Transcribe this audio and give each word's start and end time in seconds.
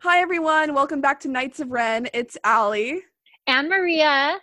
Hi, 0.00 0.20
everyone. 0.20 0.74
Welcome 0.74 1.00
back 1.00 1.18
to 1.20 1.28
Knights 1.28 1.58
of 1.58 1.70
Ren. 1.70 2.06
It's 2.12 2.36
Allie. 2.44 3.00
And 3.46 3.68
Maria. 3.68 4.38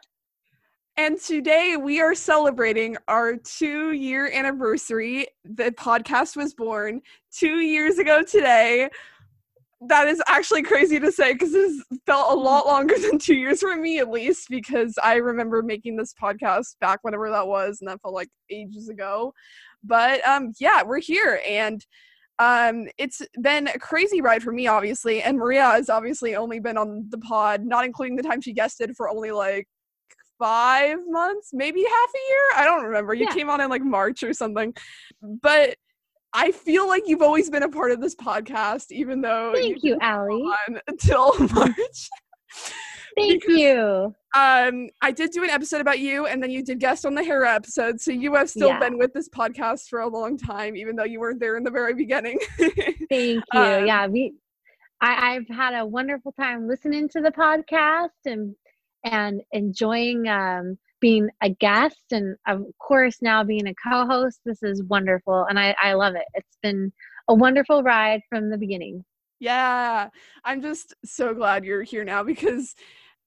And 0.98 1.20
today 1.22 1.78
we 1.80 2.02
are 2.02 2.16
celebrating 2.16 2.98
our 3.08 3.38
two 3.38 3.92
year 3.92 4.32
anniversary. 4.34 5.28
The 5.46 5.72
podcast 5.72 6.36
was 6.36 6.56
born 6.56 7.02
two 7.32 7.60
years 7.60 8.00
ago 8.00 8.24
today. 8.24 8.90
That 9.88 10.08
is 10.08 10.22
actually 10.28 10.64
crazy 10.64 11.00
to 11.00 11.12
say 11.12 11.34
because 11.34 11.54
it 11.54 11.84
felt 12.08 12.34
a 12.34 12.36
lot 12.36 12.66
longer 12.66 12.98
than 12.98 13.20
two 13.20 13.36
years 13.36 13.60
for 13.60 13.76
me, 13.76 14.00
at 14.00 14.10
least, 14.10 14.50
because 14.50 14.98
I 15.04 15.16
remember 15.16 15.62
making 15.62 15.98
this 15.98 16.16
podcast 16.20 16.80
back 16.82 17.00
whenever 17.04 17.30
that 17.30 17.48
was, 17.48 17.78
and 17.80 17.88
that 17.90 18.02
felt 18.02 18.16
like 18.16 18.30
ages 18.50 18.90
ago. 18.90 19.36
But 19.84 20.26
um, 20.28 20.54
yeah, 20.60 20.82
we're 20.82 21.00
here. 21.00 21.42
And 21.48 21.86
um, 22.40 22.88
it's 22.98 23.22
been 23.42 23.68
a 23.68 23.78
crazy 23.80 24.22
ride 24.22 24.44
for 24.44 24.52
me, 24.52 24.68
obviously, 24.68 25.22
and 25.22 25.38
Maria 25.38 25.64
has 25.64 25.90
obviously 25.90 26.36
only 26.36 26.60
been 26.60 26.78
on 26.78 27.06
the 27.10 27.18
pod, 27.20 27.64
not 27.64 27.86
including 27.86 28.16
the 28.16 28.24
time 28.24 28.42
she 28.42 28.54
guested 28.54 28.96
for 28.98 29.10
only 29.10 29.32
like 29.32 29.68
five 30.40 30.98
months, 31.08 31.52
maybe 31.54 31.82
half 31.84 31.90
a 32.10 32.24
year. 32.30 32.44
I 32.56 32.66
don't 32.66 32.84
remember. 32.84 33.14
You 33.14 33.26
Yeah. 33.30 33.34
came 33.34 33.50
on 33.50 33.62
in 33.62 33.70
like 33.70 33.84
March 33.84 34.24
or 34.24 34.34
something, 34.34 34.74
but 35.22 35.76
I 36.34 36.52
feel 36.52 36.88
like 36.88 37.04
you've 37.06 37.22
always 37.22 37.50
been 37.52 37.64
a 37.64 37.70
part 37.70 37.92
of 37.92 38.02
this 38.02 38.16
podcast, 38.16 38.88
even 38.92 39.22
though 39.22 39.52
Thank 39.54 39.84
you, 39.84 39.98
Allie. 40.02 40.44
until 40.88 41.34
March. 41.54 42.10
Thank 43.18 43.42
because- 43.44 43.58
you. 43.60 44.16
um, 44.36 44.90
I 45.02 45.12
did 45.12 45.32
do 45.32 45.44
an 45.44 45.50
episode 45.50 45.82
about 45.82 46.00
you, 46.00 46.26
and 46.26 46.42
then 46.42 46.50
you 46.52 46.64
did 46.64 46.80
guest 46.80 47.06
on 47.06 47.14
the 47.16 47.24
Hera 47.24 47.54
episode. 47.54 48.00
So 48.02 48.12
you 48.12 48.34
have 48.36 48.50
still 48.50 48.70
Yeah. 48.70 48.80
been 48.80 48.98
with 48.98 49.14
this 49.14 49.30
podcast 49.30 49.88
for 49.90 50.00
a 50.00 50.08
long 50.08 50.38
time, 50.38 50.76
even 50.76 50.96
though 50.96 51.04
you 51.04 51.20
weren't 51.20 51.40
there 51.40 51.56
in 51.58 51.64
the 51.64 51.72
very 51.72 51.94
beginning. 51.94 52.40
Thank 52.58 53.12
you. 53.12 53.42
Um, 53.54 53.86
yeah, 53.86 54.08
we 54.08 54.34
I, 55.02 55.34
I've 55.36 55.48
had 55.56 55.74
a 55.78 55.86
wonderful 55.86 56.32
time 56.32 56.68
listening 56.68 57.10
to 57.10 57.22
the 57.22 57.32
podcast 57.32 58.10
and 58.26 58.56
and 59.04 59.42
enjoying 59.52 60.28
um 60.30 60.78
being 61.02 61.28
a 61.42 61.50
guest 61.50 62.06
and 62.14 62.38
of 62.48 62.64
course 62.80 63.18
now 63.22 63.44
being 63.44 63.68
a 63.68 63.74
co-host. 63.76 64.40
This 64.46 64.64
is 64.64 64.82
wonderful 64.84 65.46
and 65.50 65.60
I, 65.60 65.76
I 65.82 65.94
love 65.94 66.16
it. 66.16 66.24
It's 66.36 66.58
been 66.64 66.94
a 67.28 67.34
wonderful 67.36 67.84
ride 67.84 68.22
from 68.30 68.50
the 68.50 68.58
beginning. 68.58 69.04
Yeah, 69.42 70.08
I'm 70.46 70.62
just 70.62 70.94
so 71.04 71.34
glad 71.34 71.66
you're 71.66 71.84
here 71.84 72.06
now 72.06 72.24
because, 72.24 72.74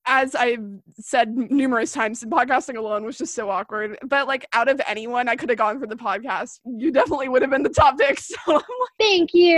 as 0.06 0.34
I've 0.34 0.64
said 0.98 1.36
numerous 1.36 1.92
times, 1.92 2.22
podcasting 2.24 2.76
alone 2.76 3.04
was 3.04 3.18
just 3.18 3.34
so 3.34 3.50
awkward. 3.50 3.98
But 4.06 4.26
like, 4.28 4.46
out 4.52 4.68
of 4.68 4.80
anyone 4.86 5.28
I 5.28 5.36
could 5.36 5.48
have 5.48 5.58
gone 5.58 5.80
for 5.80 5.86
the 5.86 5.96
podcast, 5.96 6.60
you 6.64 6.92
definitely 6.92 7.28
would 7.28 7.42
have 7.42 7.50
been 7.50 7.62
the 7.62 7.68
top 7.68 7.98
pick. 7.98 8.18
So 8.20 8.36
like, 8.46 8.64
Thank 8.98 9.34
you. 9.34 9.56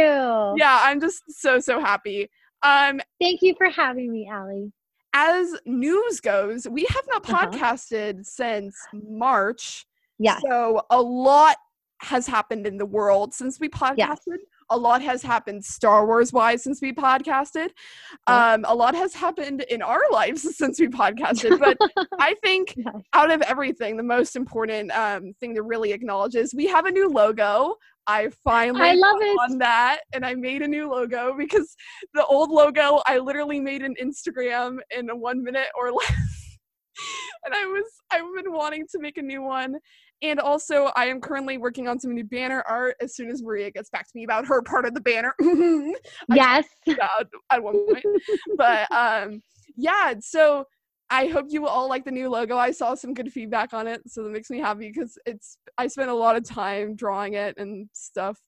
yeah, 0.57 0.81
I'm 0.83 1.01
just 1.01 1.23
so 1.29 1.61
so 1.61 1.81
happy. 1.81 2.29
Um, 2.63 3.01
Thank 3.21 3.43
you 3.43 3.55
for 3.57 3.69
having 3.71 4.11
me, 4.13 4.29
Allie. 4.33 4.73
as 5.15 5.55
news 5.67 6.21
goes, 6.21 6.67
we 6.69 6.87
have 6.91 7.05
not 7.09 7.29
Uh-huh. 7.29 7.47
podcasted 7.47 8.25
since 8.25 8.77
March. 8.93 9.87
Yeah. 10.19 10.39
So 10.41 10.83
a 10.91 11.01
lot 11.01 11.57
has 12.01 12.27
happened 12.27 12.67
in 12.67 12.77
the 12.79 12.87
world 12.87 13.35
since 13.35 13.61
we 13.61 13.69
podcasted. 13.69 13.97
Yes. 13.99 14.19
A 14.71 14.77
lot 14.77 15.01
has 15.03 15.23
happened 15.23 15.65
Star 15.65 16.07
Wars 16.07 16.33
wise 16.33 16.63
since 16.63 16.81
we 16.83 16.93
podcasted. 16.93 17.71
Um, 18.27 18.65
a 18.69 18.75
lot 18.75 18.95
has 18.95 19.15
happened 19.15 19.63
in 19.71 19.81
our 19.83 20.03
lives 20.13 20.57
since 20.57 20.79
we 20.79 20.89
podcasted. 20.89 21.59
But 21.59 21.77
I 22.21 22.35
think 22.43 22.75
Yes. 22.77 22.95
out 23.15 23.31
of 23.31 23.41
everything, 23.43 23.97
the 23.97 24.03
most 24.03 24.37
important 24.37 24.91
um, 24.93 25.33
thing 25.41 25.55
to 25.55 25.63
really 25.63 25.93
acknowledge 25.93 26.35
is 26.35 26.55
we 26.55 26.67
have 26.67 26.85
a 26.87 26.91
new 26.91 27.09
logo. 27.09 27.77
I 28.07 28.31
finally 28.45 28.81
I 28.89 28.95
love 28.95 29.17
it. 29.21 29.39
on 29.51 29.59
that 29.59 30.01
and 30.15 30.25
I 30.25 30.35
made 30.35 30.63
a 30.63 30.69
new 30.69 30.91
logo 30.91 31.35
because 31.37 31.75
the 32.15 32.25
old 32.25 32.51
logo 32.51 33.03
I 33.07 33.19
literally 33.19 33.61
made 33.61 33.83
an 33.83 33.95
Instagram 34.03 34.79
in 34.97 35.11
a 35.11 35.17
one 35.17 35.43
minute 35.45 35.67
or 35.79 35.93
less. 35.93 36.11
and 37.45 37.55
I 37.55 37.67
was 37.67 37.85
I've 38.11 38.25
been 38.43 38.53
wanting 38.53 38.87
to 38.93 38.99
make 38.99 39.19
a 39.19 39.23
new 39.23 39.43
one. 39.43 39.77
And 40.23 40.41
also 40.41 40.91
I 40.97 41.07
am 41.07 41.21
currently 41.21 41.59
working 41.59 41.87
on 41.87 42.01
some 42.01 42.13
new 42.15 42.25
banner 42.25 42.63
art 42.67 42.97
as 43.01 43.15
soon 43.15 43.31
as 43.31 43.43
Maria 43.43 43.71
gets 43.71 43.89
back 43.91 44.05
to 44.07 44.13
me 44.15 44.25
about 44.25 44.47
her 44.47 44.63
part 44.63 44.85
of 44.85 44.95
the 44.95 45.01
banner. 45.01 45.35
Yes. 46.35 46.67
at 47.51 47.63
one 47.63 47.87
point. 47.87 48.05
but 48.57 48.91
um 48.93 49.43
yeah, 49.77 50.15
so 50.21 50.65
I 51.11 51.27
hope 51.29 51.47
you 51.49 51.67
all 51.67 51.89
like 51.89 52.05
the 52.05 52.11
new 52.11 52.29
logo. 52.29 52.57
I 52.59 52.71
saw 52.73 52.95
some 52.95 53.15
good 53.15 53.33
feedback 53.33 53.73
on 53.73 53.87
it, 53.87 54.03
so 54.07 54.23
that 54.25 54.31
makes 54.31 54.51
me 54.51 54.59
happy 54.59 54.91
because 54.93 55.17
it's 55.25 55.57
I 55.79 55.87
spent 55.87 56.11
a 56.11 56.15
lot 56.15 56.37
of 56.37 56.45
time 56.45 56.97
drawing 56.97 57.35
it 57.35 57.57
and 57.57 57.89
stuff. 57.95 58.39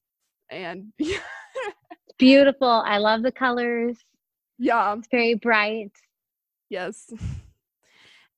And 0.50 0.92
Beautiful. 2.18 2.82
I 2.84 2.98
love 2.98 3.22
the 3.22 3.32
colors. 3.32 3.96
yeah, 4.58 4.94
It's 4.98 5.08
very 5.10 5.34
bright. 5.34 5.92
yes. 6.68 7.10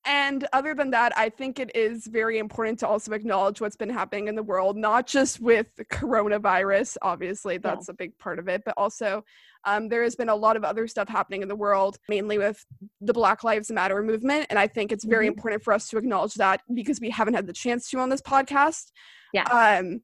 And 0.04 0.48
other 0.52 0.74
than 0.74 0.90
that, 0.90 1.16
I 1.16 1.28
think 1.28 1.60
it 1.60 1.74
is 1.76 2.06
very 2.08 2.38
important 2.38 2.80
to 2.80 2.88
also 2.88 3.12
acknowledge 3.12 3.60
what's 3.60 3.76
been 3.76 3.88
happening 3.88 4.26
in 4.26 4.34
the 4.34 4.42
world, 4.42 4.76
not 4.76 5.06
just 5.06 5.40
with 5.40 5.68
coronavirus, 5.92 6.96
obviously, 7.02 7.58
that's 7.58 7.88
a 7.88 7.94
big 7.94 8.18
part 8.18 8.40
of 8.40 8.48
it, 8.48 8.62
but 8.64 8.74
also 8.76 9.24
um, 9.64 9.88
there 9.88 10.02
has 10.02 10.16
been 10.16 10.28
a 10.28 10.34
lot 10.34 10.56
of 10.56 10.64
other 10.64 10.88
stuff 10.88 11.08
happening 11.08 11.42
in 11.42 11.48
the 11.48 11.54
world, 11.54 11.98
mainly 12.08 12.36
with 12.36 12.64
the 13.00 13.12
Black 13.12 13.44
Lives 13.44 13.70
Matter 13.70 14.02
movement. 14.02 14.46
And 14.50 14.58
I 14.58 14.66
think 14.66 14.90
it's 14.90 15.04
very 15.04 15.26
Mhm. 15.26 15.34
important 15.34 15.62
for 15.62 15.72
us 15.72 15.88
to 15.90 15.98
acknowledge 15.98 16.34
that 16.34 16.62
because 16.74 17.00
we 17.00 17.10
haven't 17.10 17.34
had 17.34 17.46
the 17.46 17.52
chance 17.52 17.88
to 17.90 17.98
on 18.00 18.08
this 18.08 18.22
podcast. 18.22 18.90
Yeah. 19.32 19.44
Um, 19.44 20.02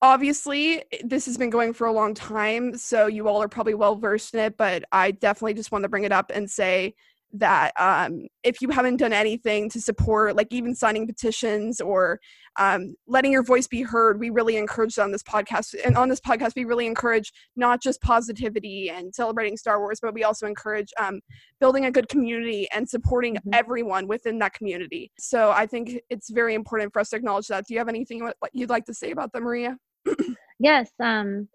obviously, 0.00 0.84
this 1.04 1.26
has 1.26 1.36
been 1.36 1.50
going 1.50 1.74
for 1.74 1.86
a 1.86 1.92
long 1.92 2.14
time, 2.14 2.78
so 2.78 3.06
you 3.06 3.28
all 3.28 3.42
are 3.42 3.48
probably 3.48 3.74
well 3.74 3.96
versed 3.96 4.32
in 4.32 4.40
it, 4.40 4.56
but 4.56 4.84
I 4.90 5.10
definitely 5.10 5.54
just 5.54 5.70
want 5.70 5.82
to 5.82 5.88
bring 5.90 6.04
it 6.04 6.12
up 6.12 6.32
and 6.34 6.50
say 6.50 6.94
that 7.32 7.72
um, 7.78 8.26
if 8.42 8.60
you 8.60 8.70
haven't 8.70 8.96
done 8.96 9.12
anything 9.12 9.68
to 9.70 9.80
support, 9.80 10.36
like 10.36 10.48
even 10.50 10.74
signing 10.74 11.06
petitions 11.06 11.80
or 11.80 12.20
um, 12.58 12.94
letting 13.06 13.30
your 13.32 13.42
voice 13.42 13.66
be 13.66 13.82
heard, 13.82 14.18
we 14.18 14.30
really 14.30 14.56
encourage 14.56 14.98
on 14.98 15.12
this 15.12 15.22
podcast. 15.22 15.74
And 15.84 15.96
on 15.96 16.08
this 16.08 16.20
podcast, 16.20 16.52
we 16.56 16.64
really 16.64 16.86
encourage 16.86 17.32
not 17.56 17.82
just 17.82 18.00
positivity 18.00 18.90
and 18.90 19.14
celebrating 19.14 19.56
Star 19.56 19.78
Wars, 19.80 20.00
but 20.00 20.14
we 20.14 20.24
also 20.24 20.46
encourage 20.46 20.88
um, 20.98 21.20
building 21.60 21.84
a 21.84 21.90
good 21.90 22.08
community 22.08 22.66
and 22.74 22.88
supporting 22.88 23.34
Mhm. 23.36 23.40
everyone 23.52 24.08
within 24.08 24.38
that 24.38 24.54
community. 24.54 25.12
So 25.18 25.50
I 25.50 25.66
think 25.66 26.00
it's 26.10 26.30
very 26.30 26.54
important 26.54 26.92
for 26.92 27.00
us 27.00 27.10
to 27.10 27.16
acknowledge 27.16 27.48
that. 27.48 27.66
Do 27.66 27.74
you 27.74 27.78
have 27.80 27.88
anything 27.88 28.30
you'd 28.52 28.70
like 28.70 28.86
to 28.86 28.94
say 28.94 29.10
about 29.10 29.32
that, 29.32 29.42
Maria? 29.42 29.76
yes 30.58 30.90
um 31.00 31.48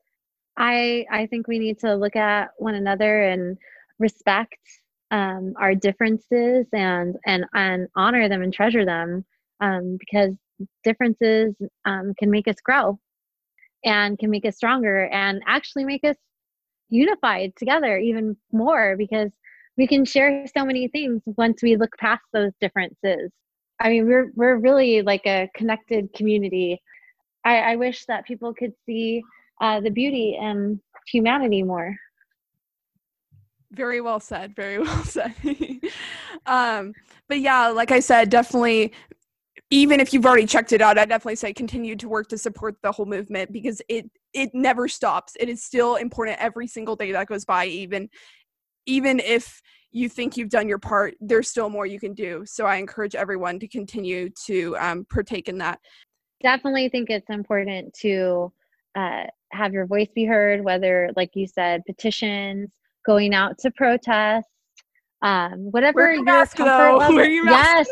i 0.58 1.06
i 1.12 1.26
think 1.28 1.48
we 1.48 1.60
need 1.60 1.80
to 1.80 1.96
look 1.96 2.16
at 2.16 2.52
one 2.58 2.76
another 2.76 3.24
and 3.24 3.58
respect 4.00 4.56
um 5.14 5.54
our 5.60 5.76
differences 5.76 6.66
and 6.74 7.16
and 7.26 7.46
and 7.54 7.88
honor 7.96 8.28
them 8.28 8.42
and 8.42 8.54
treasure 8.54 8.86
them 8.86 9.24
um 9.62 9.98
because 10.00 10.32
differences 10.84 11.56
um 11.86 12.14
can 12.20 12.32
make 12.32 12.48
us 12.48 12.58
grow 12.64 13.00
and 13.86 14.20
can 14.20 14.30
make 14.30 14.46
us 14.46 14.58
stronger 14.58 15.06
and 15.08 15.42
actually 15.48 15.86
make 15.86 16.04
us 16.04 16.18
unified 16.90 17.54
together 17.56 17.98
even 17.98 18.36
more 18.52 18.96
because 18.98 19.32
we 19.78 19.88
can 19.88 20.06
share 20.06 20.46
so 20.56 20.66
many 20.66 20.88
things 20.88 21.22
once 21.38 21.64
we 21.64 21.78
look 21.78 21.96
past 22.00 22.24
those 22.34 22.52
differences 22.60 23.32
i 23.80 23.90
mean 23.90 24.08
we're 24.08 24.32
we're 24.36 24.58
really 24.58 25.02
like 25.02 25.26
a 25.28 25.50
connected 25.56 26.12
community 26.14 26.82
I, 27.46 27.74
I 27.74 27.76
wish 27.76 28.06
that 28.06 28.26
people 28.26 28.54
could 28.54 28.74
see 28.86 29.22
uh, 29.62 29.82
the 29.82 29.90
beauty 29.90 30.38
in 30.40 30.82
humanity 31.08 31.64
more. 31.64 31.96
Very 33.74 34.02
well 34.02 34.20
said. 34.20 34.56
Very 34.56 34.80
well 34.84 35.04
said. 35.04 35.34
um, 36.46 36.94
but 37.28 37.40
yeah, 37.40 37.68
like 37.68 37.92
I 37.92 38.00
said, 38.00 38.30
definitely. 38.30 38.94
Even 39.70 40.00
if 40.00 40.14
you've 40.14 40.26
already 40.26 40.46
checked 40.46 40.72
it 40.72 40.82
out, 40.82 41.00
I 41.00 41.06
definitely 41.06 41.36
say 41.36 41.52
continue 41.52 41.96
to 41.96 42.08
work 42.08 42.28
to 42.30 42.38
support 42.38 42.76
the 42.84 42.92
whole 42.92 43.08
movement 43.08 43.52
because 43.52 43.82
it 43.90 44.10
it 44.34 44.52
never 44.54 44.88
stops. 44.88 45.34
It 45.40 45.50
is 45.50 45.64
still 45.64 45.96
important 45.96 46.38
every 46.40 46.68
single 46.68 46.96
day 46.96 47.12
that 47.12 47.28
goes 47.28 47.44
by. 47.44 47.66
Even 47.66 48.10
even 48.86 49.20
if 49.20 49.62
you 49.92 50.10
think 50.10 50.38
you've 50.38 50.50
done 50.50 50.68
your 50.68 50.80
part, 50.80 51.16
there's 51.22 51.50
still 51.50 51.70
more 51.70 51.86
you 51.86 52.00
can 52.00 52.14
do. 52.14 52.44
So 52.46 52.66
I 52.66 52.76
encourage 52.76 53.16
everyone 53.16 53.60
to 53.60 53.68
continue 53.68 54.30
to 54.46 54.76
um, 54.78 55.06
partake 55.10 55.48
in 55.48 55.58
that. 55.60 55.80
Definitely 56.42 56.90
think 56.90 57.10
it's 57.10 57.30
important 57.30 57.94
to 58.02 58.52
uh, 58.96 59.24
have 59.52 59.72
your 59.72 59.86
voice 59.86 60.10
be 60.14 60.26
heard, 60.26 60.64
whether, 60.64 61.12
like 61.16 61.32
you 61.36 61.48
said, 61.48 61.84
petitions, 61.86 62.74
going 63.06 63.34
out 63.34 63.58
to 63.60 63.72
protest, 63.72 64.48
um, 65.22 65.72
whatever 65.72 66.02
Wear 66.02 66.14
your 66.14 66.46
comfort 66.48 66.94
level. 66.98 67.24
Your 67.26 67.50
yes, 67.50 67.90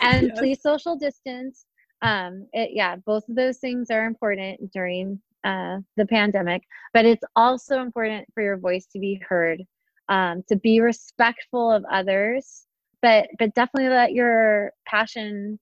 and 0.00 0.28
Yes. 0.28 0.38
please 0.38 0.62
social 0.62 0.96
distance. 0.96 1.66
Um, 2.02 2.46
it, 2.52 2.70
yeah, 2.72 2.96
both 2.96 3.28
of 3.28 3.36
those 3.36 3.58
things 3.58 3.90
are 3.90 4.06
important 4.06 4.72
during 4.72 5.20
uh, 5.44 5.78
the 5.96 6.06
pandemic, 6.06 6.62
but 6.94 7.04
it's 7.04 7.24
also 7.36 7.80
important 7.80 8.26
for 8.34 8.42
your 8.42 8.56
voice 8.56 8.86
to 8.86 8.98
be 8.98 9.20
heard, 9.28 9.62
um, 10.08 10.42
to 10.48 10.56
be 10.56 10.80
respectful 10.80 11.70
of 11.70 11.84
others, 11.90 12.66
but 13.02 13.28
but 13.38 13.54
definitely 13.54 13.90
let 13.90 14.12
your 14.12 14.72
passion 14.86 15.58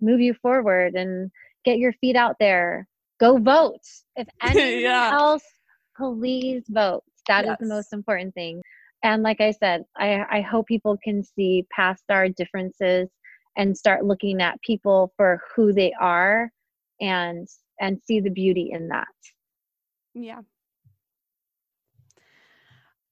move 0.00 0.20
you 0.20 0.34
forward 0.34 0.94
and 0.94 1.30
get 1.64 1.78
your 1.78 1.92
feet 1.94 2.16
out 2.16 2.36
there. 2.40 2.86
Go 3.20 3.38
vote. 3.38 3.82
If 4.16 4.28
anything 4.42 4.80
Yeah. 4.82 5.10
else, 5.12 5.44
please 5.96 6.64
vote. 6.68 7.02
That 7.28 7.44
is 7.44 7.56
the 7.60 7.66
most 7.66 7.92
important 7.92 8.34
thing. 8.34 8.62
and 9.02 9.22
like 9.22 9.40
I 9.40 9.52
said, 9.52 9.84
I, 9.96 10.24
I 10.30 10.40
hope 10.40 10.66
people 10.66 10.96
can 11.02 11.22
see 11.22 11.66
past 11.70 12.02
our 12.10 12.28
differences 12.28 13.08
and 13.56 13.76
start 13.76 14.04
looking 14.04 14.40
at 14.40 14.60
people 14.62 15.12
for 15.16 15.40
who 15.54 15.72
they 15.72 15.92
are 16.00 16.50
and 17.00 17.46
and 17.80 18.00
see 18.04 18.20
the 18.20 18.30
beauty 18.30 18.70
in 18.72 18.88
that. 18.88 19.06
Yeah. 20.14 20.40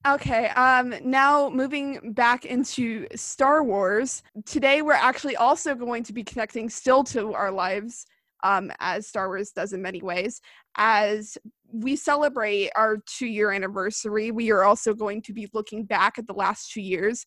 Okay, 0.07 0.49
um 0.51 0.95
now 1.05 1.51
moving 1.51 2.13
back 2.13 2.45
into 2.45 3.07
Star 3.17 3.63
Wars. 3.63 4.23
Today 4.45 4.83
we're 4.83 4.93
actually 4.93 5.37
also 5.37 5.75
going 5.75 6.05
to 6.05 6.13
be 6.13 6.23
connecting 6.23 6.69
still 6.71 7.03
to 7.05 7.35
our 7.35 7.51
lives 7.51 8.07
um 8.47 8.71
as 8.81 9.09
Star 9.09 9.29
Wars 9.29 9.51
does 9.51 9.73
in 9.73 9.83
many 9.83 10.01
ways 10.03 10.41
as 10.77 11.37
we 11.73 11.97
celebrate 11.97 12.71
our 12.77 12.99
2 13.19 13.27
year 13.27 13.51
anniversary. 13.51 14.31
We 14.31 14.51
are 14.51 14.63
also 14.63 14.95
going 14.95 15.23
to 15.23 15.33
be 15.33 15.49
looking 15.53 15.85
back 15.85 16.19
at 16.19 16.27
the 16.27 16.33
last 16.33 16.73
2 16.73 16.81
years. 16.81 17.27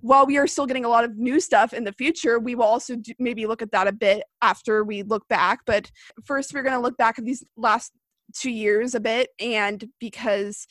While 0.00 0.26
we 0.26 0.36
are 0.38 0.46
still 0.46 0.66
getting 0.66 0.84
a 0.84 0.88
lot 0.88 1.04
of 1.04 1.16
new 1.16 1.38
stuff 1.38 1.72
in 1.72 1.84
the 1.84 1.92
future, 1.92 2.38
we 2.40 2.54
will 2.54 2.64
also 2.64 2.96
do, 2.96 3.12
maybe 3.18 3.46
look 3.46 3.62
at 3.62 3.70
that 3.70 3.86
a 3.86 3.92
bit 3.92 4.24
after 4.42 4.82
we 4.82 5.02
look 5.04 5.26
back, 5.28 5.60
but 5.66 5.90
first 6.24 6.52
we're 6.52 6.64
going 6.64 6.74
to 6.74 6.82
look 6.82 6.96
back 6.96 7.18
at 7.18 7.24
these 7.24 7.44
last 7.56 7.92
2 8.34 8.50
years 8.50 8.94
a 8.94 9.00
bit 9.00 9.28
and 9.38 9.84
because 10.00 10.66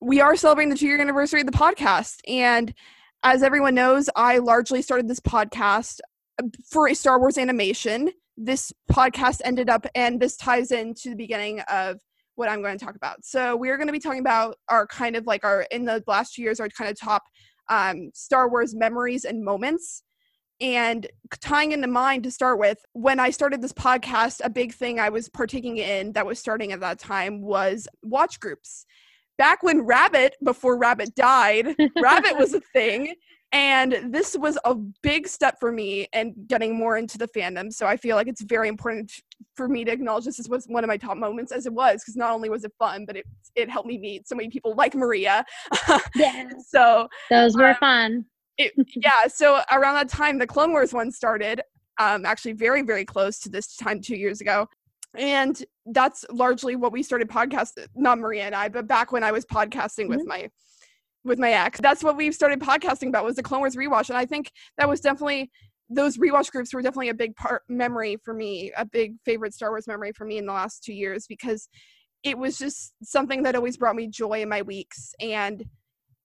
we 0.00 0.20
are 0.20 0.36
celebrating 0.36 0.70
the 0.70 0.76
two 0.76 0.86
year 0.86 1.00
anniversary 1.00 1.40
of 1.40 1.46
the 1.46 1.52
podcast. 1.52 2.16
And 2.26 2.74
as 3.22 3.42
everyone 3.42 3.74
knows, 3.74 4.10
I 4.16 4.38
largely 4.38 4.82
started 4.82 5.08
this 5.08 5.20
podcast 5.20 6.00
uh, 6.42 6.48
for 6.68 6.88
a 6.88 6.94
Star 6.94 7.20
Wars 7.20 7.38
animation. 7.38 8.10
This 8.44 8.72
podcast 8.90 9.40
ended 9.44 9.68
up, 9.68 9.86
and 9.94 10.20
this 10.20 10.36
ties 10.36 10.72
into 10.72 11.10
the 11.10 11.16
beginning 11.16 11.60
of 11.60 12.00
what 12.34 12.48
I'm 12.48 12.62
going 12.62 12.78
to 12.78 12.84
talk 12.84 12.96
about. 12.96 13.24
So, 13.24 13.56
we're 13.56 13.76
going 13.76 13.88
to 13.88 13.92
be 13.92 14.00
talking 14.00 14.20
about 14.20 14.56
our 14.68 14.86
kind 14.86 15.16
of 15.16 15.26
like 15.26 15.44
our, 15.44 15.66
in 15.70 15.84
the 15.84 16.02
last 16.06 16.34
two 16.34 16.42
years, 16.42 16.60
our 16.60 16.68
kind 16.68 16.90
of 16.90 16.98
top 16.98 17.22
um, 17.68 18.10
Star 18.14 18.48
Wars 18.50 18.74
memories 18.74 19.24
and 19.24 19.44
moments. 19.44 20.02
And 20.60 21.08
tying 21.40 21.72
into 21.72 21.88
mine 21.88 22.22
to 22.22 22.30
start 22.30 22.58
with, 22.58 22.78
when 22.92 23.18
I 23.18 23.30
started 23.30 23.60
this 23.60 23.72
podcast, 23.72 24.40
a 24.44 24.50
big 24.50 24.72
thing 24.72 25.00
I 25.00 25.08
was 25.08 25.28
partaking 25.28 25.78
in 25.78 26.12
that 26.12 26.24
was 26.24 26.38
starting 26.38 26.70
at 26.72 26.80
that 26.80 27.00
time 27.00 27.42
was 27.42 27.88
watch 28.02 28.38
groups 28.38 28.86
back 29.38 29.62
when 29.62 29.82
Rabbit, 29.82 30.36
before 30.44 30.78
Rabbit 30.78 31.14
died, 31.14 31.74
Rabbit 32.00 32.38
was 32.38 32.54
a 32.54 32.60
thing. 32.60 33.14
And 33.52 34.12
this 34.14 34.34
was 34.36 34.58
a 34.64 34.74
big 34.74 35.28
step 35.28 35.60
for 35.60 35.70
me 35.70 36.08
and 36.14 36.34
getting 36.46 36.74
more 36.74 36.96
into 36.96 37.18
the 37.18 37.28
fandom. 37.28 37.70
So 37.70 37.86
I 37.86 37.98
feel 37.98 38.16
like 38.16 38.26
it's 38.26 38.40
very 38.40 38.66
important 38.66 39.12
for 39.56 39.68
me 39.68 39.84
to 39.84 39.92
acknowledge 39.92 40.24
this 40.24 40.40
was 40.48 40.64
one 40.66 40.84
of 40.84 40.88
my 40.88 40.96
top 40.96 41.18
moments 41.18 41.52
as 41.52 41.66
it 41.66 41.72
was, 41.72 42.02
because 42.02 42.16
not 42.16 42.30
only 42.30 42.48
was 42.48 42.64
it 42.64 42.72
fun, 42.78 43.04
but 43.04 43.16
it 43.16 43.26
it 43.54 43.68
helped 43.68 43.88
me 43.88 43.98
meet 43.98 44.26
so 44.26 44.34
many 44.34 44.48
people 44.48 44.74
like 44.74 44.94
Maria. 44.94 45.44
Yeah. 46.16 46.48
so 46.66 47.08
those 47.28 47.56
were 47.56 47.70
um, 47.70 47.76
fun. 47.76 48.24
It, 48.56 48.72
yeah. 48.96 49.26
So 49.28 49.60
around 49.70 49.94
that 49.94 50.08
time, 50.08 50.38
the 50.38 50.46
Clone 50.46 50.70
Wars 50.72 50.92
one 50.92 51.10
started. 51.10 51.60
Um, 51.98 52.24
actually, 52.24 52.52
very 52.52 52.80
very 52.80 53.04
close 53.04 53.38
to 53.40 53.50
this 53.50 53.76
time 53.76 54.00
two 54.00 54.16
years 54.16 54.40
ago, 54.40 54.66
and 55.14 55.62
that's 55.86 56.24
largely 56.30 56.76
what 56.76 56.92
we 56.92 57.02
started 57.02 57.28
podcast 57.28 57.72
not 57.94 58.18
maria 58.18 58.44
and 58.44 58.54
i 58.54 58.68
but 58.68 58.86
back 58.86 59.12
when 59.12 59.22
i 59.22 59.32
was 59.32 59.44
podcasting 59.44 60.04
mm-hmm. 60.04 60.16
with 60.16 60.26
my 60.26 60.48
with 61.24 61.38
my 61.38 61.52
ex. 61.52 61.80
That's 61.80 62.02
what 62.02 62.16
we've 62.16 62.34
started 62.34 62.60
podcasting 62.60 63.08
about 63.08 63.24
was 63.24 63.36
the 63.36 63.42
clone 63.42 63.60
wars 63.60 63.76
rewatch 63.76 64.08
and 64.08 64.18
i 64.18 64.26
think 64.26 64.50
that 64.78 64.88
was 64.88 65.00
definitely 65.00 65.50
those 65.88 66.16
rewatch 66.16 66.50
groups 66.50 66.72
were 66.72 66.82
definitely 66.82 67.10
a 67.10 67.14
big 67.14 67.36
part 67.36 67.62
memory 67.68 68.16
for 68.24 68.34
me 68.34 68.72
a 68.76 68.84
big 68.84 69.14
favorite 69.24 69.54
star 69.54 69.70
wars 69.70 69.86
memory 69.86 70.12
for 70.12 70.24
me 70.24 70.38
in 70.38 70.46
the 70.46 70.52
last 70.52 70.82
two 70.82 70.92
years 70.92 71.26
because 71.26 71.68
it 72.22 72.38
was 72.38 72.58
just 72.58 72.94
something 73.02 73.42
that 73.42 73.54
always 73.54 73.76
brought 73.76 73.96
me 73.96 74.06
joy 74.06 74.42
in 74.42 74.48
my 74.48 74.62
weeks 74.62 75.14
and 75.20 75.64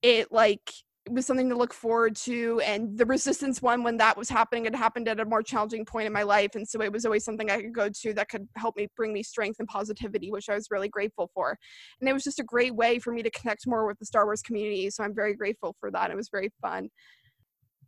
it 0.02 0.32
like 0.32 0.72
was 1.12 1.26
something 1.26 1.50
to 1.50 1.56
look 1.56 1.74
forward 1.74 2.16
to 2.16 2.62
and 2.66 2.98
the 2.98 3.06
resistance 3.06 3.62
one 3.62 3.84
when 3.84 3.98
that 3.98 4.18
was 4.18 4.30
happening 4.30 4.66
it 4.66 4.76
happened 4.76 5.08
at 5.08 5.20
a 5.20 5.26
more 5.26 5.42
challenging 5.42 5.86
point 5.86 6.08
in 6.08 6.14
my 6.14 6.24
life 6.24 6.56
and 6.56 6.68
so 6.68 6.82
it 6.82 6.92
was 6.92 7.06
always 7.06 7.24
something 7.24 7.50
i 7.50 7.62
could 7.62 7.74
go 7.74 7.90
to 7.90 8.14
that 8.14 8.30
could 8.30 8.48
help 8.56 8.76
me 8.76 8.88
bring 8.96 9.14
me 9.14 9.24
strength 9.24 9.58
and 9.60 9.68
positivity 9.68 10.32
which 10.32 10.50
i 10.50 10.56
was 10.56 10.68
really 10.72 10.90
grateful 10.90 11.30
for 11.34 11.58
and 12.00 12.10
it 12.10 12.14
was 12.14 12.24
just 12.24 12.40
a 12.40 12.44
great 12.44 12.76
way 12.76 13.00
for 13.00 13.12
me 13.12 13.22
to 13.22 13.32
connect 13.32 13.68
more 13.68 13.86
with 13.86 13.98
the 14.00 14.06
star 14.06 14.26
wars 14.26 14.42
community 14.42 14.90
so 14.90 15.04
i'm 15.04 15.16
very 15.16 15.36
grateful 15.36 15.76
for 15.80 15.92
that 15.92 16.12
it 16.12 16.16
was 16.16 16.30
very 16.30 16.50
fun 16.62 16.90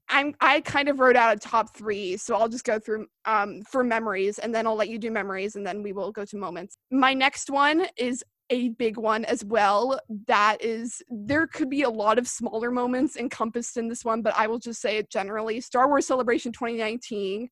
I'm 0.09 0.33
I 0.41 0.61
kind 0.61 0.89
of 0.89 0.99
wrote 0.99 1.15
out 1.15 1.35
a 1.35 1.39
top 1.39 1.75
three, 1.75 2.17
so 2.17 2.35
I'll 2.35 2.49
just 2.49 2.65
go 2.65 2.79
through 2.79 3.05
um, 3.25 3.61
for 3.69 3.83
memories, 3.83 4.39
and 4.39 4.53
then 4.53 4.65
I'll 4.65 4.75
let 4.75 4.89
you 4.89 4.97
do 4.97 5.11
memories, 5.11 5.55
and 5.55 5.65
then 5.65 5.83
we 5.83 5.93
will 5.93 6.11
go 6.11 6.25
to 6.25 6.37
moments. 6.37 6.77
My 6.89 7.13
next 7.13 7.49
one 7.49 7.85
is 7.95 8.23
a 8.49 8.69
big 8.69 8.97
one 8.97 9.25
as 9.25 9.45
well 9.45 9.99
that 10.27 10.57
is 10.63 11.01
there 11.09 11.45
could 11.47 11.69
be 11.69 11.83
a 11.83 11.89
lot 11.89 12.17
of 12.17 12.27
smaller 12.27 12.71
moments 12.71 13.15
encompassed 13.15 13.77
in 13.77 13.87
this 13.87 14.03
one 14.03 14.21
but 14.21 14.33
i 14.35 14.47
will 14.47 14.59
just 14.59 14.81
say 14.81 14.97
it 14.97 15.09
generally 15.09 15.61
star 15.61 15.87
wars 15.87 16.07
celebration 16.07 16.51
2019 16.51 17.47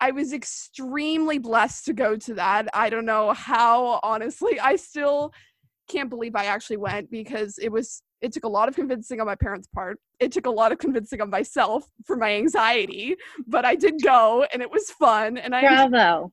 i 0.00 0.10
was 0.10 0.32
extremely 0.32 1.38
blessed 1.38 1.84
to 1.84 1.92
go 1.92 2.16
to 2.16 2.34
that. 2.34 2.66
I 2.72 2.88
don't 2.88 3.04
know 3.04 3.32
how 3.32 4.00
honestly 4.02 4.58
i 4.60 4.76
still 4.76 5.32
can't 5.88 6.08
believe 6.08 6.34
i 6.36 6.46
actually 6.46 6.78
went 6.78 7.10
because 7.10 7.58
it 7.58 7.70
was 7.70 8.02
it 8.20 8.32
took 8.32 8.44
a 8.44 8.48
lot 8.48 8.68
of 8.68 8.74
convincing 8.74 9.18
on 9.18 9.26
my 9.26 9.34
parents 9.34 9.66
part. 9.74 9.98
It 10.18 10.30
took 10.30 10.44
a 10.44 10.50
lot 10.50 10.72
of 10.72 10.78
convincing 10.78 11.22
on 11.22 11.30
myself 11.30 11.84
for 12.06 12.16
my 12.16 12.34
anxiety 12.34 13.16
but 13.46 13.64
i 13.64 13.74
did 13.74 14.02
go 14.02 14.46
and 14.52 14.62
it 14.62 14.70
was 14.70 14.90
fun 14.90 15.36
and 15.36 15.54
i 15.54 15.60
bravo 15.60 16.32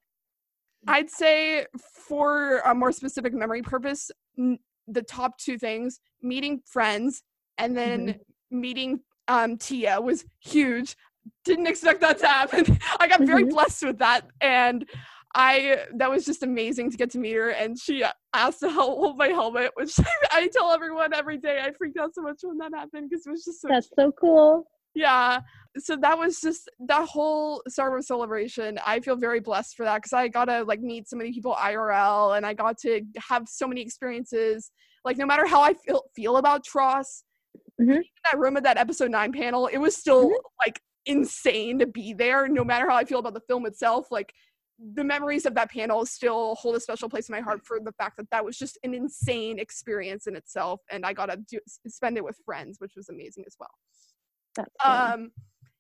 I'd 0.85 1.09
say 1.09 1.66
for 2.07 2.59
a 2.59 2.75
more 2.75 2.92
specific 2.92 3.33
memory 3.33 3.61
purpose, 3.61 4.11
n- 4.37 4.59
the 4.87 5.01
top 5.01 5.37
two 5.37 5.57
things 5.57 5.99
meeting 6.21 6.61
friends 6.66 7.23
and 7.57 7.75
then 7.75 8.07
mm-hmm. 8.07 8.59
meeting 8.59 8.99
um, 9.28 9.57
Tiya 9.57 10.01
was 10.01 10.25
huge. 10.40 10.95
Didn't 11.44 11.68
expect 11.68 12.01
that 12.01 12.19
to 12.19 12.28
happen. 12.28 12.80
I 12.99 13.07
got 13.07 13.21
very 13.21 13.44
mm-hmm. 13.44 13.54
blessed 13.54 13.83
with 13.85 13.97
that. 13.99 14.28
And 14.40 14.87
I 15.35 15.85
that 15.95 16.09
was 16.09 16.25
just 16.25 16.42
amazing 16.42 16.90
to 16.92 16.97
get 16.97 17.11
to 17.11 17.19
meet 17.19 17.33
her 17.33 17.49
and 17.49 17.78
she 17.78 18.04
asked 18.33 18.61
to 18.61 18.69
help 18.69 18.97
hold 18.97 19.18
my 19.18 19.28
helmet, 19.28 19.71
which 19.75 19.94
I 20.31 20.47
tell 20.47 20.71
everyone 20.71 21.13
every 21.13 21.37
day. 21.37 21.59
I 21.61 21.71
freaked 21.73 21.97
out 21.97 22.16
so 22.16 22.21
much 22.21 22.40
when 22.44 22.57
that 22.59 22.71
happened 22.73 23.09
because 23.09 23.28
it 23.28 23.31
was 23.31 23.44
just 23.44 23.61
so 23.61 23.68
That's 23.69 23.90
so 23.97 24.11
cool 24.13 24.68
yeah 24.97 25.40
so 25.79 25.97
that 25.97 26.17
was 26.17 26.39
just 26.39 26.69
that 26.87 27.07
whole 27.07 27.61
star 27.67 27.89
wars 27.89 28.07
celebration. 28.07 28.79
I 28.85 28.99
feel 28.99 29.15
very 29.15 29.39
blessed 29.39 29.75
for 29.75 29.83
that 29.85 29.97
because 29.97 30.13
i 30.13 30.27
got 30.27 30.45
to 30.45 30.63
like 30.63 30.81
meet 30.81 31.07
so 31.07 31.17
many 31.17 31.31
people 31.31 31.55
irl 31.59 32.37
and 32.37 32.45
i 32.45 32.53
got 32.53 32.77
to 32.79 33.01
have 33.17 33.47
so 33.47 33.67
many 33.67 33.81
experiences. 33.81 34.71
Like 35.05 35.17
no 35.17 35.25
matter 35.25 35.45
how 35.45 35.61
i 35.61 35.73
feel 35.73 36.03
feel 36.15 36.37
about 36.37 36.63
TROS 36.63 37.23
mm-hmm. 37.79 37.91
in 37.91 38.03
that 38.31 38.39
room 38.39 38.57
at 38.57 38.63
that 38.63 38.77
episode 38.77 39.11
9 39.11 39.31
panel 39.31 39.67
it 39.67 39.77
was 39.77 39.95
still 39.95 40.25
mm-hmm. 40.25 40.47
like 40.65 40.81
insane 41.05 41.79
to 41.79 41.87
be 41.87 42.13
there 42.13 42.47
no 42.47 42.63
matter 42.63 42.89
how 42.89 42.95
i 42.95 43.05
feel 43.05 43.19
about 43.19 43.33
the 43.33 43.41
film 43.41 43.65
itself. 43.65 44.07
Like 44.11 44.33
the 44.93 45.03
memories 45.03 45.45
of 45.47 45.55
that 45.55 45.71
panel 45.71 46.05
still 46.05 46.53
hold 46.55 46.75
a 46.75 46.79
special 46.79 47.09
place 47.09 47.29
in 47.29 47.33
my 47.33 47.41
heart 47.41 47.61
for 47.65 47.79
the 47.83 47.93
fact 47.93 48.17
that 48.17 48.29
that 48.29 48.45
was 48.45 48.57
just 48.57 48.77
an 48.83 48.93
insane 48.93 49.57
experience 49.57 50.27
in 50.27 50.35
itself 50.35 50.81
and 50.91 51.03
i 51.03 51.13
got 51.13 51.27
to 51.27 51.37
do, 51.49 51.59
spend 51.87 52.15
it 52.15 52.23
with 52.23 52.37
friends 52.45 52.77
which 52.79 52.93
was 52.95 53.09
amazing 53.09 53.43
as 53.47 53.55
well. 53.59 53.69
Um, 54.83 55.31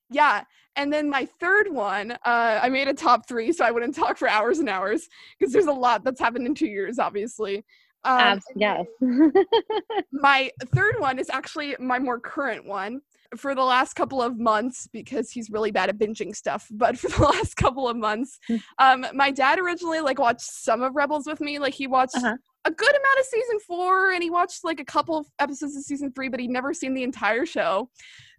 yeah. 0.09 0.43
And 0.75 0.93
then 0.93 1.09
my 1.09 1.25
third 1.39 1.71
one, 1.71 2.11
uh, 2.11 2.59
I 2.61 2.69
made 2.69 2.87
a 2.87 2.93
top 2.93 3.27
three, 3.27 3.51
so 3.51 3.65
I 3.65 3.71
wouldn't 3.71 3.95
talk 3.95 4.17
for 4.17 4.27
hours 4.27 4.59
and 4.59 4.69
hours 4.69 5.07
because 5.37 5.53
there's 5.53 5.65
a 5.65 5.71
lot 5.71 6.03
that's 6.03 6.19
happened 6.19 6.45
in 6.45 6.55
two 6.55 6.67
years, 6.67 6.99
obviously. 6.99 7.65
Um, 8.03 8.39
yes. 8.55 8.85
my 10.11 10.51
third 10.73 10.99
one 10.99 11.19
is 11.19 11.29
actually 11.29 11.75
my 11.79 11.99
more 11.99 12.19
current 12.19 12.65
one 12.65 13.01
for 13.35 13.53
the 13.53 13.63
last 13.63 13.95
couple 13.95 14.21
of 14.21 14.39
months 14.39 14.87
because 14.93 15.29
he's 15.29 15.49
really 15.49 15.71
bad 15.71 15.89
at 15.89 15.97
binging 15.97 16.33
stuff 16.33 16.67
but 16.71 16.97
for 16.97 17.09
the 17.09 17.21
last 17.21 17.57
couple 17.57 17.89
of 17.89 17.97
months 17.97 18.39
hmm. 18.47 18.55
um 18.79 19.05
my 19.13 19.29
dad 19.29 19.59
originally 19.59 19.99
like 19.99 20.17
watched 20.17 20.39
some 20.39 20.81
of 20.81 20.95
rebels 20.95 21.27
with 21.27 21.41
me 21.41 21.59
like 21.59 21.73
he 21.73 21.87
watched 21.87 22.15
uh-huh 22.15 22.37
a 22.67 22.71
good 22.71 22.89
amount 22.89 23.19
of 23.19 23.25
season 23.25 23.59
four 23.65 24.11
and 24.11 24.21
he 24.21 24.29
watched 24.29 24.65
like 24.65 24.79
a 24.79 24.85
couple 24.85 25.17
of 25.17 25.25
episodes 25.39 25.75
of 25.77 25.83
season 25.83 26.11
three, 26.11 26.27
but 26.27 26.39
he'd 26.39 26.49
never 26.49 26.73
seen 26.73 26.93
the 26.93 27.03
entire 27.03 27.45
show. 27.45 27.89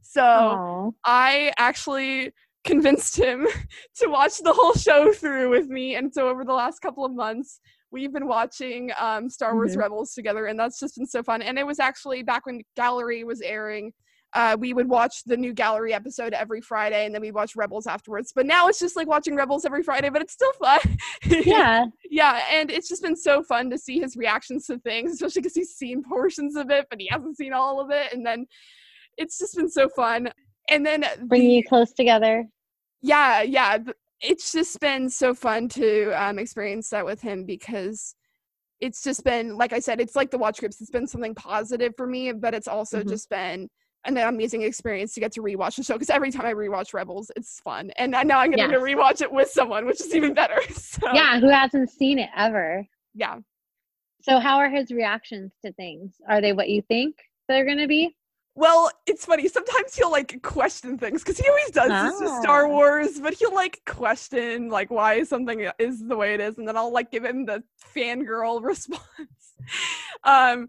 So 0.02 0.22
Aww. 0.22 0.92
I 1.04 1.52
actually 1.58 2.32
convinced 2.64 3.18
him 3.18 3.46
to 3.96 4.08
watch 4.08 4.38
the 4.38 4.52
whole 4.52 4.74
show 4.74 5.12
through 5.12 5.50
with 5.50 5.68
me. 5.68 5.96
And 5.96 6.12
so 6.12 6.28
over 6.28 6.44
the 6.44 6.52
last 6.52 6.80
couple 6.80 7.04
of 7.04 7.12
months, 7.14 7.60
we've 7.90 8.12
been 8.12 8.26
watching 8.26 8.90
um, 8.98 9.30
Star 9.30 9.54
Wars 9.54 9.72
mm-hmm. 9.72 9.80
Rebels 9.80 10.12
together, 10.12 10.46
and 10.46 10.58
that's 10.58 10.78
just 10.78 10.96
been 10.96 11.06
so 11.06 11.22
fun. 11.22 11.42
And 11.42 11.58
it 11.58 11.66
was 11.66 11.78
actually 11.78 12.22
back 12.22 12.46
when 12.46 12.62
Gallery 12.76 13.24
was 13.24 13.40
airing 13.40 13.92
uh, 14.34 14.56
we 14.58 14.74
would 14.74 14.88
watch 14.88 15.24
the 15.24 15.36
new 15.36 15.52
gallery 15.52 15.94
episode 15.94 16.34
every 16.34 16.60
Friday 16.60 17.06
and 17.06 17.14
then 17.14 17.22
we 17.22 17.30
watch 17.30 17.56
Rebels 17.56 17.86
afterwards. 17.86 18.32
But 18.34 18.46
now 18.46 18.68
it's 18.68 18.78
just 18.78 18.96
like 18.96 19.08
watching 19.08 19.34
Rebels 19.34 19.64
every 19.64 19.82
Friday, 19.82 20.10
but 20.10 20.22
it's 20.22 20.34
still 20.34 20.52
fun. 20.52 20.80
Yeah. 21.28 21.86
yeah. 22.10 22.42
And 22.50 22.70
it's 22.70 22.88
just 22.88 23.02
been 23.02 23.16
so 23.16 23.42
fun 23.42 23.70
to 23.70 23.78
see 23.78 24.00
his 24.00 24.16
reactions 24.16 24.66
to 24.66 24.78
things, 24.78 25.12
especially 25.12 25.42
because 25.42 25.54
he's 25.54 25.74
seen 25.74 26.02
portions 26.02 26.56
of 26.56 26.70
it, 26.70 26.86
but 26.90 27.00
he 27.00 27.08
hasn't 27.10 27.36
seen 27.36 27.52
all 27.52 27.80
of 27.80 27.90
it. 27.90 28.12
And 28.12 28.24
then 28.24 28.46
it's 29.18 29.38
just 29.38 29.56
been 29.56 29.68
so 29.68 29.88
fun. 29.90 30.30
And 30.70 30.84
then 30.84 31.04
bringing 31.24 31.50
you 31.50 31.64
close 31.64 31.92
together. 31.92 32.46
Yeah. 33.02 33.42
Yeah. 33.42 33.78
It's 34.20 34.52
just 34.52 34.80
been 34.80 35.08
so 35.08 35.34
fun 35.34 35.68
to 35.70 36.10
um, 36.12 36.38
experience 36.38 36.90
that 36.90 37.04
with 37.04 37.20
him 37.20 37.44
because 37.44 38.14
it's 38.80 39.02
just 39.02 39.24
been, 39.24 39.56
like 39.56 39.72
I 39.72 39.78
said, 39.78 40.00
it's 40.00 40.16
like 40.16 40.30
the 40.30 40.38
watch 40.38 40.60
groups. 40.60 40.80
It's 40.80 40.90
been 40.90 41.06
something 41.06 41.34
positive 41.34 41.94
for 41.96 42.06
me, 42.06 42.32
but 42.32 42.54
it's 42.54 42.68
also 42.68 43.00
mm-hmm. 43.00 43.08
just 43.08 43.28
been 43.28 43.68
an 44.04 44.16
amazing 44.16 44.62
experience 44.62 45.14
to 45.14 45.20
get 45.20 45.32
to 45.32 45.42
rewatch 45.42 45.76
the 45.76 45.82
show 45.82 45.94
because 45.94 46.10
every 46.10 46.30
time 46.30 46.46
I 46.46 46.52
rewatch 46.52 46.94
Rebels, 46.94 47.30
it's 47.36 47.60
fun, 47.60 47.90
and 47.96 48.12
now 48.12 48.38
I'm 48.38 48.50
getting 48.50 48.70
to 48.70 48.78
rewatch 48.78 49.20
it 49.20 49.30
with 49.30 49.50
someone, 49.50 49.86
which 49.86 50.00
is 50.00 50.14
even 50.14 50.34
better. 50.34 50.60
So, 50.70 51.12
Yeah, 51.12 51.40
who 51.40 51.48
hasn't 51.48 51.90
seen 51.90 52.18
it 52.18 52.30
ever? 52.36 52.86
yeah. 53.14 53.38
So 54.20 54.40
how 54.40 54.56
are 54.56 54.68
his 54.68 54.90
reactions 54.90 55.52
to 55.64 55.72
things? 55.74 56.14
Are 56.28 56.40
they 56.40 56.52
what 56.52 56.68
you 56.68 56.82
think 56.82 57.16
they're 57.48 57.64
gonna 57.64 57.86
be? 57.86 58.16
Well, 58.58 58.90
it's 59.06 59.24
funny. 59.24 59.46
Sometimes 59.46 59.94
he'll 59.94 60.10
like 60.10 60.42
question 60.42 60.98
things 60.98 61.22
because 61.22 61.38
he 61.38 61.48
always 61.48 61.70
does 61.70 61.88
this 61.90 62.20
with 62.20 62.42
Star 62.42 62.64
Ah. 62.64 62.68
Wars, 62.68 63.20
but 63.20 63.32
he'll 63.34 63.54
like 63.54 63.80
question 63.86 64.68
like 64.68 64.90
why 64.90 65.22
something 65.22 65.70
is 65.78 66.04
the 66.04 66.16
way 66.16 66.34
it 66.34 66.40
is, 66.40 66.58
and 66.58 66.66
then 66.66 66.76
I'll 66.76 66.92
like 66.92 67.12
give 67.12 67.24
him 67.24 67.46
the 67.46 67.62
fangirl 67.94 68.60
response. 68.72 69.00
Um, 70.24 70.68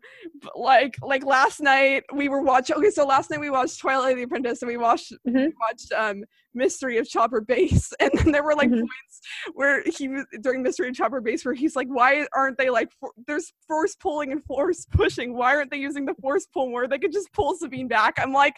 like 0.56 0.96
like 1.01 1.25
last 1.25 1.60
night 1.62 2.03
we 2.13 2.29
were 2.29 2.41
watching. 2.41 2.75
Okay, 2.77 2.89
so 2.89 3.06
last 3.06 3.29
night 3.29 3.39
we 3.39 3.50
watched 3.50 3.79
Twilight 3.79 4.12
of 4.12 4.18
the 4.18 4.24
Apprentice, 4.24 4.62
and 4.62 4.70
we 4.70 4.77
watched 4.77 5.13
we 5.25 5.32
Mhm. 5.32 5.51
watched 5.60 5.91
um 5.94 6.24
Mystery 6.56 6.98
of 6.98 7.08
Chopper 7.08 7.41
Base, 7.41 7.91
and 8.00 8.12
then 8.13 8.32
there 8.32 8.44
were 8.44 8.56
like 8.56 8.70
Mhm. 8.70 8.79
points 8.79 9.22
where 9.53 9.84
he 9.86 10.08
was 10.08 10.25
during 10.41 10.63
Mystery 10.63 10.89
of 10.89 10.96
Chopper 10.96 11.22
Base 11.22 11.46
where 11.46 11.53
he's 11.53 11.75
like, 11.75 11.88
why 11.88 12.25
aren't 12.34 12.58
they 12.58 12.70
like 12.70 12.89
for- 13.00 13.12
there's 13.27 13.51
force 13.68 13.96
pulling 13.96 14.32
and 14.32 14.44
force 14.46 14.86
pushing? 14.91 15.36
Why 15.36 15.56
aren't 15.56 15.70
they 15.72 15.77
using 15.77 16.06
the 16.06 16.15
force 16.22 16.48
pull 16.48 16.70
more? 16.70 16.88
They 16.88 16.98
could 17.00 17.12
just 17.13 17.32
pull 17.34 17.56
Sabine 17.56 17.88
back. 17.88 18.15
I'm 18.18 18.34
like, 18.34 18.56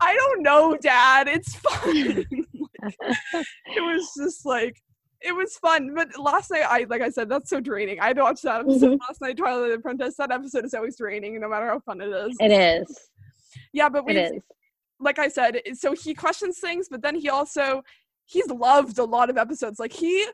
I 0.00 0.14
don't 0.14 0.42
know, 0.42 0.76
Dad. 0.80 1.28
It's 1.28 1.54
fun. 1.56 2.24
it 2.82 3.82
was 3.82 4.12
just 4.16 4.46
like 4.46 4.80
it 5.22 5.32
was 5.34 5.56
fun. 5.56 5.94
But 5.94 6.18
last 6.18 6.50
night, 6.50 6.64
I 6.68 6.86
like 6.88 7.02
I 7.02 7.08
said, 7.10 7.28
that's 7.28 7.50
so 7.50 7.60
draining. 7.60 8.00
I 8.00 8.08
had 8.08 8.16
to 8.16 8.22
watch 8.22 8.42
that 8.42 8.60
episode 8.60 8.92
Mhm. 8.92 8.98
last 9.08 9.20
night, 9.20 9.36
Twilight 9.36 9.72
Apprentice. 9.72 10.16
That 10.16 10.30
episode 10.32 10.64
is 10.64 10.74
always 10.74 10.96
draining, 10.96 11.40
no 11.40 11.48
matter 11.48 11.66
how 11.66 11.80
fun 11.80 12.00
it 12.00 12.08
is. 12.08 12.36
It 12.40 12.52
is. 12.52 13.08
Yeah, 13.72 13.88
but 13.88 14.04
we 14.04 14.16
It 14.16 14.34
is. 14.36 14.42
like 15.00 15.18
I 15.18 15.28
said, 15.28 15.60
so 15.74 15.92
he 15.92 16.14
questions 16.14 16.58
things, 16.58 16.88
but 16.90 17.02
then 17.02 17.14
he 17.14 17.28
also 17.28 17.82
he's 18.24 18.48
loved 18.48 18.98
a 18.98 19.04
lot 19.04 19.30
of 19.30 19.36
episodes. 19.38 19.78
Like 19.78 19.92
he 19.92 20.26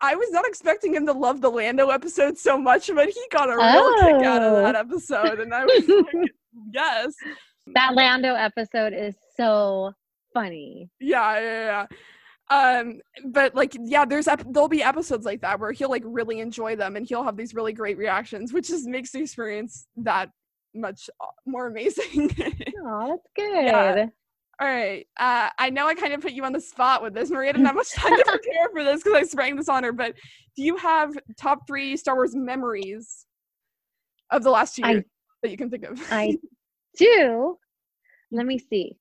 I 0.00 0.16
was 0.16 0.30
not 0.32 0.46
expecting 0.46 0.94
him 0.94 1.06
to 1.06 1.12
love 1.12 1.40
the 1.40 1.50
Lando 1.50 1.90
episode 1.90 2.36
so 2.36 2.58
much, 2.58 2.90
but 2.92 3.08
he 3.08 3.22
got 3.30 3.48
a 3.48 3.56
real 3.56 3.94
kick 4.00 4.26
out 4.26 4.42
of 4.42 4.52
Oh. 4.54 4.62
that 4.62 4.74
episode. 4.74 5.38
And 5.38 5.54
I 5.54 5.64
was 5.66 5.88
like, 5.88 6.30
yes. 6.72 7.14
That 7.74 7.94
Lando 7.94 8.34
episode 8.34 8.92
is 8.94 9.14
so 9.36 9.92
funny. 10.34 10.90
Yeah, 10.98 11.38
yeah, 11.38 11.64
yeah. 11.64 11.86
Um, 12.52 13.00
but 13.30 13.54
like, 13.54 13.74
yeah, 13.80 14.04
there's 14.04 14.28
ep- 14.28 14.44
there'll 14.50 14.68
be 14.68 14.82
episodes 14.82 15.24
like 15.24 15.40
that 15.40 15.58
where 15.58 15.72
he'll 15.72 15.88
like 15.88 16.02
really 16.04 16.40
enjoy 16.40 16.76
them 16.76 16.96
and 16.96 17.06
he'll 17.06 17.22
have 17.24 17.36
these 17.36 17.54
really 17.54 17.72
great 17.72 17.96
reactions, 17.96 18.52
which 18.52 18.68
just 18.68 18.86
makes 18.86 19.10
the 19.12 19.20
experience 19.20 19.86
that 19.96 20.30
much 20.74 21.08
uh, 21.20 21.26
more 21.46 21.66
amazing. 21.68 22.30
Oh, 22.84 23.06
that's 23.10 23.28
good. 23.36 23.64
Yeah. 23.66 24.06
All 24.60 24.66
right. 24.66 25.06
Uh, 25.18 25.50
I 25.56 25.70
know 25.70 25.86
I 25.86 25.94
kind 25.94 26.12
of 26.14 26.20
put 26.20 26.32
you 26.32 26.44
on 26.44 26.52
the 26.52 26.60
spot 26.60 27.00
with 27.00 27.14
this. 27.14 27.30
Maria 27.30 27.52
didn't 27.52 27.66
have 27.70 27.76
much 27.76 27.92
time 27.92 28.16
to 28.16 28.24
prepare 28.26 28.68
for 28.72 28.82
this 28.82 29.04
because 29.04 29.16
I 29.16 29.22
sprang 29.22 29.54
this 29.54 29.68
on 29.68 29.84
her. 29.84 29.92
But 29.92 30.14
do 30.56 30.64
you 30.64 30.76
have 30.76 31.16
top 31.38 31.60
three 31.68 31.96
Star 31.96 32.16
Wars 32.16 32.34
memories 32.34 33.24
of 34.32 34.42
the 34.42 34.50
last 34.50 34.74
two 34.74 34.82
I- 34.84 34.90
years 34.90 35.04
that 35.42 35.50
you 35.52 35.56
can 35.56 35.70
think 35.70 35.84
of? 35.84 36.00
I 36.10 36.36
do. 36.98 37.56
Let 38.32 38.46
me 38.46 38.58
see. 38.58 38.96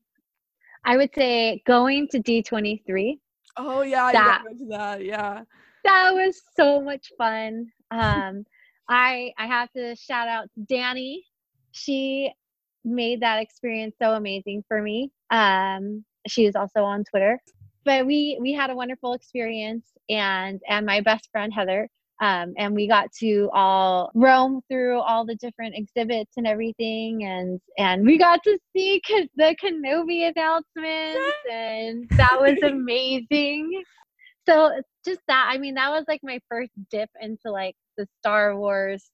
I 0.86 0.96
would 0.98 1.10
say 1.16 1.64
going 1.66 2.08
to 2.10 2.20
D23. 2.20 3.18
Oh 3.58 3.82
yeah, 3.82 4.12
that- 4.12 4.44
that. 4.70 5.04
Yeah. 5.06 5.44
That 5.84 6.12
was 6.14 6.42
so 6.56 6.80
much 6.82 7.12
fun. 7.18 7.72
Um, 7.90 8.46
I 8.88 9.34
I 9.38 9.48
have 9.48 9.72
to 9.72 9.96
shout 9.96 10.28
out 10.28 10.48
Danny. 10.68 11.26
She 11.72 12.32
made 12.84 13.22
that 13.22 13.42
experience 13.42 13.96
so 14.02 14.14
amazing 14.14 14.64
for 14.68 14.82
me. 14.82 15.12
Um, 15.32 16.04
she 16.28 16.46
is 16.46 16.56
also 16.56 16.84
on 16.84 17.04
Twitter. 17.04 17.40
But 17.84 18.06
we 18.06 18.38
we 18.40 18.54
had 18.54 18.70
a 18.70 18.76
wonderful 18.76 19.14
experience 19.14 19.86
and 20.10 20.62
and 20.68 20.86
my 20.86 21.02
best 21.02 21.30
friend 21.32 21.52
Heather 21.52 21.90
um, 22.22 22.54
and 22.58 22.74
we 22.76 22.88
got 22.88 23.12
to 23.20 23.50
all 23.54 24.12
roam 24.14 24.62
through 24.70 25.00
all 25.02 25.26
the 25.26 25.36
different 25.36 25.76
exhibits 25.76 26.34
and 26.38 26.48
everything 26.48 27.24
and 27.24 27.60
and 27.78 28.06
we 28.06 28.18
got 28.18 28.42
to 28.44 28.58
see 28.76 29.02
Ke- 29.06 29.30
the 29.36 29.56
Kenobi 29.62 30.32
announcements 30.32 31.38
and 31.52 32.10
that 32.18 32.40
was 32.40 32.58
amazing. 32.64 33.84
So 34.48 34.72
just 35.06 35.22
that 35.28 35.50
i 35.52 35.58
mean 35.58 35.76
that 35.76 35.90
was 35.90 36.06
like 36.08 36.22
my 36.24 36.40
first 36.50 36.72
dip 36.90 37.10
into 37.22 37.52
like 37.52 37.76
the 37.98 38.08
star 38.20 38.58
wars 38.58 39.10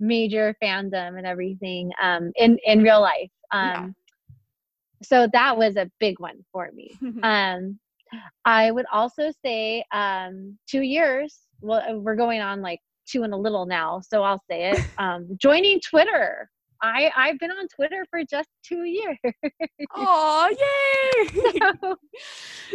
major 0.00 0.54
fandom 0.62 1.16
and 1.18 1.26
everything 1.26 1.90
um 2.02 2.32
in 2.36 2.58
in 2.64 2.82
real 2.82 3.00
life 3.00 3.30
um 3.52 3.70
Yeah. 3.70 3.86
so 5.02 5.28
that 5.32 5.56
was 5.56 5.76
a 5.76 5.90
big 6.00 6.18
one 6.20 6.44
for 6.52 6.70
me. 6.72 6.98
Um 7.22 7.78
i 8.44 8.70
would 8.70 8.86
also 8.92 9.30
say 9.44 9.84
um 9.92 10.58
two 10.68 10.82
years 10.82 11.47
well 11.60 11.82
uh, 11.88 11.94
we're 11.94 12.16
going 12.16 12.40
on 12.40 12.60
like 12.62 12.80
two 13.06 13.22
and 13.22 13.32
a 13.32 13.36
little 13.36 13.66
now 13.66 14.00
so 14.00 14.22
i'll 14.22 14.42
say 14.50 14.70
it. 14.70 14.84
Um 14.98 15.28
joining 15.40 15.80
twitter. 15.80 16.50
I 16.82 17.10
i've 17.16 17.38
been 17.38 17.50
on 17.50 17.68
twitter 17.68 18.04
for 18.10 18.20
just 18.24 18.48
two 18.64 18.84
years. 18.84 19.16
Oh, 19.94 20.48
yay! 21.24 21.58
so, 21.58 21.96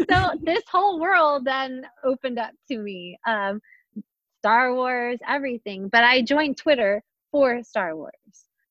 so 0.10 0.32
this 0.42 0.64
whole 0.72 1.00
world 1.00 1.46
then 1.46 1.86
opened 2.04 2.40
up 2.40 2.52
to 2.70 2.78
me 2.78 3.18
um 3.28 3.60
star 4.40 4.74
wars 4.74 5.20
everything 5.28 5.88
but 5.90 6.04
i 6.04 6.22
joined 6.22 6.58
twitter 6.58 7.02
for 7.32 7.64
star 7.64 7.96
wars. 7.96 8.14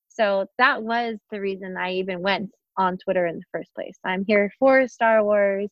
So 0.09 0.45
that 0.59 0.83
was 0.83 1.17
the 1.31 1.39
reason 1.39 1.75
i 1.77 1.93
even 1.93 2.21
went 2.21 2.51
on 2.77 2.97
twitter 2.97 3.25
in 3.27 3.37
the 3.37 3.43
first 3.51 3.73
place. 3.75 3.97
I'm 4.05 4.25
here 4.25 4.51
for 4.59 4.87
star 4.87 5.23
wars 5.23 5.69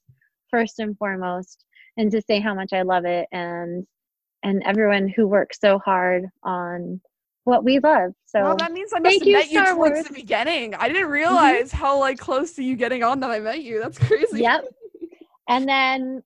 first 0.50 0.80
and 0.80 0.98
foremost 0.98 1.64
and 1.98 2.12
to 2.12 2.22
say 2.22 2.40
how 2.40 2.54
much 2.54 2.74
i 2.74 2.82
love 2.82 3.06
it 3.06 3.28
and 3.32 3.86
and 4.44 4.62
everyone 4.64 5.08
who 5.16 5.28
works 5.28 5.58
so 5.60 5.80
hard 5.80 6.26
on 6.44 7.02
what 7.44 7.64
we 7.64 7.80
love 7.80 8.14
so 8.26 8.44
well, 8.44 8.56
that 8.58 8.72
means 8.72 8.94
I 8.94 9.00
must 9.00 9.20
have 9.20 9.28
you, 9.28 9.34
met 9.34 9.52
you 9.52 9.66
towards 9.66 9.78
Wars. 9.78 9.92
Mm-hmm. 9.92 10.14
the 10.14 10.20
beginning. 10.22 10.76
I 10.76 10.88
didn't 10.88 11.10
realize 11.10 11.72
how 11.72 12.00
like 12.00 12.18
close 12.18 12.54
to 12.54 12.64
you 12.64 12.76
getting 12.76 13.04
on 13.04 13.20
that 13.22 13.32
I 13.32 13.40
met 13.40 13.62
you. 13.62 13.82
That's 13.82 13.98
crazy. 13.98 14.42
Yep. 14.42 14.66
And 15.50 15.68
then, 15.68 16.24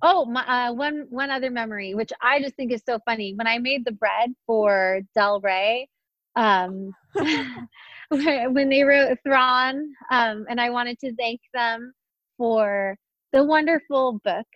oh, 0.00 0.24
my 0.24 0.68
uh, 0.68 0.72
one 0.72 1.06
one 1.10 1.30
other 1.30 1.50
memory, 1.50 1.94
which 1.94 2.10
I 2.22 2.40
just 2.40 2.54
think 2.54 2.72
is 2.72 2.82
so 2.86 2.98
funny. 3.04 3.34
When 3.34 3.46
I 3.46 3.58
made 3.58 3.84
the 3.84 3.92
bread 3.92 4.30
for 4.46 5.02
Del 5.14 5.40
Rey, 5.40 5.88
um, 6.36 6.92
when 8.08 8.70
they 8.70 8.82
wrote 8.82 9.18
Thrawn, 9.24 9.92
um, 10.10 10.46
and 10.48 10.58
I 10.58 10.70
wanted 10.70 10.98
to 11.00 11.14
thank 11.16 11.40
them 11.52 11.92
for 12.38 12.96
the 13.32 13.44
wonderful 13.44 14.20
book. 14.24 14.46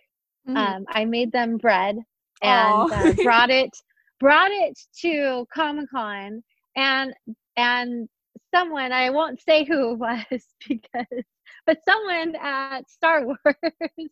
Mhm. 0.49 0.57
Um, 0.57 0.85
I 0.89 1.05
made 1.05 1.31
them 1.31 1.57
bread 1.57 1.97
and 2.41 2.85
uh, 2.91 3.13
brought 3.21 3.49
it 3.49 3.75
brought 4.19 4.51
it 4.51 4.77
to 5.01 5.47
Comic 5.53 5.89
Con, 5.89 6.43
and 6.75 7.13
and 7.57 8.09
someone 8.53 8.91
I 8.91 9.09
won't 9.09 9.41
say 9.41 9.63
who 9.65 9.91
it 9.91 9.97
was 9.99 10.47
because 10.67 11.23
but 11.65 11.79
someone 11.87 12.35
at 12.41 12.89
Star 12.89 13.25
Wars 13.25 14.11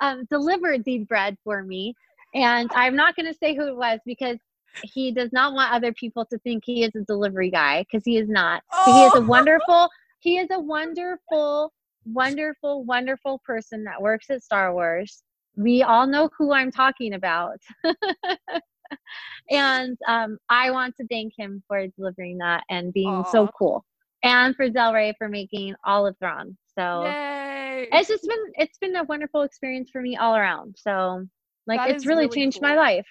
um, 0.00 0.24
delivered 0.30 0.84
the 0.84 0.98
bread 1.04 1.36
for 1.44 1.62
me, 1.62 1.94
and 2.34 2.70
I'm 2.74 2.96
not 2.96 3.16
going 3.16 3.26
to 3.26 3.34
say 3.34 3.54
who 3.54 3.68
it 3.68 3.76
was 3.76 4.00
because 4.04 4.38
he 4.82 5.12
does 5.12 5.32
not 5.32 5.54
want 5.54 5.72
other 5.72 5.92
people 5.92 6.24
to 6.26 6.38
think 6.38 6.64
he 6.64 6.84
is 6.84 6.94
a 6.94 7.02
delivery 7.02 7.50
guy 7.50 7.82
because 7.82 8.04
he 8.04 8.16
is 8.16 8.28
not. 8.28 8.62
But 8.84 8.92
he 8.92 9.04
is 9.04 9.14
a 9.14 9.20
Oh. 9.20 9.22
wonderful. 9.22 9.88
He 10.20 10.38
is 10.38 10.48
a 10.50 10.58
wonderful, 10.60 11.72
wonderful, 12.04 12.84
wonderful 12.84 13.40
person 13.44 13.84
that 13.84 14.02
works 14.02 14.30
at 14.30 14.42
Star 14.42 14.72
Wars. 14.72 15.22
We 15.56 15.82
all 15.82 16.06
know 16.06 16.30
who 16.36 16.52
I'm 16.52 16.70
talking 16.70 17.14
about. 17.14 17.60
and 19.50 19.96
um, 20.06 20.38
I 20.48 20.70
want 20.70 20.96
to 20.96 21.06
thank 21.08 21.32
him 21.36 21.62
for 21.66 21.86
delivering 21.96 22.38
that 22.38 22.64
and 22.70 22.92
being 22.92 23.24
so 23.30 23.48
cool. 23.58 23.84
And 24.22 24.56
for 24.56 24.68
Del 24.68 24.92
Rey 24.92 25.14
for 25.18 25.28
making 25.28 25.74
all 25.84 26.06
of 26.06 26.16
Thrawn. 26.18 26.56
So 26.78 27.04
Yay! 27.04 27.88
it's 27.92 28.08
just 28.08 28.26
been 28.26 28.44
it's 28.54 28.78
been 28.78 28.96
a 28.96 29.04
wonderful 29.04 29.42
experience 29.42 29.90
for 29.90 30.02
me 30.02 30.16
all 30.16 30.36
around. 30.36 30.76
So 30.78 31.26
like 31.66 31.80
That 31.80 31.90
it's 31.90 32.06
really, 32.06 32.24
really 32.24 32.34
changed 32.34 32.60
my 32.60 32.76
life. 32.76 33.06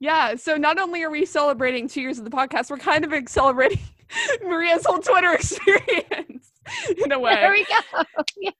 Yeah, 0.00 0.36
so 0.36 0.56
not 0.56 0.78
only 0.78 1.02
are 1.02 1.10
we 1.10 1.26
celebrating 1.26 1.88
two 1.88 2.00
years 2.00 2.18
of 2.18 2.24
the 2.24 2.30
podcast, 2.30 2.70
we're 2.70 2.78
kind 2.78 3.04
of 3.04 3.12
celebrating 3.28 3.80
Maria's 4.42 4.84
whole 4.86 5.00
Twitter 5.00 5.32
experience 5.34 6.52
in 7.02 7.12
a 7.12 7.18
way. 7.18 7.34
There 7.34 7.52
we 7.52 7.64
go. 7.64 8.02
yeah. 8.36 8.50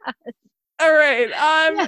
All 0.80 0.92
right. 0.92 1.30
Um 1.32 1.76
Yeah. 1.76 1.86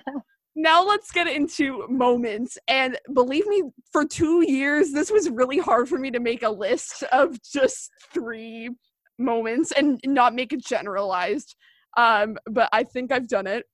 Now 0.57 0.85
let's 0.85 1.11
get 1.11 1.26
into 1.26 1.87
moments. 1.88 2.59
And 2.69 2.99
believe 3.12 3.47
me, 3.47 3.62
for 3.92 4.04
two 4.04 4.45
years, 4.50 4.92
this 4.92 5.11
was 5.11 5.30
really 5.30 5.59
hard 5.59 5.88
for 5.88 5.99
me 5.99 6.11
to 6.11 6.21
make 6.21 6.42
a 6.42 6.50
list 6.50 7.02
of 7.12 7.40
just 7.42 7.90
three 8.12 8.71
moments 9.19 9.73
and 9.73 10.00
not 10.04 10.35
make 10.35 10.52
it 10.52 10.64
generalized. 10.64 11.54
Um, 11.97 12.37
but 12.50 12.69
I 12.73 12.85
think 12.85 13.12
I've 13.12 13.28
done 13.28 13.47
it. 13.47 13.64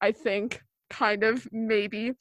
I 0.00 0.12
think, 0.12 0.60
kind 0.90 1.22
of, 1.24 1.46
maybe. 1.52 2.12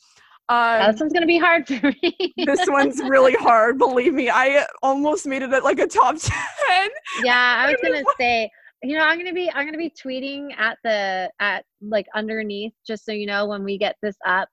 Um, 0.50 0.92
This 0.92 1.00
one's 1.00 1.14
gonna 1.14 1.26
be 1.26 1.38
hard 1.40 1.68
for 1.68 1.92
me. 2.02 2.34
this 2.46 2.60
one's 2.68 3.00
really 3.02 3.34
hard. 3.34 3.78
Believe 3.78 4.14
me, 4.14 4.30
I 4.30 4.66
almost 4.82 5.26
made 5.26 5.42
it 5.42 5.54
at 5.54 5.64
like 5.64 5.80
a 5.80 5.88
top 5.88 6.16
ten. 6.20 6.90
yeah, 7.24 7.56
I 7.60 7.68
was 7.72 7.78
was 7.82 7.92
gonna 7.92 8.04
say 8.20 8.50
you 8.84 8.98
know, 8.98 9.04
I'm 9.04 9.18
gonna 9.18 9.34
be 9.34 9.50
I'm 9.54 9.66
gonna 9.66 9.78
be 9.78 9.90
tweeting 9.92 10.50
at 10.58 10.78
the 10.84 11.32
at 11.40 11.64
like 11.82 12.06
underneath, 12.16 12.74
just 12.86 13.06
so 13.06 13.12
you 13.12 13.26
know, 13.26 13.46
when 13.48 13.64
we 13.64 13.78
get 13.78 13.96
this 14.02 14.16
up 14.26 14.50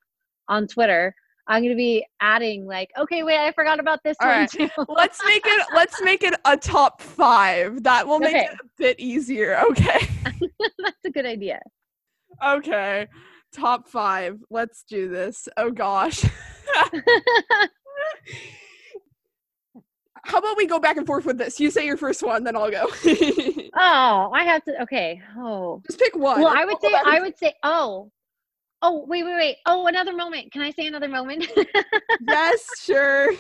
on 0.49 0.67
Twitter. 0.67 1.15
I'm 1.49 1.63
gonna 1.65 1.75
be 1.75 2.07
adding 2.21 2.65
like, 2.65 2.91
okay, 2.97 3.25
wait, 3.25 3.39
I 3.39 3.51
forgot 3.51 3.81
about 3.81 3.99
this 4.05 4.17
All 4.21 4.29
one 4.29 4.39
right. 4.41 4.51
too. 4.51 4.69
let's 4.89 5.21
make 5.27 5.43
it 5.45 5.67
let's 5.75 6.01
make 6.03 6.23
it 6.23 6.35
a 6.45 6.57
top 6.57 7.03
five. 7.03 7.83
That 7.83 8.07
will 8.07 8.21
make 8.21 8.37
Okay. 8.37 8.45
it 8.45 8.53
a 8.53 8.65
bit 8.79 9.01
easier. 9.01 9.59
Okay. 9.71 9.99
That's 10.79 11.05
a 11.05 11.11
good 11.11 11.27
idea. 11.27 11.59
Okay. 12.45 13.09
Top 13.53 13.89
five. 13.89 14.39
Let's 14.49 14.85
do 14.89 15.09
this. 15.09 15.49
Oh 15.57 15.73
gosh. 15.73 16.23
How 20.25 20.39
about 20.39 20.57
we 20.57 20.67
go 20.67 20.79
back 20.79 20.97
and 20.99 21.07
forth 21.07 21.25
with 21.25 21.39
this? 21.39 21.59
You 21.59 21.71
say 21.71 21.85
your 21.87 21.97
first 21.97 22.23
one, 22.23 22.45
then 22.45 22.55
I'll 22.55 22.71
go. 22.71 22.87
Oh, 23.83 24.31
I 24.35 24.45
have 24.45 24.63
to. 24.65 24.83
Okay. 24.83 25.23
Oh. 25.39 25.81
Just 25.87 25.99
pick 25.99 26.15
one. 26.15 26.43
Well, 26.43 26.55
I 26.55 26.67
would 26.67 26.81
say 26.83 26.93
I 26.93 27.21
would 27.21 27.39
say 27.39 27.55
oh. 27.63 28.11
Oh, 28.83 29.05
wait, 29.07 29.25
wait, 29.25 29.35
wait. 29.35 29.57
Oh, 29.67 29.87
another 29.87 30.15
moment. 30.15 30.53
Can 30.53 30.63
I 30.63 30.71
say 30.71 30.87
another 30.87 31.09
moment? 31.09 31.47
Yes, 32.23 32.63
sure. 32.79 33.31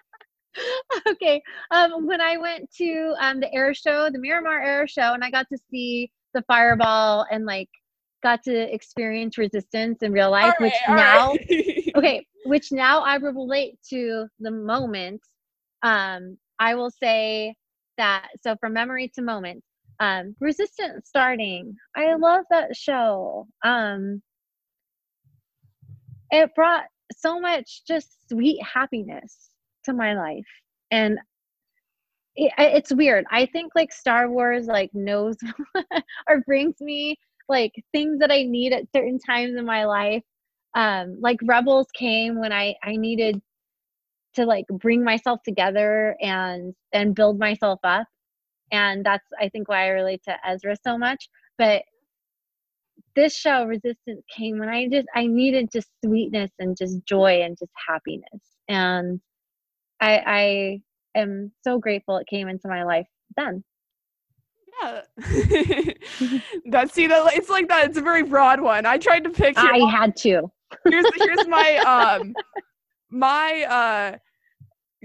okay. 1.08 1.42
Um, 1.70 2.06
when 2.06 2.22
I 2.22 2.38
went 2.38 2.70
to 2.76 3.14
um 3.20 3.40
the 3.40 3.52
air 3.52 3.74
show, 3.74 4.08
the 4.10 4.18
Miramar 4.18 4.62
Air 4.62 4.88
Show, 4.88 5.12
and 5.12 5.22
I 5.22 5.30
got 5.30 5.46
to 5.52 5.58
see 5.70 6.10
the 6.32 6.42
fireball 6.42 7.26
and 7.30 7.44
like 7.44 7.68
got 8.22 8.42
to 8.44 8.74
experience 8.74 9.36
resistance 9.36 10.02
in 10.02 10.12
real 10.12 10.30
life, 10.30 10.54
All 10.58 10.64
which 10.64 10.74
now 10.88 11.32
right. 11.32 11.92
okay, 11.96 12.26
which 12.46 12.72
now 12.72 13.00
I 13.00 13.16
relate 13.16 13.78
to 13.90 14.26
the 14.40 14.50
moment. 14.50 15.20
Um, 15.82 16.38
I 16.58 16.74
will 16.74 16.90
say 16.90 17.54
that 17.98 18.28
so 18.42 18.56
from 18.60 18.72
memory 18.72 19.10
to 19.14 19.22
moment, 19.22 19.62
um, 20.00 20.34
resistance 20.40 21.08
starting. 21.08 21.76
I 21.96 22.14
love 22.14 22.44
that 22.50 22.74
show. 22.76 23.46
Um, 23.64 24.22
it 26.30 26.54
brought 26.54 26.84
so 27.16 27.40
much 27.40 27.82
just 27.86 28.28
sweet 28.28 28.60
happiness 28.62 29.50
to 29.84 29.92
my 29.92 30.14
life, 30.14 30.46
and 30.90 31.18
it, 32.36 32.52
it's 32.56 32.94
weird. 32.94 33.24
I 33.30 33.46
think 33.46 33.72
like 33.74 33.92
Star 33.92 34.30
Wars 34.30 34.66
like 34.66 34.90
knows 34.94 35.36
or 36.28 36.40
brings 36.46 36.80
me 36.80 37.16
like 37.48 37.72
things 37.92 38.18
that 38.20 38.30
I 38.30 38.42
need 38.44 38.72
at 38.72 38.84
certain 38.94 39.18
times 39.18 39.56
in 39.56 39.64
my 39.66 39.84
life 39.84 40.22
um 40.74 41.16
like 41.20 41.38
rebels 41.44 41.86
came 41.94 42.38
when 42.38 42.52
i 42.52 42.74
i 42.82 42.94
needed 42.96 43.40
to 44.34 44.44
like 44.44 44.66
bring 44.70 45.02
myself 45.02 45.40
together 45.44 46.16
and 46.20 46.74
and 46.92 47.14
build 47.14 47.38
myself 47.38 47.78
up 47.84 48.06
and 48.72 49.04
that's 49.04 49.26
i 49.40 49.48
think 49.48 49.68
why 49.68 49.84
i 49.84 49.88
relate 49.88 50.22
to 50.22 50.34
ezra 50.46 50.76
so 50.86 50.98
much 50.98 51.28
but 51.56 51.82
this 53.16 53.34
show 53.34 53.64
resistance 53.64 54.22
came 54.34 54.58
when 54.58 54.68
i 54.68 54.88
just 54.88 55.06
i 55.14 55.26
needed 55.26 55.68
just 55.72 55.88
sweetness 56.04 56.50
and 56.58 56.76
just 56.76 56.98
joy 57.04 57.42
and 57.42 57.56
just 57.58 57.72
happiness 57.88 58.42
and 58.68 59.20
i 60.00 60.80
i 61.14 61.18
am 61.18 61.50
so 61.64 61.78
grateful 61.78 62.16
it 62.16 62.26
came 62.28 62.48
into 62.48 62.68
my 62.68 62.84
life 62.84 63.06
then 63.36 63.62
Yeah. 64.82 65.00
That's 66.66 66.92
see 66.92 67.08
that 67.08 67.32
it's 67.34 67.48
like 67.48 67.66
that. 67.68 67.86
It's 67.86 67.98
a 67.98 68.02
very 68.02 68.22
broad 68.22 68.60
one. 68.60 68.86
I 68.86 68.96
tried 68.98 69.24
to 69.24 69.30
pick 69.30 69.54
i 69.56 69.78
had 69.90 70.14
to 70.14 70.48
here's 70.84 71.06
here's 71.16 71.46
my 71.46 71.78
um 71.78 72.34
my 73.10 73.64
uh 73.68 74.18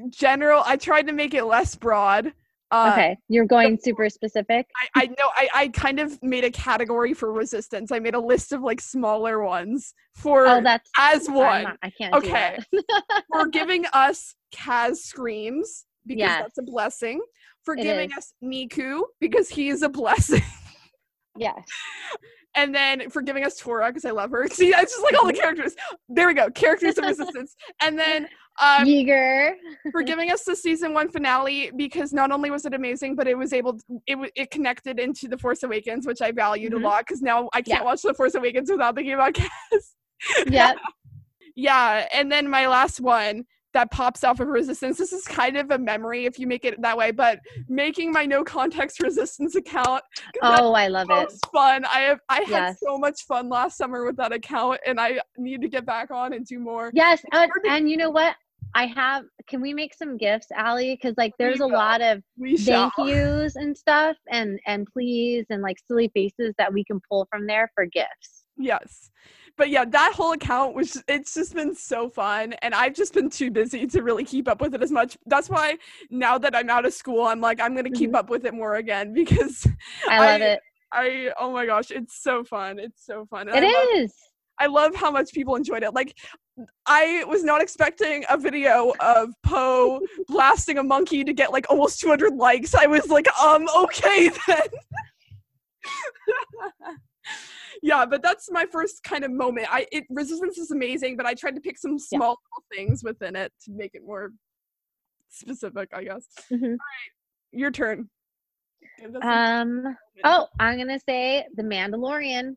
general 0.09 0.63
I 0.65 0.77
tried 0.77 1.07
to 1.07 1.13
make 1.13 1.33
it 1.33 1.43
less 1.45 1.75
broad. 1.75 2.33
Uh, 2.71 2.89
okay 2.91 3.17
you're 3.29 3.45
going 3.45 3.77
super 3.79 4.09
specific 4.09 4.65
I, 4.95 5.03
I 5.03 5.05
know 5.05 5.29
I, 5.35 5.47
I 5.53 5.67
kind 5.67 5.99
of 5.99 6.17
made 6.23 6.43
a 6.43 6.49
category 6.49 7.13
for 7.13 7.31
resistance. 7.31 7.91
I 7.91 7.99
made 7.99 8.15
a 8.15 8.19
list 8.19 8.51
of 8.51 8.61
like 8.61 8.81
smaller 8.81 9.43
ones 9.43 9.93
for 10.15 10.47
oh 10.47 10.61
that's 10.61 10.89
as 10.97 11.27
one 11.29 11.63
not- 11.63 11.77
i 11.83 11.91
can't 11.91 12.15
Okay. 12.15 12.57
do 12.71 12.81
that 12.89 13.23
for 13.31 13.45
giving 13.47 13.85
us 13.93 14.33
Kaz 14.55 14.95
screams 14.97 15.85
because 16.07 16.19
Yes. 16.19 16.41
that's 16.41 16.57
a 16.57 16.63
blessing. 16.63 17.21
For 17.63 17.75
It 17.75 17.83
giving 17.83 18.09
is. 18.11 18.17
us 18.17 18.33
Neeku 18.43 19.03
because 19.21 19.49
he 19.49 19.69
is 19.69 19.83
a 19.83 19.89
blessing. 19.89 20.41
Yes 21.37 21.65
and 22.55 22.73
then 22.73 23.09
for 23.09 23.21
giving 23.21 23.43
us 23.43 23.57
Torra 23.57 23.87
because 23.89 24.05
I 24.05 24.11
love 24.11 24.31
her. 24.31 24.47
See, 24.51 24.69
it's 24.69 24.93
just 24.93 25.03
like 25.03 25.15
all 25.19 25.27
the 25.27 25.33
characters. 25.33 25.75
There 26.09 26.27
we 26.27 26.33
go, 26.33 26.49
characters 26.51 26.97
of 26.97 27.05
resistance. 27.05 27.55
And 27.81 27.97
then 27.97 28.27
um, 28.61 28.85
Yeager. 28.85 29.53
for 29.91 30.03
giving 30.03 30.31
us 30.31 30.43
the 30.43 30.55
season 30.55 30.93
one 30.93 31.09
finale 31.09 31.71
because 31.75 32.13
not 32.13 32.31
only 32.31 32.51
was 32.51 32.65
it 32.65 32.73
amazing, 32.73 33.15
but 33.15 33.27
it 33.27 33.37
was 33.37 33.53
able 33.53 33.73
to, 33.77 33.83
it 34.05 34.31
it 34.35 34.51
connected 34.51 34.99
into 34.99 35.27
the 35.27 35.37
Force 35.37 35.63
Awakens, 35.63 36.05
which 36.05 36.21
I 36.21 36.31
valued 36.31 36.73
Mhm. 36.73 36.83
a 36.83 36.87
lot 36.87 37.05
because 37.07 37.21
now 37.21 37.49
I 37.53 37.61
can't 37.61 37.79
Yeah. 37.81 37.83
watch 37.85 38.03
the 38.03 38.13
Force 38.13 38.35
Awakens 38.35 38.69
without 38.69 38.95
thinking 38.95 39.13
about 39.13 39.33
Kaz. 39.33 39.49
Yep. 40.47 40.77
Yeah, 41.55 42.07
and 42.11 42.31
then 42.31 42.49
my 42.49 42.65
last 42.65 42.99
one 42.99 43.45
that 43.73 43.91
pops 43.91 44.23
off 44.23 44.39
of 44.39 44.47
resistance. 44.47 44.97
This 44.97 45.11
is 45.13 45.25
kind 45.25 45.57
of 45.57 45.71
a 45.71 45.77
memory 45.77 46.25
if 46.25 46.37
you 46.39 46.47
make 46.47 46.63
it 46.65 46.81
that 46.81 46.97
way, 46.97 47.11
but 47.11 47.39
making 47.67 48.11
my 48.11 48.25
no 48.25 48.43
context 48.43 48.99
resistance 49.03 49.55
account. 49.55 50.03
Oh, 50.41 50.73
I 50.73 50.87
love 50.87 51.07
it. 51.09 51.13
most 51.13 51.45
fun. 51.51 51.83
I 51.85 52.01
have 52.01 52.19
I 52.29 52.41
had 52.41 52.49
Yes. 52.49 52.79
so 52.85 52.97
much 52.97 53.25
fun 53.27 53.49
last 53.49 53.77
summer 53.77 54.05
with 54.05 54.15
that 54.17 54.31
account, 54.31 54.79
and 54.85 54.99
I 54.99 55.19
need 55.37 55.61
to 55.61 55.67
get 55.67 55.85
back 55.85 56.11
on 56.11 56.33
and 56.33 56.45
do 56.45 56.59
more. 56.59 56.91
Yes, 56.93 57.21
and, 57.31 57.51
to- 57.63 57.69
and 57.71 57.89
you 57.89 57.97
know 57.97 58.09
what? 58.11 58.35
I 58.75 58.87
have. 58.87 59.25
Can 59.47 59.61
we 59.61 59.73
make 59.73 59.93
some 59.93 60.17
gifts, 60.17 60.47
Allie? 60.55 60.97
Because 60.99 61.15
like, 61.17 61.33
there's 61.37 61.59
a 61.59 61.65
lot 61.67 62.01
of 62.01 62.23
We 62.37 62.57
shall. 62.57 62.91
thank 62.95 63.09
yous 63.09 63.55
and 63.55 63.77
stuff, 63.77 64.15
and 64.31 64.59
and 64.67 64.87
please 64.91 65.45
and 65.49 65.61
like 65.61 65.77
silly 65.87 66.09
faces 66.13 66.53
that 66.57 66.71
we 66.73 66.83
can 66.83 66.99
pull 67.09 67.27
from 67.31 67.45
there 67.47 67.71
for 67.75 67.85
gifts. 67.85 68.45
Yes. 68.57 69.09
But 69.57 69.69
yeah, 69.69 69.85
that 69.85 70.13
whole 70.15 70.31
account 70.33 70.73
was 70.75 71.01
it's 71.07 71.33
just 71.33 71.53
been 71.53 71.75
so 71.75 72.09
fun 72.09 72.53
and 72.61 72.73
I've 72.73 72.93
just 72.95 73.13
been 73.13 73.29
too 73.29 73.51
busy 73.51 73.85
to 73.87 74.01
really 74.01 74.23
keep 74.23 74.47
up 74.47 74.61
with 74.61 74.73
it 74.73 74.81
as 74.81 74.91
much. 74.91 75.17
That's 75.27 75.49
why 75.49 75.77
now 76.09 76.37
that 76.39 76.55
I'm 76.55 76.69
out 76.69 76.85
of 76.85 76.93
school, 76.93 77.23
I'm 77.25 77.39
like 77.39 77.61
I'm 77.61 77.73
going 77.73 77.85
to 77.85 77.91
keep 77.91 78.15
up 78.15 78.29
with 78.29 78.45
it 78.45 78.53
more 78.53 78.75
again 78.75 79.13
because 79.21 79.67
I 80.09 80.19
love 80.19 80.41
I- 80.41 80.45
it. 80.45 80.59
I 80.95 81.31
oh 81.39 81.51
my 81.51 81.65
gosh, 81.65 81.89
it's 81.89 82.21
so 82.21 82.43
fun. 82.43 82.77
It's 82.77 83.03
so 83.05 83.25
fun. 83.25 83.49
And 83.49 83.65
It 83.65 83.75
I 83.75 83.99
love. 84.01 84.11
I 84.59 84.67
love 84.67 84.95
how 84.95 85.09
much 85.09 85.33
people 85.33 85.55
enjoyed 85.55 85.81
it. 85.81 85.93
Like 85.95 86.15
I 86.85 87.23
was 87.27 87.43
not 87.43 87.61
expecting 87.61 88.23
a 88.29 88.37
video 88.37 88.93
of 88.99 89.29
Poe 89.43 89.99
blasting 90.27 90.77
a 90.77 90.83
monkey 90.83 91.23
to 91.23 91.33
get 91.33 91.51
like 91.51 91.65
almost 91.69 91.99
200 91.99 92.35
likes. 92.35 92.75
I 92.75 92.85
was 92.85 93.07
like, 93.07 93.27
um, 93.39 93.67
okay 93.75 94.29
then. 94.47 94.59
Yeah, 97.83 98.05
but 98.05 98.23
that's 98.23 98.49
my 98.49 98.65
first 98.71 99.03
kind 99.03 99.23
of 99.25 99.31
moment. 99.31 99.67
I 99.69 99.85
it 99.91 100.05
resistance 100.09 100.57
is 100.57 100.71
amazing, 100.71 101.17
but 101.17 101.25
I 101.25 101.33
tried 101.33 101.53
to 101.55 101.61
pick 101.61 101.77
some 101.77 101.91
Yeah. 102.11 102.17
small 102.17 102.29
little 102.29 102.63
things 102.73 103.03
within 103.03 103.35
it 103.35 103.51
to 103.65 103.71
make 103.71 103.91
it 103.93 104.01
more 104.05 104.31
specific, 105.29 105.89
I 105.93 106.03
guess. 106.05 106.25
Mhm. 106.51 106.77
Your 107.51 107.71
turn. 107.71 108.09
Give 108.99 109.15
us 109.15 109.21
a 109.23 109.27
Um. 109.27 109.97
Oh, 110.23 110.47
I'm 110.59 110.77
gonna 110.77 110.99
say 111.07 111.45
the 111.55 111.63
Mandalorian. 111.63 112.55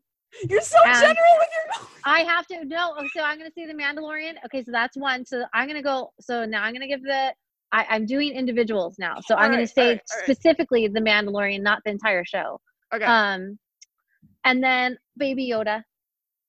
You're 0.48 0.60
so 0.60 0.78
and- 0.84 0.94
general 0.94 1.34
with 1.38 1.48
your 1.56 1.88
I 2.04 2.20
have 2.20 2.46
to 2.48 2.64
no. 2.64 2.94
oh, 2.96 3.06
So 3.14 3.22
I'm 3.22 3.36
gonna 3.38 3.50
say 3.56 3.66
the 3.66 3.74
Mandalorian. 3.74 4.34
Okay, 4.44 4.62
so 4.62 4.70
that's 4.70 4.96
one. 4.96 5.24
So 5.26 5.44
I'm 5.54 5.66
gonna 5.66 5.82
go. 5.82 6.12
So 6.20 6.44
now 6.44 6.62
I'm 6.62 6.72
gonna 6.72 6.86
give 6.88 7.02
the. 7.02 7.34
I, 7.72 7.84
I'm 7.90 8.06
doing 8.06 8.32
individuals 8.32 8.94
now. 8.98 9.16
So 9.26 9.34
I'm 9.34 9.50
gonna 9.50 9.66
say 9.66 10.00
specifically 10.06 10.86
the 10.86 11.00
Mandalorian, 11.00 11.62
not 11.62 11.80
the 11.84 11.90
entire 11.90 12.24
show. 12.24 12.60
Okay. 12.94 13.04
Um, 13.04 13.58
and 14.44 14.62
then 14.62 14.96
Baby 15.16 15.50
Yoda. 15.50 15.82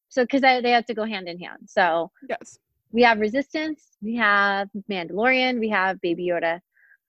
So 0.10 0.24
because 0.24 0.42
they 0.42 0.72
have 0.72 0.86
to 0.86 0.94
go 0.94 1.04
hand 1.04 1.28
in 1.28 1.40
hand. 1.40 1.60
So 1.68 2.12
yes. 2.30 2.60
we 2.92 3.04
have 3.04 3.20
Resistance, 3.20 3.98
we 4.02 4.16
have 4.16 4.70
Mandalorian, 4.90 5.60
we 5.60 5.70
have 5.70 6.00
Baby 6.02 6.28
Yoda. 6.28 6.60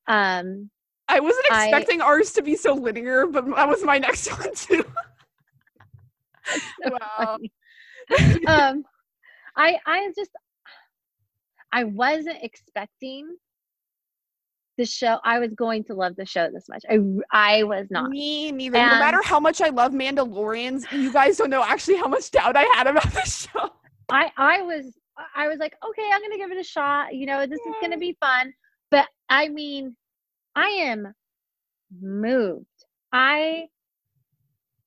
Um, 0.07 0.71
I 1.09 1.21
wasn't 1.21 1.47
I- 1.51 1.69
expecting 1.69 2.01
ours 2.01 2.33
to 2.33 2.43
be 2.43 2.57
so 2.57 2.75
linear, 2.75 3.27
but 3.27 3.47
that 3.47 3.69
was 3.69 3.85
my 3.85 3.99
next 4.07 4.29
one 4.39 4.55
too. 4.55 4.85
wow. 6.85 7.39
um, 8.47 8.85
I 9.57 9.79
I 9.87 10.13
just 10.17 10.31
I 11.73 11.85
wasn't 11.85 12.39
expecting 12.43 13.37
the 14.79 14.87
show. 14.87 15.19
I 15.25 15.39
was 15.39 15.53
going 15.53 15.85
to 15.85 15.95
love 15.95 16.17
the 16.17 16.25
show 16.25 16.49
this 16.51 16.69
much. 16.69 16.85
I 16.89 16.99
I 17.31 17.63
was 17.65 17.89
not. 17.91 18.09
Me 18.09 18.51
neither. 18.51 18.79
no 18.79 18.99
matter 18.99 19.21
how 19.23 19.39
much 19.39 19.61
I 19.61 19.69
love 19.69 19.93
Mandalorians, 19.93 20.91
you 20.91 21.13
guys 21.13 21.37
don't 21.37 21.51
know 21.51 21.63
actually 21.63 21.97
how 21.97 22.09
much 22.09 22.31
doubt 22.31 22.57
I 22.57 22.63
had 22.75 22.87
about 22.87 23.13
the 23.13 23.23
show. 23.25 23.71
I 24.09 24.33
I 24.39 24.63
was 24.63 24.97
I 25.37 25.49
was 25.49 25.59
like, 25.59 25.75
okay, 25.87 26.09
I'm 26.11 26.23
gonna 26.23 26.39
give 26.39 26.51
it 26.51 26.59
a 26.59 26.65
shot. 26.65 27.15
You 27.15 27.27
know, 27.27 27.47
this 27.47 27.61
is 27.61 27.75
gonna 27.83 27.99
be 27.99 28.17
fun. 28.21 28.55
But 28.91 29.07
I 29.29 29.49
mean, 29.49 29.95
I 30.57 30.69
am 30.69 31.13
moved. 32.01 32.67
I 33.13 33.67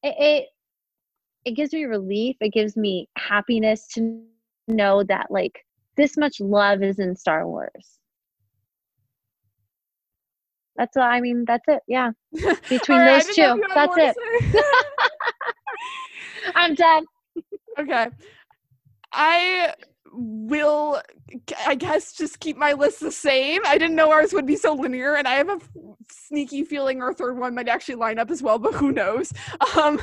it 0.01 0.15
it, 0.17 0.45
it 1.45 1.51
gives 1.51 1.73
me 1.73 1.83
relief. 1.83 2.37
It 2.39 2.53
gives 2.53 2.75
me 2.75 3.09
happiness 3.17 3.87
to 3.93 4.23
know 4.67 5.03
that 5.03 5.27
like 5.29 5.63
this 5.97 6.17
much 6.17 6.39
love 6.39 6.81
is 6.81 6.99
in 6.99 7.15
Star 7.15 7.47
Wars. 7.47 7.99
That's 10.75 10.95
what 10.95 11.03
I 11.05 11.19
mean. 11.21 11.45
That's 11.45 11.65
it. 11.67 11.81
Yeah. 11.87 12.11
Between 12.69 12.99
right, 12.99 13.23
those 13.23 13.35
didn't 13.35 13.59
know 13.59 13.65
if 13.65 13.89
two, 13.95 13.95
that's 13.95 14.17
it. 14.55 14.65
I'm 16.55 16.75
done. 16.75 17.05
okay. 17.79 18.07
I 19.11 19.73
will, 20.13 21.01
I 21.65 21.75
guess, 21.75 22.13
just 22.13 22.39
keep 22.39 22.57
my 22.57 22.73
list 22.73 22.99
the 22.99 23.11
same. 23.11 23.61
I 23.65 23.77
didn't 23.77 23.95
know 23.95 24.11
ours 24.11 24.33
would 24.33 24.45
be 24.45 24.55
so 24.55 24.73
linear, 24.73 25.15
and 25.15 25.27
I 25.27 25.35
have 25.35 25.49
a 25.49 25.53
f- 25.53 25.69
sneaky 26.09 26.63
feeling 26.63 27.01
our 27.01 27.13
third 27.13 27.37
one 27.37 27.55
might 27.55 27.67
actually 27.69 27.95
line 27.95 28.19
up 28.19 28.31
as 28.31 28.41
well, 28.41 28.57
but 28.59 28.73
who 28.73 28.91
knows? 28.91 29.31
Um, 29.77 30.01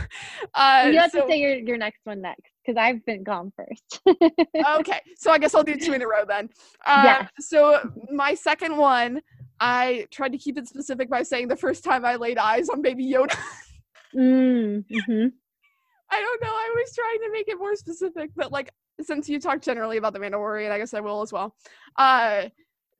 uh, 0.54 0.88
you 0.90 0.98
have 0.98 1.11
so- 1.11 1.22
to 1.22 1.28
say 1.28 1.38
your, 1.38 1.54
your 1.54 1.76
next 1.76 2.00
one 2.04 2.20
next 2.22 2.50
because 2.64 2.78
I've 2.78 3.04
been 3.04 3.22
gone 3.22 3.52
first. 3.57 4.00
okay, 4.78 5.00
so 5.16 5.31
I 5.31 5.38
guess 5.38 5.54
I'll 5.54 5.64
do 5.64 5.76
two 5.76 5.92
in 5.92 6.02
a 6.02 6.07
row 6.07 6.24
then. 6.26 6.48
Uh, 6.87 7.02
Yes. 7.04 7.31
So 7.40 7.90
my 8.11 8.35
second 8.35 8.76
one, 8.76 9.20
I 9.61 10.07
tried 10.11 10.33
to 10.33 10.38
keep 10.38 10.59
it 10.59 10.68
specific 10.68 11.11
by 11.11 11.23
saying 11.23 11.49
the 11.49 11.57
first 11.57 11.85
time 11.85 12.05
I 12.05 12.16
laid 12.16 12.38
eyes 12.38 12.68
on 12.68 12.83
Baby 12.83 13.11
Yoda. 13.11 13.37
mm, 14.16 14.85
hmm 15.07 15.27
I 16.11 16.21
don't 16.21 16.42
know. 16.42 16.49
I 16.49 16.75
was 16.77 16.94
trying 16.94 17.18
to 17.21 17.33
make 17.33 17.49
it 17.49 17.59
more 17.59 17.77
specific, 17.77 18.31
but 18.35 18.51
like 18.51 18.71
since 19.01 19.29
you 19.29 19.38
talked 19.38 19.64
generally 19.64 19.97
about 19.99 20.12
the 20.12 20.18
Mandalorian, 20.18 20.71
I 20.71 20.79
guess 20.79 20.94
I 20.94 21.01
will 21.01 21.23
as 21.23 21.33
well. 21.33 21.55
Uh, 21.97 22.44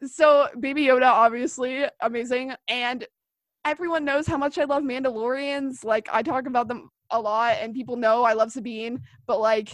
so 0.05 0.49
Baby 0.61 0.87
Yoda, 0.87 1.07
obviously 1.07 1.85
amazing, 2.01 2.53
and 2.69 3.07
everyone 3.65 4.05
knows 4.05 4.27
how 4.27 4.37
much 4.37 4.59
I 4.59 4.65
love 4.65 4.83
Mandalorians. 4.83 5.85
Like 5.85 6.09
I 6.13 6.23
talk 6.23 6.47
about 6.47 6.69
them 6.69 6.91
a 7.11 7.21
lot, 7.21 7.57
and 7.61 7.75
people 7.75 7.97
know 7.97 8.25
I 8.25 8.35
love 8.35 8.53
Sabine, 8.53 9.01
but 9.27 9.41
like 9.41 9.73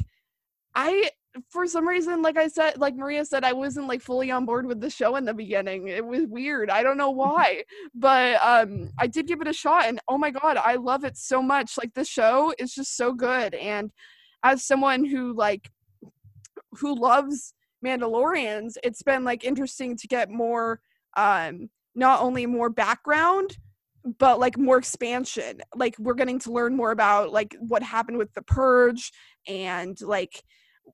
I. 0.75 1.11
For 1.51 1.67
some 1.67 1.87
reason, 1.87 2.23
like 2.23 2.37
I 2.37 2.47
said, 2.47 2.79
like 2.79 2.95
Maria 2.95 3.25
said, 3.25 3.45
I 3.45 3.53
wasn't 3.53 3.89
like 3.89 4.01
fully 4.01 4.31
on 4.31 4.45
board 4.45 4.67
with 4.67 4.81
the 4.81 4.91
show 4.91 5.17
in 5.17 5.25
the 5.25 5.35
beginning. 5.35 5.89
It 5.89 6.05
was 6.05 6.27
weird. 6.27 6.71
I 6.71 6.83
don't 6.83 6.97
know 6.97 7.11
why, 7.23 7.65
but 7.95 8.39
um, 8.43 8.91
I 8.99 9.07
did 9.07 9.27
give 9.27 9.41
it 9.41 9.49
a 9.49 9.53
shot, 9.53 9.87
and 9.87 10.01
oh 10.09 10.19
my 10.19 10.31
god, 10.31 10.57
I 10.57 10.77
love 10.77 11.05
it 11.05 11.17
so 11.17 11.43
much. 11.43 11.77
Like 11.77 11.95
the 11.95 12.05
show 12.05 12.55
is 12.59 12.75
just 12.75 12.97
so 12.97 13.13
good, 13.13 13.55
and 13.55 13.91
as 14.43 14.65
someone 14.65 15.05
who 15.05 15.35
like 15.35 15.71
who 16.73 16.95
loves 16.95 17.55
Mandalorians, 17.85 18.77
it's 18.83 19.03
been 19.03 19.25
like 19.25 19.45
interesting 19.45 19.97
to 19.97 20.07
get 20.07 20.31
more 20.31 20.81
um 21.17 21.69
not 21.95 22.21
only 22.21 22.45
more 22.45 22.69
background 22.71 23.57
but 24.19 24.39
like 24.39 24.59
more 24.59 24.77
expansion. 24.77 25.61
Like 25.75 25.97
we're 25.99 26.15
getting 26.15 26.39
to 26.41 26.53
learn 26.53 26.77
more 26.77 26.91
about 26.91 27.33
like 27.33 27.57
what 27.59 27.83
happened 27.83 28.19
with 28.19 28.33
the 28.35 28.43
purge 28.43 29.13
and 29.49 29.99
like 30.03 30.43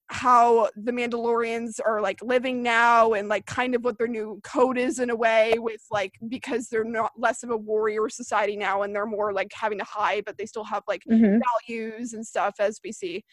how 0.09 0.69
the 0.77 0.93
Mandalorians 0.93 1.81
are 1.85 2.01
like 2.01 2.21
living 2.23 2.63
now 2.63 3.13
and 3.13 3.29
like 3.29 3.47
kind 3.47 3.75
of 3.75 3.85
what 3.85 3.99
their 3.99 4.09
new 4.09 4.41
code 4.45 4.79
is 4.79 4.99
in 4.99 5.11
a 5.11 5.17
way 5.17 5.55
with 5.59 5.83
like 5.91 6.15
because 6.29 6.69
they're 6.69 6.85
not 6.85 7.13
less 7.17 7.43
of 7.43 7.51
a 7.51 7.57
warrior 7.57 8.09
society 8.09 8.57
now 8.57 8.83
and 8.83 8.95
they're 8.95 9.07
more 9.07 9.33
like 9.33 9.53
having 9.55 9.79
to 9.79 9.85
hide 9.85 10.25
but 10.25 10.37
they 10.37 10.47
still 10.47 10.65
have 10.65 10.83
like 10.89 11.03
hmm 11.09 11.43
values 11.69 12.13
and 12.13 12.27
stuff 12.27 12.55
as 12.61 12.81
we 12.85 12.93
see. 12.93 13.25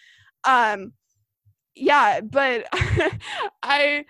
Um 0.45 0.93
yeah, 1.75 2.21
but 2.21 2.65
I 3.63 4.05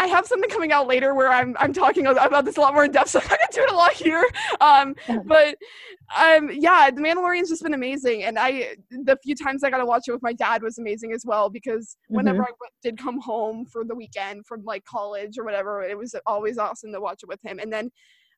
I 0.00 0.06
have 0.06 0.26
something 0.26 0.48
coming 0.48 0.72
out 0.72 0.86
later 0.88 1.14
where 1.14 1.28
I'm 1.30 1.54
I'm 1.60 1.74
talking 1.74 2.06
about 2.06 2.46
this 2.46 2.56
a 2.56 2.60
lot 2.60 2.72
more 2.72 2.84
in 2.86 2.90
depth, 2.90 3.10
so 3.10 3.20
I'm 3.22 3.28
not 3.28 3.38
gonna 3.38 3.52
do 3.52 3.62
it 3.64 3.70
a 3.70 3.76
lot 3.76 3.92
here. 3.92 4.24
Um, 4.60 4.96
but 5.26 5.56
um, 6.18 6.50
yeah, 6.52 6.90
The 6.90 7.02
Mandalorian's 7.02 7.50
just 7.50 7.62
been 7.62 7.74
amazing, 7.74 8.22
and 8.24 8.38
I 8.38 8.76
the 8.90 9.18
few 9.22 9.34
times 9.34 9.62
I 9.62 9.68
got 9.68 9.78
to 9.78 9.84
watch 9.84 10.04
it 10.08 10.12
with 10.12 10.22
my 10.22 10.32
dad 10.32 10.62
was 10.62 10.78
amazing 10.78 11.12
as 11.12 11.24
well 11.26 11.50
because 11.50 11.96
whenever 12.08 12.42
I 12.44 12.46
w- 12.46 12.70
did 12.82 12.96
come 12.98 13.20
home 13.20 13.66
for 13.66 13.84
the 13.84 13.94
weekend 13.94 14.46
from 14.46 14.64
like 14.64 14.84
college 14.86 15.38
or 15.38 15.44
whatever, 15.44 15.82
it 15.82 15.98
was 15.98 16.14
always 16.26 16.56
awesome 16.56 16.92
to 16.92 17.00
watch 17.00 17.22
it 17.22 17.28
with 17.28 17.42
him. 17.44 17.58
And 17.58 17.70
then 17.70 17.90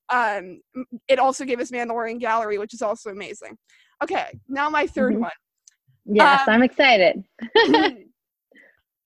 um, 0.08 0.60
it 1.06 1.20
also 1.20 1.44
gave 1.44 1.60
us 1.60 1.70
Mandalorian 1.70 2.18
Gallery, 2.18 2.58
which 2.58 2.74
is 2.74 2.82
also 2.82 3.10
amazing. 3.10 3.56
Okay, 4.02 4.38
now 4.48 4.68
my 4.68 4.84
3rd 4.86 5.14
Mhm. 5.14 5.20
one. 5.20 5.30
Yes, 6.06 6.40
Um, 6.48 6.54
I'm 6.54 6.62
excited. 6.64 7.22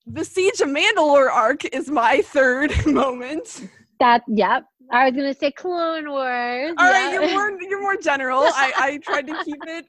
the 0.07 0.25
Siege 0.25 0.61
of 0.61 0.69
Mandalore 0.69 1.31
arc 1.31 1.65
is 1.67 1.89
my 1.91 2.23
third 2.23 2.73
moment. 2.87 3.69
That 4.01 4.23
yep. 4.29 4.65
I 4.93 5.07
was 5.07 5.17
gonna 5.17 5.35
say 5.35 5.51
Clone 5.51 6.09
Wars. 6.09 6.75
All 6.79 6.91
right, 6.91 7.13
you're 7.13 7.29
more 7.31 7.61
you're 7.61 7.81
more 7.83 7.97
general. 7.97 8.43
I 8.45 8.73
I 8.77 8.99
tried 8.99 9.27
to 9.27 9.43
keep 9.45 9.59
it. 9.67 9.87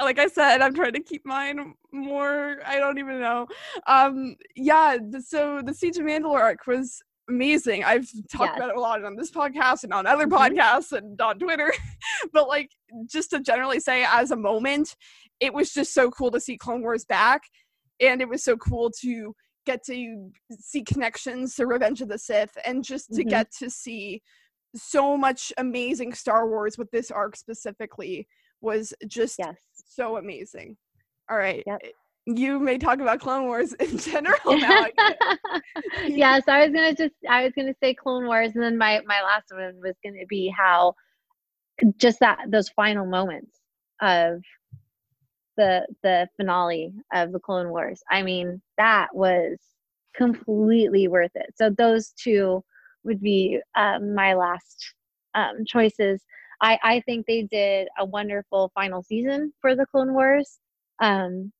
Like 0.00 0.18
I 0.18 0.28
said, 0.28 0.60
I'm 0.62 0.74
trying 0.74 0.92
to 0.92 1.02
keep 1.02 1.26
mine 1.26 1.74
more. 1.92 2.58
I 2.64 2.78
don't 2.78 2.98
even 2.98 3.20
know. 3.20 3.48
Um, 3.88 4.36
yeah. 4.54 4.96
So 5.20 5.60
the 5.62 5.74
Siege 5.74 5.96
of 5.98 6.04
Mandalore 6.04 6.40
arc 6.40 6.66
was 6.68 7.02
amazing. 7.28 7.82
I've 7.84 8.08
talked 8.32 8.52
Yes. 8.52 8.56
about 8.56 8.70
it 8.70 8.76
a 8.76 8.80
lot 8.80 9.04
on 9.04 9.16
this 9.16 9.30
podcast 9.30 9.82
and 9.84 9.92
on 9.92 10.06
other 10.06 10.26
Mhm. 10.26 10.38
podcasts 10.38 10.92
and 10.92 11.20
on 11.20 11.38
Twitter. 11.40 11.74
but 12.32 12.48
like, 12.48 12.70
just 13.06 13.30
to 13.30 13.40
generally 13.40 13.80
say, 13.80 14.06
as 14.08 14.30
a 14.30 14.36
moment, 14.36 14.94
it 15.40 15.52
was 15.52 15.74
just 15.74 15.92
so 15.92 16.10
cool 16.10 16.30
to 16.30 16.40
see 16.40 16.56
Clone 16.56 16.80
Wars 16.80 17.04
back, 17.04 17.42
and 18.00 18.22
it 18.22 18.28
was 18.28 18.42
so 18.44 18.56
cool 18.56 18.90
to 19.00 19.34
get 19.68 19.84
to 19.84 20.30
see 20.58 20.82
connections 20.82 21.54
to 21.56 21.66
Revenge 21.66 22.00
of 22.00 22.08
the 22.08 22.18
Sith, 22.18 22.56
and 22.64 22.82
just 22.82 23.12
to 23.14 23.22
Mhm. 23.24 23.28
get 23.28 23.50
to 23.58 23.68
see 23.70 24.22
so 24.74 25.16
much 25.16 25.52
amazing 25.58 26.12
Star 26.14 26.48
Wars 26.48 26.76
with 26.78 26.90
this 26.90 27.10
arc 27.10 27.36
specifically 27.36 28.26
was 28.60 28.92
just 29.06 29.36
yes. 29.38 29.56
so 29.72 30.16
amazing. 30.16 30.76
All 31.30 31.36
right. 31.36 31.62
Yep. 31.66 31.80
You 32.26 32.58
may 32.58 32.76
talk 32.78 33.00
about 33.00 33.20
Clone 33.20 33.46
Wars 33.46 33.72
in 33.74 33.96
general 33.98 34.38
now. 34.68 34.86
Yes, 36.06 36.42
I 36.48 36.64
was 36.64 36.72
gonna 36.74 36.94
just 36.94 37.14
I 37.28 37.44
was 37.44 37.52
gonna 37.56 37.74
say 37.82 37.94
Clone 37.94 38.26
Wars, 38.26 38.52
and 38.54 38.62
then 38.62 38.76
my 38.76 39.00
my 39.06 39.22
last 39.22 39.46
one 39.50 39.80
was 39.82 39.94
gonna 40.04 40.26
be 40.28 40.48
how 40.48 40.94
just 41.96 42.20
that 42.20 42.38
those 42.48 42.68
final 42.70 43.06
moments 43.06 43.60
of 44.02 44.42
the 45.58 45.86
the 46.04 46.28
finale 46.38 46.92
of 47.12 47.32
the 47.32 47.40
Clone 47.40 47.70
Wars. 47.70 48.02
I 48.10 48.22
mean, 48.22 48.62
that 48.78 49.08
was 49.14 49.58
completely 50.16 51.08
worth 51.08 51.32
it. 51.36 51.54
So 51.56 51.70
those 51.70 52.10
two 52.12 52.64
would 53.04 53.20
be 53.22 53.60
um, 53.76 54.14
my 54.14 54.34
last 54.34 54.94
um, 55.34 55.64
choices. 55.66 56.22
I 56.62 56.78
I 56.84 57.00
think 57.06 57.26
they 57.26 57.42
did 57.42 57.88
a 57.98 58.06
wonderful 58.06 58.72
final 58.74 59.02
season 59.02 59.52
for 59.60 59.76
the 59.76 59.86
Clone 59.86 60.14
Wars. 60.14 60.58
Um, 61.00 61.52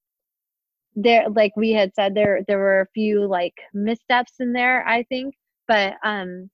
there 0.96 1.28
like 1.30 1.52
we 1.56 1.72
had 1.72 1.94
said 1.94 2.14
there 2.14 2.40
there 2.48 2.58
were 2.58 2.82
a 2.82 2.88
few 2.94 3.26
like 3.26 3.54
missteps 3.72 4.34
in 4.40 4.52
there 4.52 4.86
i 4.88 5.04
think 5.04 5.34
but 5.68 5.94
um 6.04 6.50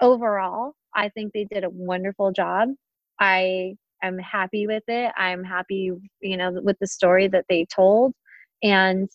overall 0.00 0.72
i 0.94 1.08
think 1.08 1.32
they 1.32 1.44
did 1.44 1.64
a 1.64 1.70
wonderful 1.70 2.30
job 2.32 2.68
i 3.20 3.74
am 4.02 4.18
happy 4.18 4.66
with 4.66 4.84
it. 4.88 5.12
I'm 5.16 5.44
happy 5.44 5.92
you 6.20 6.36
know 6.36 6.52
with 6.62 6.78
the 6.80 6.86
story 6.86 7.28
that 7.28 7.46
they 7.48 7.66
told. 7.66 8.14
And 8.62 9.08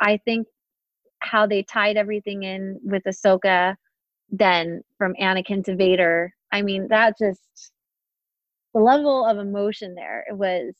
i 0.00 0.18
think 0.24 0.46
how 1.20 1.46
they 1.46 1.62
tied 1.62 1.96
everything 1.96 2.42
in 2.42 2.78
with 2.84 3.02
ahsoka 3.04 3.74
then 4.30 4.82
from 4.98 5.14
anakin 5.20 5.64
to 5.64 5.76
vader 5.76 6.32
i 6.52 6.62
mean 6.62 6.88
that 6.88 7.14
just 7.18 7.72
the 8.74 8.80
level 8.80 9.24
of 9.24 9.38
emotion 9.38 9.94
there 9.94 10.24
it 10.28 10.36
was 10.36 10.74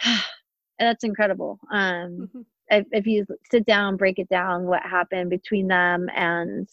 that's 0.78 1.04
incredible. 1.04 1.58
Um 1.72 2.30
if, 2.68 2.86
if 2.92 3.06
you 3.06 3.26
sit 3.50 3.66
down 3.66 3.96
break 3.96 4.18
it 4.18 4.28
down 4.28 4.64
what 4.64 4.82
happened 4.82 5.30
between 5.30 5.68
them 5.68 6.08
and 6.14 6.68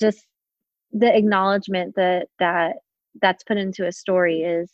just 0.00 0.26
the 0.92 1.16
acknowledgement 1.16 1.94
that 1.96 2.28
that 2.38 2.76
that's 3.20 3.44
put 3.44 3.56
into 3.56 3.86
a 3.86 3.92
story 3.92 4.40
is 4.40 4.70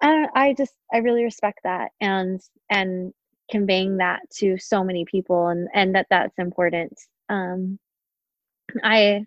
I, 0.00 0.26
I 0.34 0.54
just 0.54 0.74
i 0.92 0.98
really 0.98 1.24
respect 1.24 1.60
that 1.64 1.90
and 2.00 2.40
and 2.70 3.12
conveying 3.50 3.98
that 3.98 4.20
to 4.36 4.58
so 4.58 4.84
many 4.84 5.04
people 5.04 5.48
and 5.48 5.68
and 5.74 5.94
that 5.94 6.06
that's 6.10 6.38
important 6.38 6.98
um 7.28 7.78
i 8.82 9.24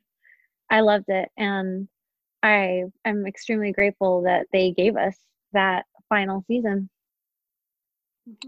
i 0.70 0.82
loved 0.82 1.10
it 1.10 1.30
and 1.38 1.88
i 2.44 2.84
am 3.06 3.26
extremely 3.28 3.72
grateful 3.72 4.24
that 4.24 4.48
they 4.52 4.72
gave 4.72 4.96
us 4.96 5.16
that 5.54 5.86
final 6.10 6.44
season 6.48 6.90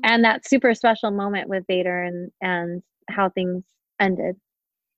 and 0.04 0.24
that 0.24 0.48
super 0.48 0.74
special 0.74 1.12
moment 1.12 1.50
with 1.50 1.66
Vader 1.68 2.04
and 2.04 2.32
and 2.42 2.84
how 3.10 3.30
things 3.30 3.64
ended. 4.00 4.36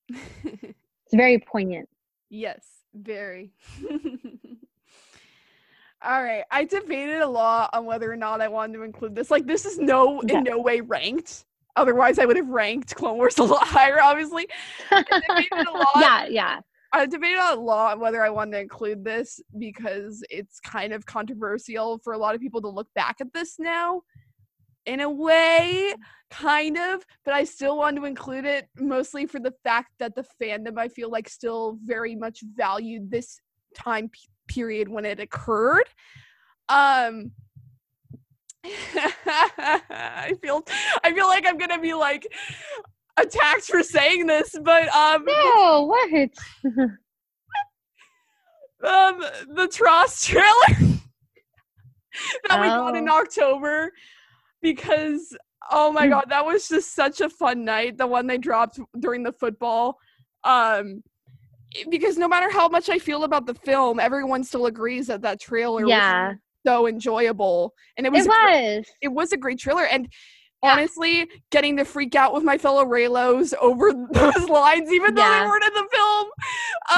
It's 1.06 1.18
very 1.18 1.40
poignant. 1.40 1.90
yes, 2.30 2.66
very. 2.94 3.52
All 6.04 6.24
right. 6.24 6.44
I 6.50 6.64
debated 6.66 7.22
a 7.22 7.28
lot 7.28 7.70
on 7.74 7.86
whether 7.86 8.12
or 8.12 8.16
not 8.16 8.42
I 8.42 8.48
wanted 8.48 8.74
to 8.78 8.84
include 8.84 9.14
this. 9.16 9.30
Like, 9.30 9.46
this 9.46 9.66
is 9.66 9.78
no 9.78 10.22
Yeah. 10.28 10.40
in 10.40 10.44
no 10.46 10.60
way 10.60 10.82
ranked. 10.82 11.46
Otherwise, 11.76 12.18
I 12.20 12.26
would 12.26 12.36
have 12.38 12.50
ranked 12.50 12.96
Clone 12.96 13.18
Wars 13.18 13.38
a 13.40 13.44
lot 13.44 13.68
higher, 13.68 14.02
obviously. 14.02 14.48
debated 14.90 15.68
a 15.68 15.72
lot. 15.78 15.88
yeah, 15.98 16.26
yeah. 16.28 16.60
I 16.94 17.06
debated 17.06 17.40
a 17.40 17.56
lot 17.56 18.00
whether 18.00 18.22
I 18.22 18.30
wanted 18.30 18.52
to 18.54 18.60
include 18.62 19.06
this 19.06 19.40
because 19.58 20.24
it's 20.30 20.60
kind 20.60 20.92
of 20.92 21.06
controversial 21.06 22.00
for 22.04 22.14
a 22.14 22.18
lot 22.18 22.36
of 22.36 22.42
people 22.42 22.62
to 22.62 22.68
look 22.68 22.88
back 22.96 23.22
at 23.22 23.32
this 23.34 23.58
now. 23.60 24.02
In 24.86 25.00
a 25.02 25.10
way, 25.10 25.94
kind 26.32 26.78
of, 26.78 27.06
but 27.24 27.34
I 27.34 27.44
still 27.44 27.78
want 27.78 27.98
to 27.98 28.06
include 28.06 28.46
it 28.46 28.68
mostly 28.80 29.26
for 29.26 29.40
the 29.40 29.54
fact 29.64 29.92
that 30.00 30.16
the 30.16 30.26
fandom 30.42 30.78
I 30.80 30.88
feel 30.88 31.12
like 31.12 31.30
still 31.30 31.78
very 31.84 32.16
much 32.16 32.40
valued 32.56 33.12
this 33.12 33.40
time 33.76 34.10
p- 34.10 34.20
period 34.48 34.88
when 34.90 35.06
it 35.06 35.20
occurred. 35.20 35.86
Um 36.70 37.32
I 38.64 40.34
feel 40.42 40.64
I 41.04 41.14
feel 41.14 41.28
like 41.28 41.46
I'm 41.48 41.58
going 41.58 41.72
to 41.72 41.80
be 41.80 41.94
like 41.94 42.28
attacked 43.18 43.64
for 43.66 43.84
saying 43.84 44.28
this, 44.28 44.56
but 44.64 44.88
um 44.90 45.26
No, 45.26 45.86
what? 45.88 46.30
um 48.84 49.20
the 49.56 49.68
TROS 49.72 50.26
trailer 50.26 50.46
that 52.50 52.62
we 52.62 52.68
got 52.68 52.96
in 52.96 53.10
Oh. 53.10 53.20
October 53.22 53.92
because 54.62 55.36
oh 55.72 55.92
my 55.92 56.08
Mm. 56.08 56.12
god, 56.12 56.26
that 56.30 56.46
was 56.46 56.68
just 56.68 56.94
such 56.96 57.22
a 57.22 57.30
fun 57.30 57.64
night. 57.66 57.98
The 57.98 58.08
one 58.08 58.28
they 58.28 58.38
dropped 58.38 58.80
during 59.00 59.24
the 59.24 59.34
football. 59.34 59.98
Um 60.44 61.04
because 61.90 62.18
no 62.18 62.28
matter 62.28 62.50
how 62.52 62.68
much 62.68 62.90
I 62.90 63.00
feel 63.00 63.24
about 63.24 63.46
the 63.46 63.54
film, 63.54 64.00
everyone 64.00 64.44
still 64.44 64.66
agrees 64.66 65.08
that 65.08 65.22
that 65.22 65.40
trailer 65.40 65.88
Yeah. 65.88 66.30
was 66.30 66.38
so 66.68 66.88
enjoyable. 66.88 67.74
And 67.96 68.06
it 68.06 68.12
was 68.12 68.26
It 68.26 68.30
great- 68.30 68.78
was. 68.80 68.86
it 69.02 69.08
was 69.08 69.32
a 69.32 69.38
great 69.38 69.58
trailer 69.60 69.86
and 69.86 70.08
Yeah. 70.64 70.74
honestly 70.74 71.28
getting 71.50 71.78
to 71.78 71.86
freak 71.86 72.14
out 72.14 72.34
with 72.34 72.44
my 72.44 72.58
fellow 72.58 72.84
reylos 72.86 73.54
over 73.62 73.92
those 74.12 74.50
lines 74.50 74.92
even 74.92 75.16
though 75.16 75.22
Yeah. 75.22 75.40
they 75.40 75.46
weren't 75.48 75.64
in 75.64 75.74
the 75.74 75.88
film 75.92 76.28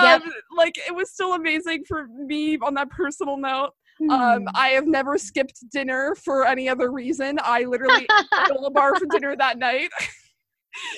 Yep. 0.02 0.21
um 0.23 0.34
like 0.58 0.78
it 0.88 0.93
was 0.95 1.12
still 1.12 1.34
amazing 1.34 1.86
for 1.86 2.08
me 2.08 2.58
on 2.58 2.73
that 2.73 2.89
personal 2.89 3.38
note 3.38 3.71
um 4.10 4.41
Hmm. 4.41 4.45
i 4.56 4.69
have 4.69 4.88
never 4.88 5.17
skipped 5.17 5.69
dinner 5.71 6.15
for 6.15 6.45
any 6.45 6.67
other 6.67 6.91
reason 6.91 7.38
i 7.43 7.63
literally 7.63 8.10
ate 8.39 8.49
a 8.65 8.71
bar 8.71 8.95
for 8.95 9.06
dinner 9.06 9.36
that 9.38 9.58
night 9.58 9.89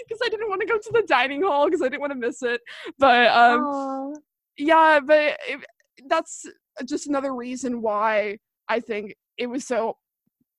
because 0.08 0.20
i 0.26 0.30
didn't 0.30 0.50
want 0.50 0.62
to 0.62 0.68
go 0.68 0.78
to 0.78 0.90
the 0.94 1.04
dining 1.08 1.44
hall 1.44 1.66
because 1.66 1.82
i 1.82 1.86
didn't 1.90 2.02
want 2.02 2.14
to 2.14 2.20
miss 2.20 2.42
it 2.42 2.62
but 2.98 3.28
um 3.28 4.14
yeah 4.58 5.00
but 5.00 5.38
it, 5.48 5.60
that's 6.08 6.46
just 6.86 7.08
another 7.08 7.34
reason 7.36 7.82
why 7.82 8.38
i 8.70 8.80
think 8.80 9.14
it 9.38 9.48
was 9.48 9.66
so 9.68 9.98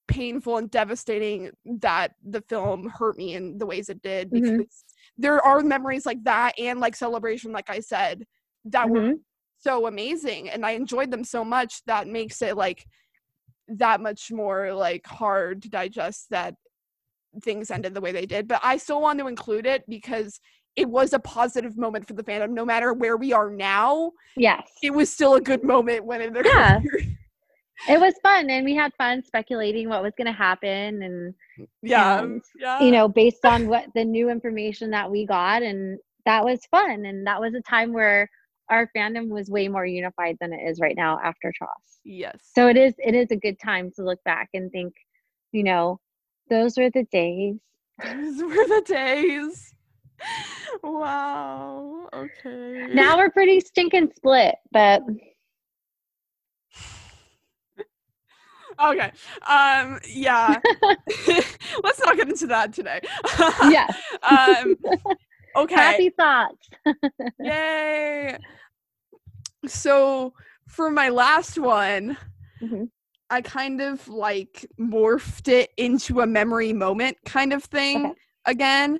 painful 0.09 0.59
and 0.59 0.70
devastating 0.70 1.51
that 1.64 2.12
the 2.25 2.40
film 2.42 2.88
hurt 2.88 3.16
me 3.16 3.35
in 3.35 3.59
the 3.59 3.66
ways 3.66 3.88
it 3.88 4.01
did 4.03 4.31
Mhm. 4.31 4.59
because 4.59 4.85
there 5.18 5.40
are 5.44 5.61
memories 5.61 6.07
like 6.07 6.22
that 6.25 6.53
and 6.59 6.79
like 6.79 6.94
celebration 6.94 7.51
like 7.53 7.68
i 7.70 7.81
said 7.81 8.25
that 8.66 8.88
were 8.88 9.01
Mhm. 9.01 9.20
So 9.66 9.87
amazing 9.87 10.48
and 10.48 10.64
i 10.64 10.70
enjoyed 10.70 11.11
them 11.11 11.24
so 11.24 11.44
much 11.44 11.85
that 11.87 12.07
makes 12.07 12.40
it 12.40 12.57
like 12.57 12.87
that 13.68 14.00
much 14.00 14.31
more 14.31 14.72
like 14.72 15.05
hard 15.07 15.61
to 15.62 15.68
digest 15.68 16.26
that 16.31 16.55
things 17.42 17.70
ended 17.70 17.92
the 17.94 18.00
way 18.00 18.12
they 18.12 18.26
did 18.26 18.46
but 18.46 18.61
i 18.62 18.76
still 18.76 19.00
want 19.00 19.18
to 19.18 19.26
include 19.26 19.66
it 19.66 19.83
because 19.88 20.40
it 20.76 20.88
was 20.88 21.12
a 21.12 21.18
positive 21.18 21.76
moment 21.76 22.07
for 22.07 22.14
the 22.14 22.22
fandom 22.22 22.50
no 22.50 22.64
matter 22.64 22.92
where 22.92 23.16
we 23.16 23.33
are 23.33 23.50
now 23.50 24.12
Yes. 24.37 24.68
it 24.83 24.92
was 24.92 25.11
still 25.11 25.35
a 25.35 25.40
good 25.40 25.64
moment 25.64 26.05
when 26.05 26.20
it 26.20 26.33
Yeah. 26.35 26.79
occurred. 26.79 27.07
It 27.88 28.00
was 28.00 28.14
fun 28.22 28.48
and 28.48 28.64
we 28.64 28.74
had 28.74 28.90
fun 28.96 29.22
speculating 29.22 29.88
what 29.90 30.02
was 30.02 30.14
going 30.16 30.26
to 30.26 30.33
happen 30.33 31.02
and 31.02 31.35
yeah 31.83 32.22
And, 32.22 32.42
yeah 32.59 32.83
you 32.83 32.90
know 32.90 33.07
based 33.07 33.44
on 33.44 33.68
what 33.68 33.85
the 33.94 34.05
new 34.05 34.31
information 34.31 34.90
that 34.90 35.11
we 35.11 35.26
got 35.26 35.62
and 35.62 35.98
that 36.24 36.42
was 36.42 36.61
fun 36.70 37.05
and 37.05 37.26
that 37.26 37.40
was 37.40 37.52
a 37.55 37.61
time 37.61 37.92
where 37.92 38.29
our 38.70 38.90
fandom 38.96 39.29
was 39.29 39.50
way 39.50 39.68
more 39.68 39.87
unified 39.87 40.37
than 40.40 40.52
it 40.52 40.61
is 40.68 40.81
right 40.81 40.96
now 40.96 41.18
after 41.22 41.52
TROS. 41.57 41.68
yes. 42.05 42.37
So 42.55 42.68
it 42.68 42.76
is 42.76 42.94
it 42.98 43.14
is 43.14 43.31
a 43.31 43.37
good 43.37 43.59
time 43.62 43.90
to 43.96 44.02
look 44.02 44.22
back 44.24 44.48
and 44.55 44.70
think, 44.70 44.92
you 45.52 45.62
know, 45.62 46.00
those 46.50 46.76
were 46.76 46.90
the 46.90 47.05
days. 47.12 47.57
those 48.05 48.42
were 48.42 48.66
the 48.68 48.83
days. 48.87 49.72
Wow 50.83 52.09
okay. 52.12 52.88
Now 52.92 53.16
we're 53.16 53.31
pretty 53.31 53.61
stinking 53.61 54.11
split, 54.16 54.57
but 54.72 55.02
okay 58.85 59.12
um 59.46 59.98
yeah. 60.09 60.61
Let's 61.83 62.00
not 62.00 62.16
get 62.16 62.29
into 62.29 62.46
that 62.48 62.72
today. 62.72 63.00
Yeah, 63.70 63.87
um 64.22 64.76
okay 65.57 65.75
happy 65.75 66.11
thoughts. 66.11 66.69
yay 67.40 68.37
so 69.66 70.33
for 70.69 70.90
my 70.90 71.09
last 71.09 71.59
one 71.59 72.16
Mhm. 72.62 72.88
i 73.31 73.40
kind 73.40 73.81
of 73.81 74.07
like 74.09 74.66
morphed 74.81 75.49
it 75.49 75.71
into 75.77 76.21
a 76.21 76.27
memory 76.27 76.73
moment 76.73 77.16
kind 77.25 77.53
of 77.53 77.62
thing 77.64 78.07
Okay. 78.07 78.14
again 78.47 78.99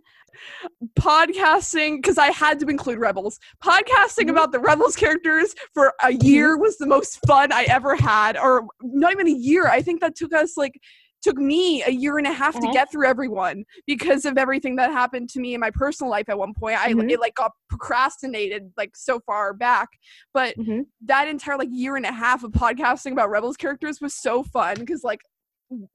podcasting 0.99 1.97
because 1.97 2.19
i 2.19 2.31
had 2.31 2.59
to 2.61 2.67
include 2.67 2.99
rebels 2.99 3.39
podcasting 3.63 4.27
Mhm. 4.27 4.31
about 4.31 4.53
the 4.53 4.59
rebels 4.59 4.97
characters 4.97 5.55
for 5.73 5.95
a 6.03 6.13
year 6.13 6.57
was 6.59 6.77
the 6.79 6.87
most 6.87 7.19
fun 7.27 7.53
i 7.53 7.65
ever 7.65 7.95
had 7.97 8.37
or 8.37 8.67
not 8.83 9.13
even 9.13 9.27
a 9.29 9.31
year 9.31 9.67
i 9.69 9.81
think 9.81 10.01
that 10.01 10.15
took 10.17 10.33
us 10.33 10.57
like 10.57 10.79
took 11.23 11.37
me 11.39 11.83
a 11.85 11.91
year 11.91 12.19
and 12.19 12.27
a 12.27 12.33
half 12.33 12.53
to 12.55 12.59
Uh-huh. 12.61 12.73
get 12.73 12.91
through 12.93 13.07
everyone 13.07 13.65
because 13.87 14.25
of 14.25 14.39
everything 14.39 14.77
that 14.77 14.91
happened 14.93 15.29
to 15.31 15.41
me 15.41 15.55
in 15.55 15.61
my 15.61 15.71
personal 15.71 16.11
life 16.11 16.29
at 16.29 16.39
one 16.39 16.53
point 16.55 16.79
i 16.79 16.93
Mhm. 16.93 17.11
it 17.11 17.21
like 17.21 17.35
got 17.35 17.53
procrastinated 17.69 18.73
like 18.77 18.91
so 18.97 19.21
far 19.27 19.53
back 19.55 19.89
but 20.35 20.57
Mhm. 20.57 20.87
that 21.03 21.29
entire 21.29 21.57
like 21.59 21.69
year 21.73 21.97
and 21.97 22.07
a 22.07 22.13
half 22.13 22.45
of 22.45 22.53
podcasting 22.53 23.13
about 23.13 23.31
rebels 23.31 23.57
characters 23.57 24.01
was 24.01 24.15
so 24.15 24.43
fun 24.43 24.77
because 24.79 25.03
like 25.05 25.21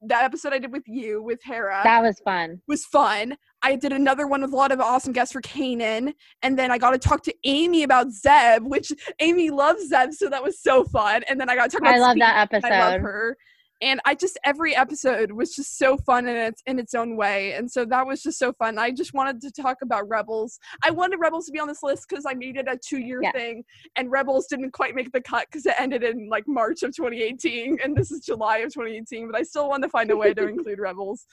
that 0.02 0.24
episode 0.24 0.52
i 0.52 0.58
did 0.58 0.70
with 0.72 0.82
you 0.86 1.22
with 1.22 1.40
hera 1.44 1.80
That 1.84 2.02
was 2.02 2.20
fun. 2.24 2.60
was 2.68 2.84
fun. 2.84 3.36
I 3.62 3.76
did 3.76 3.92
another 3.92 4.26
one 4.26 4.42
with 4.42 4.52
a 4.52 4.56
lot 4.56 4.72
of 4.72 4.80
awesome 4.80 5.12
guests 5.12 5.32
for 5.32 5.40
Kanan, 5.40 6.12
and 6.42 6.58
then 6.58 6.70
I 6.72 6.78
got 6.78 6.90
to 6.90 6.98
talk 6.98 7.22
to 7.22 7.34
Amy 7.44 7.84
about 7.84 8.10
Zeb, 8.10 8.64
which 8.64 8.90
Amy 9.20 9.50
loves 9.50 9.86
Zeb, 9.88 10.12
so 10.12 10.28
that 10.28 10.42
was 10.42 10.60
so 10.60 10.82
fun. 10.84 11.22
And 11.28 11.40
then 11.40 11.48
I 11.48 11.54
got 11.54 11.70
to 11.70 11.76
talk 11.76 11.80
about 11.82 11.94
I 11.94 11.98
love 12.00 12.10
Steve, 12.14 12.22
that 12.22 12.52
episode. 12.52 12.72
I 12.72 12.90
love 12.90 13.00
her. 13.02 13.36
And 13.82 14.00
I 14.04 14.14
just 14.14 14.38
every 14.44 14.76
episode 14.76 15.32
was 15.32 15.54
just 15.54 15.76
so 15.76 15.96
fun 15.98 16.28
in 16.28 16.36
its 16.36 16.62
in 16.66 16.78
its 16.78 16.94
own 16.94 17.16
way, 17.16 17.54
and 17.54 17.70
so 17.70 17.84
that 17.86 18.06
was 18.06 18.22
just 18.22 18.38
so 18.38 18.52
fun. 18.52 18.78
I 18.78 18.92
just 18.92 19.12
wanted 19.12 19.40
to 19.42 19.50
talk 19.50 19.78
about 19.82 20.08
Rebels. 20.08 20.58
I 20.84 20.90
wanted 20.90 21.18
Rebels 21.18 21.46
to 21.46 21.52
be 21.52 21.58
on 21.58 21.66
this 21.66 21.82
list 21.82 22.06
because 22.08 22.24
I 22.24 22.34
made 22.34 22.56
it 22.56 22.68
a 22.68 22.78
two 22.78 22.98
year 23.00 23.20
Yeah. 23.22 23.32
thing, 23.32 23.64
and 23.96 24.10
Rebels 24.10 24.46
didn't 24.46 24.70
quite 24.70 24.94
make 24.94 25.10
the 25.10 25.20
cut 25.20 25.46
because 25.50 25.66
it 25.66 25.74
ended 25.78 26.04
in 26.04 26.28
like 26.28 26.44
March 26.46 26.84
of 26.84 26.94
2018, 26.94 27.78
and 27.82 27.96
this 27.96 28.12
is 28.12 28.24
July 28.24 28.58
of 28.58 28.72
2018. 28.72 29.28
But 29.30 29.38
I 29.40 29.42
still 29.42 29.68
want 29.68 29.82
to 29.82 29.88
find 29.88 30.10
a 30.12 30.16
way 30.16 30.32
to 30.32 30.46
include 30.48 30.78
Rebels. 30.78 31.26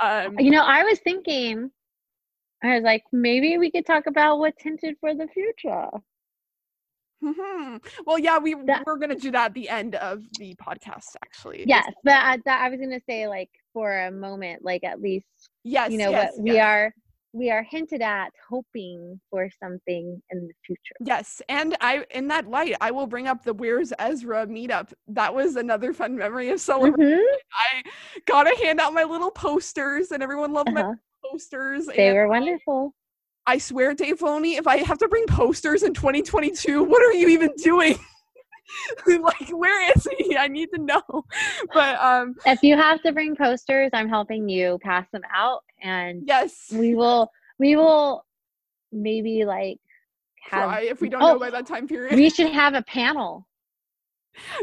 Um, 0.00 0.38
You 0.40 0.50
know, 0.50 0.64
I 0.64 0.82
was 0.82 0.98
thinking, 1.04 1.70
I 2.64 2.74
was 2.74 2.82
like, 2.82 3.04
maybe 3.12 3.58
we 3.58 3.70
could 3.70 3.86
talk 3.86 4.06
about 4.08 4.38
what's 4.40 4.60
hinted 4.62 4.96
for 5.00 5.14
the 5.14 5.28
future. 5.28 5.88
Hmm 7.22 7.76
Well, 8.06 8.18
yeah, 8.18 8.38
we 8.38 8.54
That- 8.66 8.82
we're 8.86 8.98
gonna 8.98 9.14
do 9.14 9.30
that 9.30 9.46
at 9.46 9.54
the 9.54 9.68
end 9.68 9.94
of 9.96 10.24
the 10.38 10.54
podcast, 10.56 11.16
actually. 11.24 11.64
Yes, 11.66 11.90
but 12.04 12.14
I, 12.14 12.38
that, 12.44 12.62
I 12.62 12.68
was 12.68 12.80
gonna 12.80 13.00
say, 13.08 13.28
like, 13.28 13.50
for 13.72 14.00
a 14.06 14.10
moment, 14.10 14.64
like 14.64 14.84
at 14.84 15.00
least 15.00 15.26
Yes. 15.64 15.92
you 15.92 15.98
know 15.98 16.10
yes, 16.10 16.32
what 16.34 16.42
we 16.42 16.52
yes. 16.54 16.64
are 16.66 16.94
we 17.34 17.50
are 17.50 17.62
hinted 17.62 18.02
at 18.02 18.30
hoping 18.50 19.18
for 19.30 19.48
something 19.58 20.20
in 20.30 20.46
the 20.46 20.52
future 20.66 20.94
Yes, 21.00 21.40
and 21.48 21.76
I 21.80 22.04
in 22.10 22.28
that 22.28 22.48
light, 22.48 22.74
I 22.80 22.90
will 22.90 23.06
bring 23.06 23.26
up 23.28 23.44
the 23.44 23.54
Where's 23.54 23.92
Ezra 23.98 24.46
meetup. 24.46 24.92
That 25.08 25.34
was 25.34 25.56
another 25.56 25.92
fun 25.92 26.16
memory 26.16 26.50
of 26.50 26.60
celebration. 26.60 27.18
Mhm, 27.18 27.24
I 27.74 27.82
got 28.26 28.42
to 28.44 28.56
hand 28.62 28.80
out 28.80 28.92
my 28.92 29.04
little 29.04 29.30
posters, 29.30 30.10
and 30.10 30.22
everyone 30.22 30.52
loved 30.52 30.72
my 30.72 30.82
uh-huh. 30.82 30.94
posters. 31.24 31.86
they 31.86 32.12
were 32.12 32.28
wonderful 32.28 32.94
I 33.46 33.58
swear, 33.58 33.94
Dave 33.94 34.18
Filoni, 34.20 34.58
if 34.58 34.66
I 34.66 34.78
have 34.78 34.98
to 34.98 35.08
bring 35.08 35.26
posters 35.26 35.82
in 35.82 35.94
2022, 35.94 36.82
what 36.84 37.02
are 37.02 37.12
you 37.12 37.28
even 37.28 37.50
doing? 37.56 37.98
like, 39.06 39.50
where 39.50 39.92
is 39.92 40.06
he? 40.18 40.36
I 40.36 40.48
need 40.48 40.68
to 40.74 40.80
know. 40.80 41.24
But 41.74 42.00
um, 42.00 42.36
if 42.46 42.62
you 42.62 42.76
have 42.76 43.02
to 43.02 43.12
bring 43.12 43.36
posters 43.36 43.90
i'm 43.92 44.08
helping 44.08 44.48
you 44.48 44.78
pass 44.82 45.06
them 45.12 45.22
out 45.34 45.62
and 45.82 46.22
yes, 46.26 46.72
we 46.72 46.94
will 46.94 47.30
we 47.58 47.76
will 47.76 48.24
maybe 48.92 49.44
like 49.44 49.78
have 50.42 50.64
try 50.64 50.80
if 50.82 51.00
we 51.00 51.08
don't 51.08 51.22
oh, 51.22 51.32
know 51.34 51.38
by 51.38 51.50
that 51.50 51.66
time 51.66 51.88
period. 51.88 52.14
we 52.14 52.30
should 52.30 52.50
have 52.50 52.74
a 52.74 52.82
panel 52.82 53.46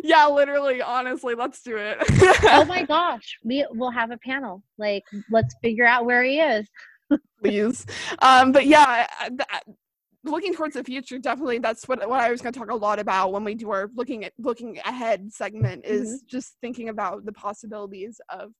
yeah, 0.04 0.26
literally, 0.26 0.82
honestly, 0.82 1.36
let's 1.36 1.62
do 1.62 1.78
it. 1.78 1.98
oh 2.46 2.65
my 2.68 2.84
gosh 2.84 3.38
we 3.44 3.65
will 3.72 3.92
have 3.92 4.12
a 4.12 4.18
panel 4.18 4.63
like 4.78 5.04
let's 5.30 5.56
figure 5.62 5.86
out 5.86 6.06
where 6.06 6.24
he 6.24 6.39
is 6.39 6.68
please. 7.41 7.86
Um, 8.19 8.52
but 8.52 8.65
yeah, 8.65 9.08
I- 9.19 9.30
th- 9.30 9.78
looking 10.24 10.54
towards 10.54 10.74
the 10.76 10.84
future, 10.84 11.17
definitely 11.19 11.60
that's 11.60 11.88
what 11.88 12.08
what 12.10 12.19
I 12.22 12.32
was 12.32 12.41
going 12.41 12.54
to 12.54 12.60
talk 12.60 12.69
a 12.72 12.76
lot 12.76 13.00
about 13.00 13.32
when 13.32 13.43
we 13.43 13.56
do 13.56 13.72
our 13.72 13.89
looking 13.95 14.26
at 14.26 14.34
looking 14.38 14.80
ahead 14.86 15.32
segment 15.32 15.86
is 15.86 16.22
just 16.28 16.56
thinking 16.62 16.89
about 16.89 17.26
the 17.26 17.32
possibilities 17.32 18.19
of 18.30 18.52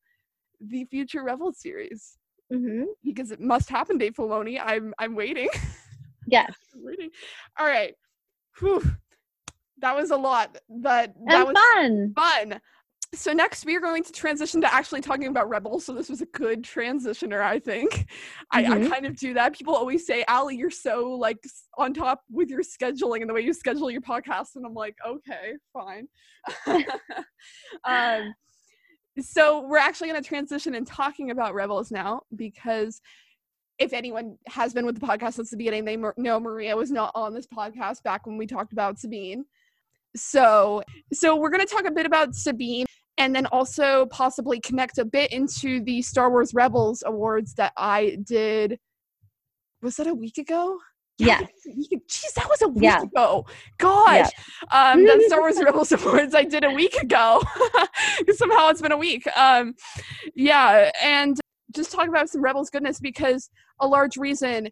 the 0.62 0.86
future 0.86 1.24
Rebel 1.24 1.54
series 1.54 2.18
hmm 2.52 2.84
because 3.04 3.32
it 3.32 3.40
must 3.40 3.70
happen, 3.70 3.98
Dave 3.98 4.14
Filoni. 4.16 4.60
I'm 4.64 4.94
I'm 4.98 5.16
waiting. 5.16 5.50
yes 6.28 6.54
I'm 6.74 6.84
waiting. 6.84 7.10
All 7.58 7.66
right. 7.66 7.94
Whew. 8.60 8.84
That 9.80 9.96
was 9.96 10.12
a 10.12 10.18
lot. 10.18 10.58
That 10.82 11.14
that 11.28 11.48
and 11.48 11.48
was 11.48 11.58
fun 11.58 12.14
fun. 12.16 12.62
So 13.14 13.34
next 13.34 13.66
we 13.66 13.76
are 13.76 13.80
going 13.80 14.04
to 14.04 14.12
transition 14.12 14.62
to 14.62 14.74
actually 14.74 15.02
talking 15.02 15.28
about 15.28 15.50
rebels 15.50 15.86
so 15.86 15.94
this 15.94 16.10
was 16.10 16.22
a 16.22 16.26
good 16.28 16.64
transitioner 16.64 17.42
i 17.42 17.58
think 17.58 17.92
mm-hmm. 17.92 18.06
I, 18.52 18.60
I, 18.60 18.78
mm-hmm. 18.78 18.92
kind 18.92 19.06
of 19.06 19.18
do 19.18 19.34
that 19.34 19.58
people 19.58 19.76
always 19.76 20.06
say 20.06 20.24
ali 20.28 20.56
you're 20.56 20.70
so 20.70 21.12
like 21.12 21.38
on 21.78 21.94
top 21.94 22.22
with 22.30 22.50
your 22.50 22.62
scheduling 22.62 23.22
and 23.22 23.30
the 23.30 23.34
way 23.34 23.42
you 23.42 23.54
schedule 23.54 23.90
your 23.90 24.02
podcast 24.02 24.56
and 24.56 24.66
i'm 24.66 24.74
like 24.74 24.96
okay 25.08 25.54
fine 25.74 26.08
um, 27.84 28.34
so 29.20 29.68
we're 29.68 29.78
actually 29.78 30.10
going 30.10 30.22
to 30.22 30.28
transition 30.28 30.76
and 30.76 30.88
talking 30.88 31.32
about 31.32 31.54
rebels 31.54 31.92
now 31.92 32.22
because 32.36 33.02
if 33.80 33.92
anyone 33.94 34.38
has 34.48 34.74
been 34.74 34.86
with 34.86 35.00
the 35.00 35.06
podcast 35.06 35.34
since 35.34 35.50
the 35.50 35.58
beginning 35.58 35.84
they 35.84 35.98
know 36.18 36.40
maria 36.40 36.76
was 36.76 36.92
not 36.92 37.12
on 37.16 37.34
this 37.34 37.48
podcast 37.48 38.04
back 38.04 38.28
when 38.28 38.38
we 38.38 38.46
talked 38.46 38.72
about 38.72 39.00
sabine 39.00 39.44
so 40.16 40.82
so 41.14 41.36
we're 41.36 41.50
going 41.50 41.66
to 41.66 41.72
talk 41.72 41.86
a 41.86 41.92
bit 41.92 42.06
about 42.06 42.36
sabine 42.36 42.86
and 43.20 43.36
then 43.36 43.46
also 43.48 44.06
possibly 44.08 44.60
connect 44.60 44.98
a 44.98 45.06
bit 45.06 45.32
into 45.32 45.84
the 45.84 46.02
Star 46.02 46.32
Wars 46.32 46.54
Rebels 46.54 47.04
awards 47.06 47.54
that 47.56 47.74
I 47.76 48.18
did. 48.24 48.80
Was 49.82 49.98
that 49.98 50.08
a 50.08 50.14
week 50.14 50.38
ago? 50.38 50.80
Yeah. 51.18 51.42
Jeez, 51.68 52.34
that 52.36 52.48
was 52.50 52.62
a 52.62 52.70
week 52.70 52.84
yeah. 52.84 53.04
ago. 53.04 53.46
Gosh. 53.78 54.30
Yeah. 54.72 54.92
Um, 54.92 55.04
the 55.04 55.22
Star 55.28 55.42
Wars 55.42 55.62
Rebels 55.62 55.92
Awards 55.92 56.34
I 56.34 56.46
did 56.46 56.64
a 56.64 56.72
week 56.72 56.96
ago. 56.96 57.44
Somehow 58.36 58.70
it's 58.70 58.82
been 58.82 58.94
a 58.94 58.98
week. 58.98 59.28
Um, 59.38 59.76
yeah. 60.34 60.90
And 61.04 61.38
just 61.76 61.92
talk 61.92 62.08
about 62.08 62.30
some 62.30 62.42
Rebels 62.42 62.70
goodness 62.70 63.02
because 63.02 63.50
a 63.82 63.88
large 63.88 64.16
reason 64.16 64.70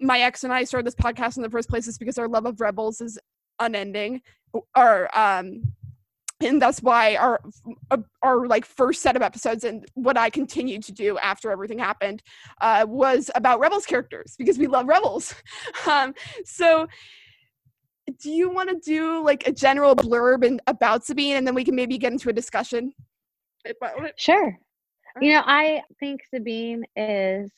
my 0.00 0.20
ex 0.20 0.42
and 0.42 0.52
I 0.52 0.64
started 0.64 0.86
this 0.86 0.96
podcast 0.96 1.36
in 1.36 1.44
the 1.44 1.50
first 1.50 1.68
place 1.68 1.86
is 1.86 1.96
because 1.96 2.18
our 2.18 2.26
love 2.26 2.44
of 2.44 2.60
Rebels 2.60 3.00
is 3.00 3.20
unending. 3.60 4.20
Or 4.76 5.18
um, 5.18 5.62
and 6.44 6.60
that's 6.60 6.82
why 6.82 7.16
our 7.16 7.40
uh, 7.90 7.98
our 8.22 8.46
like 8.46 8.64
first 8.64 9.02
set 9.02 9.16
of 9.16 9.22
episodes 9.22 9.64
and 9.64 9.86
what 9.94 10.16
I 10.16 10.30
continued 10.30 10.82
to 10.84 10.92
do 10.92 11.18
after 11.18 11.50
everything 11.50 11.78
happened 11.78 12.22
uh, 12.60 12.84
was 12.88 13.30
about 13.34 13.60
Rebels 13.60 13.86
characters 13.86 14.34
because 14.38 14.58
we 14.58 14.66
love 14.66 14.86
Rebels. 14.86 15.34
Um, 15.86 16.14
so, 16.44 16.86
do 18.20 18.30
you 18.30 18.50
want 18.50 18.68
to 18.68 18.76
do 18.78 19.22
like 19.24 19.46
a 19.46 19.52
general 19.52 19.96
blurb 19.96 20.46
and 20.46 20.60
about 20.66 21.04
Sabine, 21.04 21.36
and 21.36 21.46
then 21.46 21.54
we 21.54 21.64
can 21.64 21.74
maybe 21.74 21.98
get 21.98 22.12
into 22.12 22.28
a 22.28 22.32
discussion? 22.32 22.92
Sure. 24.16 24.58
You 25.20 25.32
know, 25.32 25.42
I 25.44 25.82
think 25.98 26.20
Sabine 26.32 26.84
is 26.96 27.50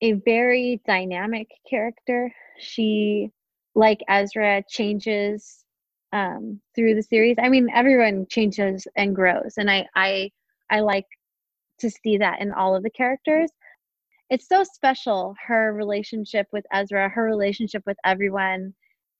a 0.00 0.12
very 0.24 0.80
dynamic 0.86 1.48
character. 1.68 2.32
She, 2.58 3.30
like 3.74 4.00
Ezra, 4.08 4.62
changes 4.68 5.64
um, 6.12 6.60
through 6.74 6.94
the 6.94 7.02
series. 7.02 7.36
I 7.40 7.48
mean, 7.48 7.68
everyone 7.74 8.26
changes 8.28 8.86
and 8.96 9.14
grows, 9.14 9.54
and 9.58 9.70
I 9.70 9.86
I 9.94 10.30
I 10.70 10.80
like 10.80 11.06
to 11.80 11.90
see 11.90 12.18
that 12.18 12.40
in 12.40 12.52
all 12.52 12.74
of 12.74 12.82
the 12.82 12.90
characters. 12.90 13.50
It's 14.30 14.48
so 14.48 14.62
special 14.64 15.34
her 15.46 15.72
relationship 15.72 16.46
with 16.52 16.64
Ezra, 16.72 17.08
her 17.08 17.24
relationship 17.24 17.82
with 17.86 17.96
everyone, 18.04 18.74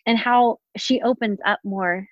and 0.07 0.19
how 0.19 0.59
she 0.77 1.01
opens 1.03 1.39
up 1.47 1.61
more 1.65 2.07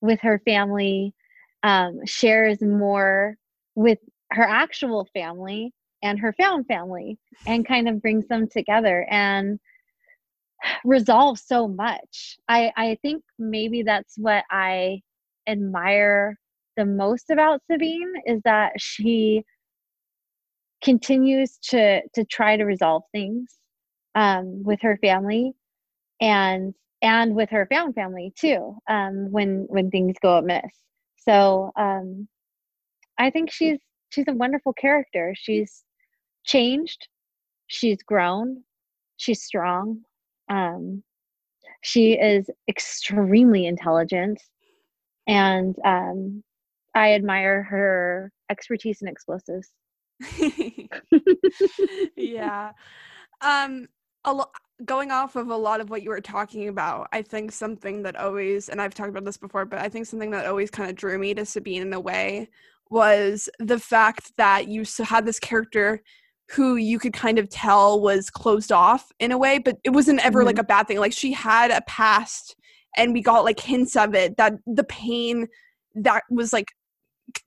with 0.00 0.20
her 0.20 0.40
family, 0.44 1.14
um, 1.62 2.04
shares 2.06 2.62
more 2.62 3.36
with 3.74 3.98
her 4.32 4.44
actual 4.44 5.06
family 5.12 5.72
and 6.02 6.18
her 6.18 6.32
found 6.32 6.66
family, 6.66 7.18
and 7.46 7.66
kind 7.66 7.88
of 7.88 8.00
brings 8.00 8.26
them 8.28 8.48
together. 8.48 9.06
And 9.10 9.60
resolve 10.84 11.38
so 11.38 11.68
much. 11.68 12.38
I 12.48 12.72
I 12.76 12.98
think 13.02 13.22
maybe 13.38 13.82
that's 13.82 14.14
what 14.18 14.44
I 14.50 15.02
admire 15.48 16.36
the 16.76 16.84
most 16.86 17.30
about 17.30 17.62
Sabine 17.70 18.12
is 18.26 18.40
that 18.44 18.72
she 18.80 19.44
continues 20.82 21.58
to 21.58 22.00
to 22.14 22.24
try 22.24 22.56
to 22.56 22.64
resolve 22.64 23.02
things 23.12 23.54
um, 24.14 24.62
with 24.64 24.80
her 24.82 24.98
family 25.02 25.52
and 26.20 26.74
and 27.02 27.34
with 27.34 27.50
her 27.50 27.66
found 27.70 27.94
family 27.94 28.32
too 28.36 28.76
um, 28.88 29.30
when 29.30 29.66
when 29.68 29.90
things 29.90 30.16
go 30.22 30.38
amiss. 30.38 30.72
So 31.16 31.72
um, 31.76 32.28
I 33.18 33.30
think 33.30 33.50
she's 33.52 33.78
she's 34.10 34.26
a 34.28 34.32
wonderful 34.34 34.72
character. 34.72 35.34
She's 35.36 35.84
changed, 36.44 37.08
she's 37.66 38.02
grown, 38.02 38.64
she's 39.16 39.42
strong, 39.42 40.02
um, 40.50 41.02
she 41.82 42.12
is 42.12 42.50
extremely 42.68 43.66
intelligent, 43.66 44.42
and 45.26 45.74
um, 45.84 46.42
I 46.94 47.14
admire 47.14 47.62
her 47.62 48.32
expertise 48.50 49.00
in 49.00 49.08
explosives. 49.08 49.70
yeah. 52.16 52.72
Um, 53.40 53.88
a 54.24 54.34
lo- 54.34 54.50
going 54.84 55.10
off 55.10 55.36
of 55.36 55.48
a 55.48 55.56
lot 55.56 55.80
of 55.80 55.90
what 55.90 56.02
you 56.02 56.10
were 56.10 56.20
talking 56.20 56.68
about, 56.68 57.08
I 57.12 57.22
think 57.22 57.52
something 57.52 58.02
that 58.02 58.16
always, 58.16 58.68
and 58.68 58.80
I've 58.80 58.94
talked 58.94 59.10
about 59.10 59.24
this 59.24 59.36
before, 59.36 59.64
but 59.64 59.78
I 59.78 59.88
think 59.88 60.06
something 60.06 60.30
that 60.32 60.46
always 60.46 60.70
kind 60.70 60.90
of 60.90 60.96
drew 60.96 61.18
me 61.18 61.32
to 61.34 61.46
Sabine 61.46 61.82
in 61.82 61.92
a 61.92 62.00
way 62.00 62.48
was 62.90 63.48
the 63.58 63.78
fact 63.78 64.32
that 64.36 64.68
you 64.68 64.84
had 65.04 65.24
this 65.24 65.38
character 65.38 66.02
who 66.50 66.76
you 66.76 66.98
could 66.98 67.12
kind 67.12 67.38
of 67.38 67.48
tell 67.48 68.00
was 68.00 68.28
closed 68.28 68.72
off 68.72 69.12
in 69.20 69.32
a 69.32 69.38
way, 69.38 69.58
but 69.58 69.76
it 69.84 69.90
wasn't 69.90 70.24
ever 70.24 70.40
mm-hmm. 70.40 70.46
like 70.46 70.58
a 70.58 70.64
bad 70.64 70.88
thing. 70.88 70.98
Like 70.98 71.12
she 71.12 71.32
had 71.32 71.70
a 71.70 71.80
past 71.82 72.56
and 72.96 73.12
we 73.12 73.22
got 73.22 73.44
like 73.44 73.60
hints 73.60 73.96
of 73.96 74.14
it 74.14 74.36
that 74.36 74.54
the 74.66 74.84
pain 74.84 75.46
that 75.94 76.22
was 76.30 76.52
like 76.52 76.72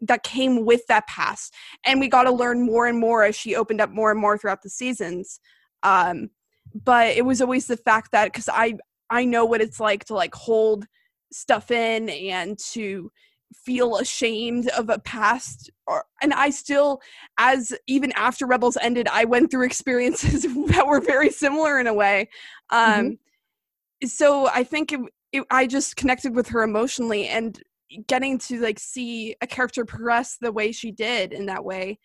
that 0.01 0.23
came 0.23 0.65
with 0.65 0.85
that 0.87 1.05
past 1.07 1.53
and 1.85 1.99
we 1.99 2.07
got 2.07 2.23
to 2.23 2.31
learn 2.31 2.65
more 2.65 2.87
and 2.87 2.97
more 2.97 3.23
as 3.23 3.35
she 3.35 3.55
opened 3.55 3.81
up 3.81 3.89
more 3.89 4.11
and 4.11 4.19
more 4.19 4.37
throughout 4.37 4.61
the 4.61 4.69
seasons 4.69 5.39
um 5.83 6.29
but 6.73 7.09
it 7.17 7.25
was 7.25 7.41
always 7.41 7.67
the 7.67 7.75
fact 7.75 8.11
that 8.13 8.31
because 8.31 8.47
i 8.47 8.73
i 9.09 9.25
know 9.25 9.43
what 9.43 9.59
it's 9.59 9.81
like 9.81 10.05
to 10.05 10.13
like 10.13 10.33
hold 10.33 10.85
stuff 11.33 11.69
in 11.71 12.07
and 12.09 12.57
to 12.57 13.11
feel 13.53 13.97
ashamed 13.97 14.67
of 14.69 14.89
a 14.89 14.99
past 14.99 15.69
or 15.87 16.05
and 16.21 16.33
I 16.33 16.49
still 16.49 17.01
as 17.37 17.73
even 17.87 18.11
after 18.13 18.45
Rebels 18.45 18.77
ended 18.81 19.07
I 19.07 19.25
went 19.25 19.51
through 19.51 19.65
experiences 19.65 20.43
that 20.43 20.87
were 20.87 21.01
very 21.01 21.29
similar 21.29 21.79
in 21.79 21.87
a 21.87 21.93
way 21.93 22.29
um 22.69 22.81
mm-hmm. 22.81 24.07
so 24.07 24.47
I 24.47 24.63
think 24.63 24.91
it, 24.91 25.01
it, 25.31 25.43
I 25.49 25.67
just 25.67 25.95
connected 25.95 26.35
with 26.35 26.47
her 26.49 26.63
emotionally 26.63 27.27
and 27.27 27.61
getting 28.07 28.37
to 28.39 28.59
like 28.59 28.79
see 28.79 29.35
a 29.41 29.47
character 29.47 29.85
progress 29.85 30.37
the 30.39 30.51
way 30.51 30.71
she 30.71 30.91
did 30.91 31.33
in 31.33 31.45
that 31.47 31.63
way 31.63 31.99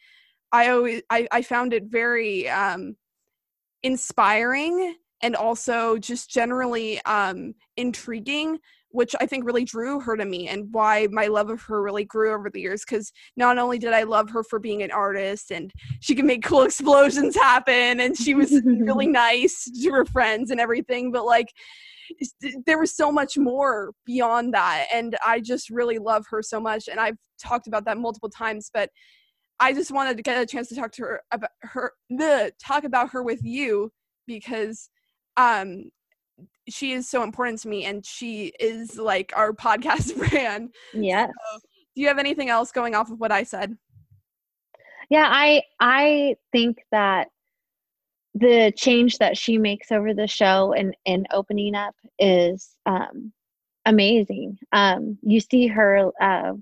I 0.53 0.69
always 0.69 1.03
I, 1.11 1.29
I 1.31 1.43
found 1.43 1.73
it 1.73 1.85
very 1.85 2.49
um 2.49 2.97
inspiring 3.83 4.97
and 5.23 5.37
also 5.37 5.99
just 5.99 6.31
generally 6.31 7.01
um 7.05 7.55
intriguing 7.77 8.59
which 8.91 9.15
I 9.21 9.27
think 9.27 9.45
really 9.45 9.65
drew 9.65 10.01
her 10.01 10.17
to 10.17 10.25
me 10.25 10.49
and 10.49 10.73
why 10.73 11.09
my 11.11 11.27
love 11.27 11.51
of 11.51 11.61
her 11.63 11.83
really 11.83 12.05
grew 12.05 12.33
over 12.33 12.49
the 12.51 12.61
years. 12.61 12.85
Because 12.85 13.13
not 13.37 13.59
only 13.59 13.79
did 13.79 13.93
I 13.93 14.05
love 14.05 14.31
her 14.31 14.43
for 14.43 14.59
being 14.59 14.83
an 14.83 14.91
artist 14.91 15.51
and 15.51 15.73
she 16.01 16.15
could 16.15 16.25
make 16.25 16.43
cool 16.45 16.63
explosions 16.63 17.35
happen 17.35 18.01
and 18.01 18.17
she 18.17 18.35
was 18.35 18.61
really 18.65 19.07
nice 19.09 19.65
to 19.65 19.91
her 19.91 20.05
friends 20.05 20.51
and 20.51 20.61
everything, 20.61 21.13
but 21.13 21.27
like 21.27 21.53
there 22.65 22.79
was 22.79 22.97
so 22.97 23.13
much 23.13 23.37
more 23.37 23.93
beyond 24.07 24.55
that. 24.55 24.87
And 24.93 25.17
I 25.25 25.41
just 25.41 25.69
really 25.69 25.99
love 25.99 26.25
her 26.31 26.43
so 26.43 26.59
much. 26.61 26.89
And 26.89 26.99
I've 26.99 27.19
talked 27.39 27.67
about 27.67 27.85
that 27.85 27.99
multiple 27.99 28.31
times, 28.31 28.71
but 28.73 28.91
I 29.61 29.73
just 29.73 29.91
wanted 29.91 30.17
to 30.17 30.23
get 30.23 30.41
a 30.41 30.47
chance 30.47 30.69
to 30.69 30.77
talk 30.77 30.93
to 30.93 31.03
her 31.03 31.23
about 31.33 31.51
her, 31.63 31.93
the 32.09 32.53
talk 32.65 32.85
about 32.85 33.11
her 33.11 33.23
with 33.23 33.43
you 33.43 33.93
because 34.27 34.89
um 35.37 35.91
she 36.69 36.93
is 36.93 37.09
so 37.09 37.23
important 37.23 37.59
to 37.61 37.69
me 37.69 37.85
and 37.85 38.05
she 38.05 38.53
is 38.61 38.99
like 38.99 39.33
our 39.37 39.53
podcast 39.67 40.17
brand. 40.17 40.75
Yes. 40.93 41.31
So, 41.53 41.59
do 41.95 42.03
you 42.03 42.09
have 42.09 42.19
anything 42.19 42.49
else 42.49 42.73
going 42.73 42.95
off 42.95 43.11
of 43.11 43.19
what 43.19 43.33
I 43.33 43.43
said? 43.43 43.77
Yeah, 45.11 45.29
I 45.31 45.63
I 45.81 46.37
think 46.53 46.79
that 46.93 47.29
the 48.35 48.73
change 48.77 49.19
that 49.19 49.37
she 49.37 49.59
makes 49.59 49.91
over 49.91 50.15
the 50.15 50.29
show 50.29 50.73
and 50.73 50.95
and 51.07 51.27
opening 51.33 51.75
up 51.75 51.95
is 52.19 52.77
um 52.87 53.33
amazing. 53.87 54.59
Um 54.73 55.19
you 55.23 55.41
see 55.41 55.67
her 55.67 56.11
uh 56.21 56.53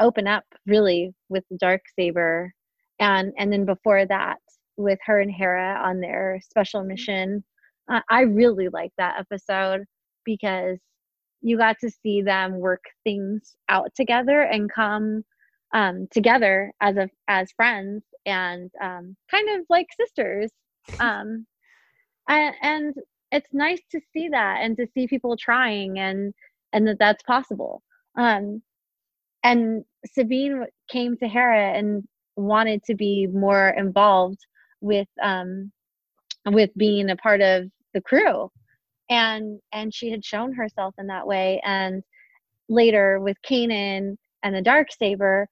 open 0.00 0.26
up 0.26 0.44
really 0.66 1.14
with 1.28 1.44
dark 1.58 1.82
saber 1.98 2.52
and 2.98 3.32
and 3.38 3.52
then 3.52 3.64
before 3.64 4.06
that 4.06 4.38
with 4.76 4.98
her 5.04 5.20
and 5.20 5.32
Hera 5.32 5.80
on 5.82 6.00
their 6.00 6.40
special 6.42 6.80
mm-hmm. 6.80 6.88
mission 6.88 7.44
uh, 7.90 8.00
I 8.08 8.22
really 8.22 8.68
like 8.68 8.92
that 8.98 9.16
episode 9.18 9.84
because 10.24 10.78
you 11.40 11.56
got 11.56 11.76
to 11.80 11.90
see 11.90 12.22
them 12.22 12.58
work 12.58 12.82
things 13.04 13.56
out 13.68 13.94
together 13.94 14.40
and 14.40 14.72
come 14.72 15.24
um, 15.74 16.08
together 16.10 16.72
as 16.80 16.96
a 16.96 17.08
as 17.28 17.52
friends 17.52 18.02
and 18.24 18.70
um, 18.82 19.16
kind 19.30 19.48
of 19.58 19.66
like 19.68 19.86
sisters. 19.98 20.50
Um, 21.00 21.48
and, 22.28 22.54
and 22.62 22.94
it's 23.32 23.52
nice 23.52 23.80
to 23.90 24.00
see 24.12 24.28
that 24.28 24.58
and 24.62 24.76
to 24.76 24.86
see 24.94 25.08
people 25.08 25.36
trying 25.36 25.98
and 25.98 26.32
and 26.72 26.86
that 26.86 27.00
that's 27.00 27.24
possible. 27.24 27.82
Um, 28.16 28.62
and 29.42 29.84
Sabine 30.12 30.66
came 30.88 31.16
to 31.16 31.26
Hera 31.26 31.72
and 31.72 32.04
wanted 32.36 32.84
to 32.84 32.94
be 32.94 33.26
more 33.26 33.70
involved 33.70 34.38
with 34.80 35.08
um 35.22 35.72
with 36.46 36.70
being 36.76 37.10
a 37.10 37.16
part 37.16 37.40
of 37.40 37.68
the 37.96 38.02
crew. 38.02 38.50
And 39.10 39.60
and 39.72 39.94
she 39.94 40.10
had 40.10 40.24
shown 40.24 40.52
herself 40.52 40.94
in 40.98 41.06
that 41.08 41.26
way. 41.26 41.60
And 41.64 42.02
later 42.68 43.20
with 43.20 43.36
Kanan 43.48 44.16
and 44.42 44.54
the 44.54 44.62
dark 44.62 44.88
saber 44.92 45.48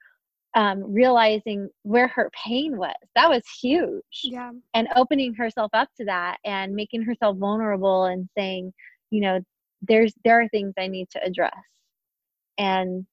um, 0.55 0.85
realizing 0.93 1.69
where 1.83 2.07
her 2.09 2.31
pain 2.45 2.77
was. 2.77 2.95
That 3.17 3.29
was 3.29 3.43
huge. 3.61 4.03
Yeah. 4.23 4.53
and 4.75 4.89
opening 4.97 5.35
herself 5.35 5.71
up 5.75 5.89
to 5.99 6.05
that 6.05 6.39
and 6.45 6.75
making 6.75 7.03
herself 7.03 7.37
vulnerable 7.39 8.05
and 8.05 8.29
saying 8.37 8.73
you 9.11 9.21
know 9.21 9.41
there's 9.83 10.15
there 10.25 10.41
are 10.41 10.49
things 10.49 10.73
i 10.79 10.87
need 10.87 11.09
to 11.11 11.25
address. 11.25 11.53
And 12.59 13.07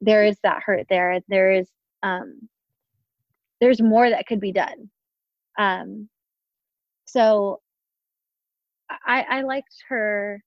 there 0.00 0.24
is 0.24 0.38
that 0.42 0.62
hurt 0.64 0.86
there. 0.88 1.20
There 1.28 1.52
is 1.52 1.68
um 2.02 2.48
there's 3.60 3.80
more 3.82 4.08
that 4.08 4.26
could 4.26 4.40
be 4.40 4.52
done. 4.52 4.90
Um 5.58 6.08
so 7.04 7.60
i 9.06 9.24
i 9.30 9.42
liked 9.42 9.74
her 9.88 10.42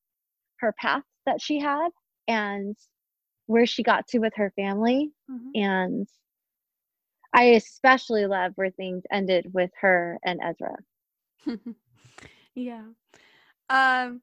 her 0.59 0.73
path 0.79 1.03
that 1.25 1.41
she 1.41 1.59
had 1.59 1.89
and 2.27 2.75
where 3.47 3.65
she 3.65 3.83
got 3.83 4.07
to 4.07 4.19
with 4.19 4.33
her 4.35 4.51
family 4.55 5.11
Mhm. 5.29 5.49
and 5.55 6.07
i 7.33 7.43
especially 7.43 8.25
love 8.25 8.53
where 8.55 8.71
things 8.71 9.03
ended 9.11 9.53
with 9.53 9.71
her 9.81 10.17
and 10.23 10.39
ezra 10.43 10.75
yeah. 12.55 12.83
Um 13.69 14.21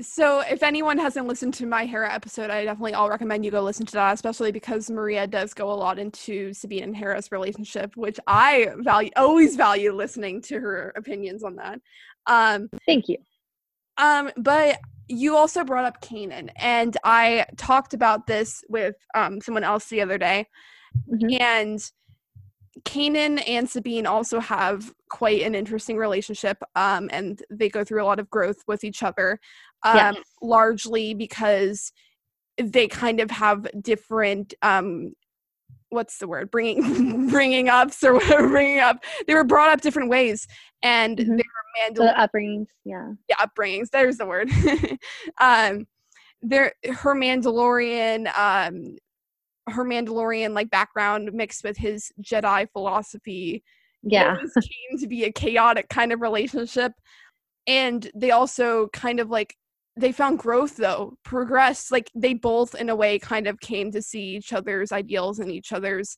so 0.00 0.40
if 0.40 0.62
anyone 0.62 0.98
hasn't 0.98 1.28
listened 1.28 1.54
to 1.54 1.66
my 1.66 1.84
Hera 1.84 2.12
episode, 2.12 2.50
I 2.50 2.64
definitely 2.64 2.94
all 2.94 3.10
recommend 3.10 3.44
you 3.44 3.50
go 3.50 3.62
listen 3.62 3.86
to 3.86 3.92
that, 3.92 4.14
especially 4.14 4.50
because 4.50 4.90
Maria 4.90 5.26
does 5.26 5.54
go 5.54 5.70
a 5.70 5.74
lot 5.74 5.98
into 5.98 6.52
Sabine 6.54 6.82
and 6.84 6.96
Hera's 6.96 7.30
relationship, 7.30 7.96
which 7.96 8.18
I 8.26 8.68
value 8.78 9.10
always 9.16 9.54
value 9.54 9.92
listening 9.92 10.40
to 10.42 10.58
her 10.58 10.92
opinions 10.96 11.44
on 11.44 11.56
that. 11.56 11.80
Um 12.26 12.70
thank 12.86 13.08
you 13.08 13.18
um, 13.98 14.30
but 14.36 14.78
you 15.08 15.36
also 15.36 15.64
brought 15.64 15.84
up 15.84 16.00
Kanan, 16.02 16.50
and 16.56 16.96
I 17.04 17.46
talked 17.56 17.94
about 17.94 18.26
this 18.26 18.62
with 18.68 18.96
um 19.14 19.40
someone 19.40 19.64
else 19.64 19.88
the 19.88 20.00
other 20.00 20.18
day, 20.18 20.46
Mhm. 21.08 21.40
and 21.40 21.92
Kanan 22.84 23.42
and 23.46 23.68
Sabine 23.68 24.06
also 24.06 24.40
have 24.40 24.92
quite 25.10 25.42
an 25.42 25.54
interesting 25.54 25.96
relationship, 25.98 26.58
um, 26.74 27.10
and 27.12 27.42
they 27.50 27.68
go 27.68 27.84
through 27.84 28.02
a 28.02 28.06
lot 28.06 28.18
of 28.20 28.30
growth 28.30 28.62
with 28.66 28.84
each 28.84 29.02
other, 29.02 29.38
um, 29.84 30.14
Yes. 30.14 30.24
largely 30.40 31.14
because 31.14 31.92
they 32.58 32.88
kind 32.88 33.20
of 33.20 33.30
have 33.30 33.66
different 33.82 34.54
um 34.62 35.12
what's 35.92 36.18
the 36.18 36.26
word 36.26 36.50
bringing 36.50 37.28
bringing 37.30 37.68
ups 37.68 38.02
or 38.02 38.14
whatever 38.14 38.48
bringing 38.48 38.80
up 38.80 39.04
they 39.26 39.34
were 39.34 39.44
brought 39.44 39.70
up 39.70 39.80
different 39.80 40.08
ways 40.10 40.46
and 40.82 41.18
Mhm. 41.18 41.26
they 41.36 41.44
were 41.44 41.90
mandal- 41.90 41.94
the 41.96 42.28
upbringings, 42.38 42.66
yeah. 42.84 43.12
yeah, 43.28 43.36
upbringings. 43.36 43.88
There's 43.90 44.16
the 44.18 44.26
word. 44.26 44.50
um, 45.40 45.86
there, 46.42 46.72
her 46.92 47.14
Mandalorian, 47.14 48.26
um, 48.36 48.96
her 49.68 49.84
Mandalorian 49.84 50.54
like 50.54 50.70
background 50.70 51.32
mixed 51.32 51.62
with 51.64 51.76
his 51.76 52.10
Jedi 52.20 52.66
philosophy. 52.72 53.62
Yeah. 54.02 54.36
came 54.36 54.98
to 54.98 55.06
be 55.06 55.24
a 55.24 55.32
chaotic 55.32 55.88
kind 55.88 56.12
of 56.12 56.20
relationship, 56.20 56.92
and 57.68 58.10
they 58.14 58.32
also 58.32 58.88
kind 58.88 59.20
of 59.20 59.30
like 59.30 59.54
they 59.96 60.12
found 60.12 60.38
growth 60.38 60.76
though, 60.76 61.16
progress. 61.24 61.90
Like 61.90 62.10
they 62.14 62.34
both, 62.34 62.74
in 62.74 62.88
a 62.88 62.96
way, 62.96 63.18
kind 63.18 63.46
of 63.46 63.60
came 63.60 63.90
to 63.92 64.02
see 64.02 64.36
each 64.36 64.52
other's 64.52 64.92
ideals 64.92 65.38
and 65.38 65.50
each 65.50 65.72
other's 65.72 66.16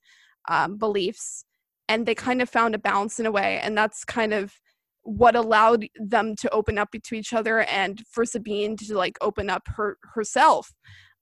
um, 0.48 0.76
beliefs, 0.76 1.44
and 1.88 2.06
they 2.06 2.14
kind 2.14 2.40
of 2.42 2.48
found 2.48 2.74
a 2.74 2.78
balance 2.78 3.18
in 3.18 3.26
a 3.26 3.32
way, 3.32 3.58
and 3.62 3.76
that's 3.76 4.04
kind 4.04 4.32
of 4.32 4.54
what 5.02 5.36
allowed 5.36 5.86
them 5.96 6.34
to 6.36 6.48
open 6.50 6.78
up 6.78 6.88
to 6.92 7.14
each 7.14 7.32
other 7.34 7.60
and 7.64 8.02
for 8.10 8.24
Sabine 8.24 8.76
to 8.76 8.96
like 8.96 9.18
open 9.20 9.50
up 9.50 9.62
her 9.76 9.98
herself. 10.14 10.72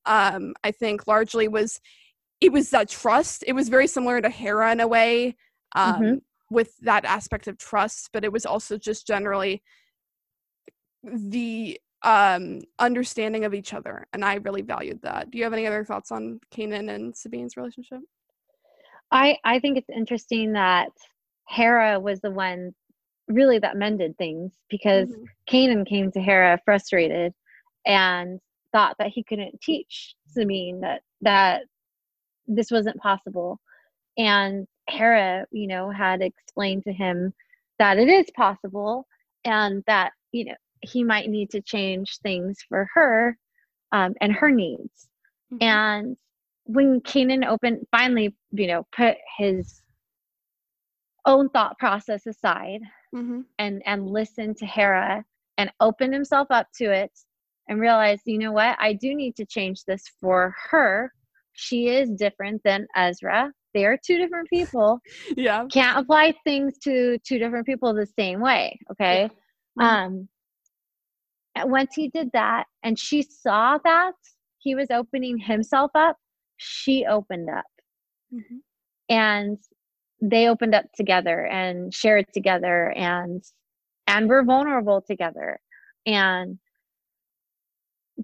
Um, 0.07 0.55
I 0.63 0.71
think 0.73 1.07
largely 1.07 1.49
was 1.49 1.81
it 2.41 2.53
was 2.53 2.71
that 2.71 2.89
trust. 2.89 3.45
It 3.47 3.53
was 3.55 3.69
very 3.69 3.87
similar 3.87 4.21
to 4.21 4.29
Hera 4.29 4.73
in 4.73 4.81
a 4.81 4.89
way, 4.89 5.37
um, 5.75 6.03
Mhm. 6.03 6.21
with 6.51 6.77
that 6.79 7.05
aspect 7.05 7.47
of 7.49 7.57
trust, 7.59 8.11
but 8.13 8.25
it 8.25 8.33
was 8.33 8.45
also 8.45 8.77
just 8.79 9.07
generally 9.07 9.63
the 11.05 11.81
um 12.05 12.61
understanding 12.79 13.45
of 13.45 13.55
each 13.55 13.73
other 13.75 14.07
and 14.13 14.25
i 14.25 14.35
really 14.37 14.63
valued 14.63 15.01
that 15.03 15.31
do 15.31 15.39
you 15.39 15.45
have 15.45 15.53
any 15.53 15.67
other 15.67 15.85
thoughts 15.85 16.11
on 16.11 16.41
kanan 16.53 16.91
and 16.93 17.15
sabine's 17.17 17.57
relationship 17.57 18.01
I 19.13 19.37
I 19.45 19.59
think 19.61 19.77
it's 19.77 19.91
interesting 19.91 20.53
that 20.55 20.91
Hera 21.49 22.01
was 22.01 22.21
the 22.21 22.31
one 22.31 22.75
really 23.29 23.59
that 23.59 23.77
mended 23.77 24.17
things 24.17 24.53
because 24.69 25.11
Mhm. 25.11 25.27
Kanan 25.49 25.87
came 25.87 26.11
to 26.13 26.21
Hera 26.21 26.59
frustrated 26.65 27.35
and 27.87 28.41
thought 28.73 28.97
that 28.99 29.09
he 29.09 29.23
couldn't 29.23 29.61
teach 29.61 30.17
Sabine 30.27 30.81
that 30.81 31.03
that 31.21 31.65
this 32.47 32.71
wasn't 32.71 32.97
possible. 32.97 33.61
And 34.17 34.67
Hera, 34.89 35.47
you 35.53 35.67
know, 35.67 35.91
had 35.91 36.23
explained 36.23 36.85
to 36.85 36.93
him 36.93 37.35
that 37.79 37.99
it 37.99 38.09
is 38.09 38.31
possible 38.31 39.07
and 39.45 39.85
that, 39.87 40.13
you 40.33 40.47
know, 40.47 40.57
he 40.83 41.05
might 41.05 41.31
need 41.31 41.51
to 41.51 41.63
change 41.63 42.19
things 42.23 42.59
for 42.69 42.89
her 42.95 43.39
um, 43.93 44.15
and 44.21 44.33
her 44.33 44.51
needs. 44.51 45.09
Mhm. 45.53 45.63
And 45.63 46.17
when 46.65 47.01
Kanan 47.01 47.47
opened, 47.47 47.87
finally, 47.91 48.35
you 48.53 48.67
know, 48.67 48.87
put 48.93 49.17
his 49.39 49.83
own 51.27 51.49
thought 51.51 51.79
process 51.79 52.27
aside 52.27 52.81
Mhm. 53.15 53.45
and 53.59 53.83
and 53.87 54.09
listened 54.11 54.57
to 54.59 54.67
Hera 54.67 55.25
and 55.59 55.73
opened 55.81 56.13
himself 56.15 56.49
up 56.51 56.69
to 56.77 56.85
it 56.93 57.13
and 57.69 57.81
realized, 57.81 58.23
you 58.27 58.39
know 58.39 58.53
what, 58.53 58.77
I 58.81 58.93
do 58.95 59.15
need 59.15 59.37
to 59.37 59.47
change 59.47 59.85
this 59.85 60.09
for 60.21 60.55
her. 60.71 61.13
She 61.53 61.89
is 61.89 62.11
different 62.11 62.63
than 62.65 62.87
Ezra. 62.97 63.53
They 63.75 63.85
are 63.87 63.97
two 64.05 64.19
different 64.19 64.49
people. 64.51 65.01
yeah 65.37 65.67
Can't 65.69 65.99
apply 65.99 66.35
things 66.45 66.79
to 66.81 67.19
two 67.27 67.39
different 67.39 67.67
people 67.67 67.95
the 67.95 68.07
same 68.07 68.41
way. 68.41 68.79
Okay. 68.93 69.31
Mhm. 69.79 69.85
Um 69.85 70.29
and 71.55 71.71
once 71.71 71.95
he 71.95 72.09
did 72.09 72.31
that 72.33 72.65
and 72.83 72.99
she 72.99 73.23
saw 73.23 73.79
that 73.85 74.15
he 74.59 74.75
was 74.75 74.91
opening 74.91 75.39
himself 75.39 75.91
up, 75.95 76.17
she 76.57 77.05
opened 77.07 77.49
up. 77.51 77.65
Mhm. 78.33 78.61
and 79.09 79.59
they 80.23 80.49
opened 80.49 80.75
up 80.75 80.87
together 80.95 81.45
and 81.47 81.93
shared 81.93 82.27
together 82.33 82.91
and 82.93 83.43
and 84.07 84.29
were 84.29 84.43
vulnerable 84.45 85.03
together. 85.03 85.61
And 86.07 86.59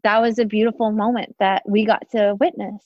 that 0.03 0.21
was 0.21 0.39
a 0.39 0.45
beautiful 0.45 0.93
moment 0.93 1.37
that 1.41 1.63
we 1.69 1.85
got 1.85 2.09
to 2.11 2.37
witness. 2.41 2.85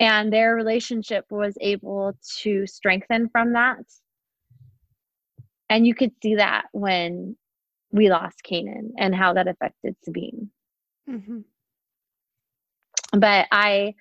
And 0.00 0.32
their 0.32 0.54
relationship 0.54 1.24
was 1.30 1.56
able 1.60 2.16
to 2.40 2.66
strengthen 2.66 3.28
from 3.28 3.52
that. 3.52 3.84
And 5.70 5.86
you 5.86 5.94
could 5.94 6.12
see 6.22 6.36
that 6.36 6.66
when 6.72 7.36
we 7.94 8.10
lost 8.10 8.42
Kanan 8.44 8.90
and 8.98 9.14
how 9.14 9.34
that 9.34 9.48
affected 9.48 9.96
Sabine 10.04 10.50
Mhm. 11.08 11.44
but 13.12 13.46
I 13.52 13.94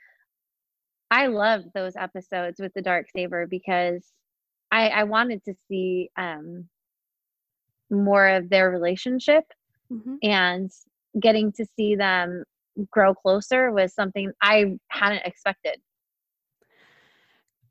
I 1.12 1.28
loved 1.28 1.68
those 1.74 1.96
episodes 1.96 2.60
with 2.60 2.74
the 2.74 2.82
dark 2.82 3.08
saber 3.16 3.48
because 3.48 4.06
I 4.72 4.90
I 4.90 5.04
wanted 5.04 5.44
to 5.46 5.54
see 5.70 6.10
um 6.18 6.70
more 7.92 8.28
of 8.28 8.50
their 8.50 8.72
relationship 8.72 9.46
Mhm. 9.92 10.22
and 10.24 10.72
getting 11.20 11.52
to 11.54 11.66
see 11.78 11.96
them 11.96 12.44
grow 12.92 13.14
closer 13.14 13.72
was 13.72 13.94
something 13.94 14.32
I 14.42 14.78
hadn't 14.90 15.26
expected. 15.26 15.82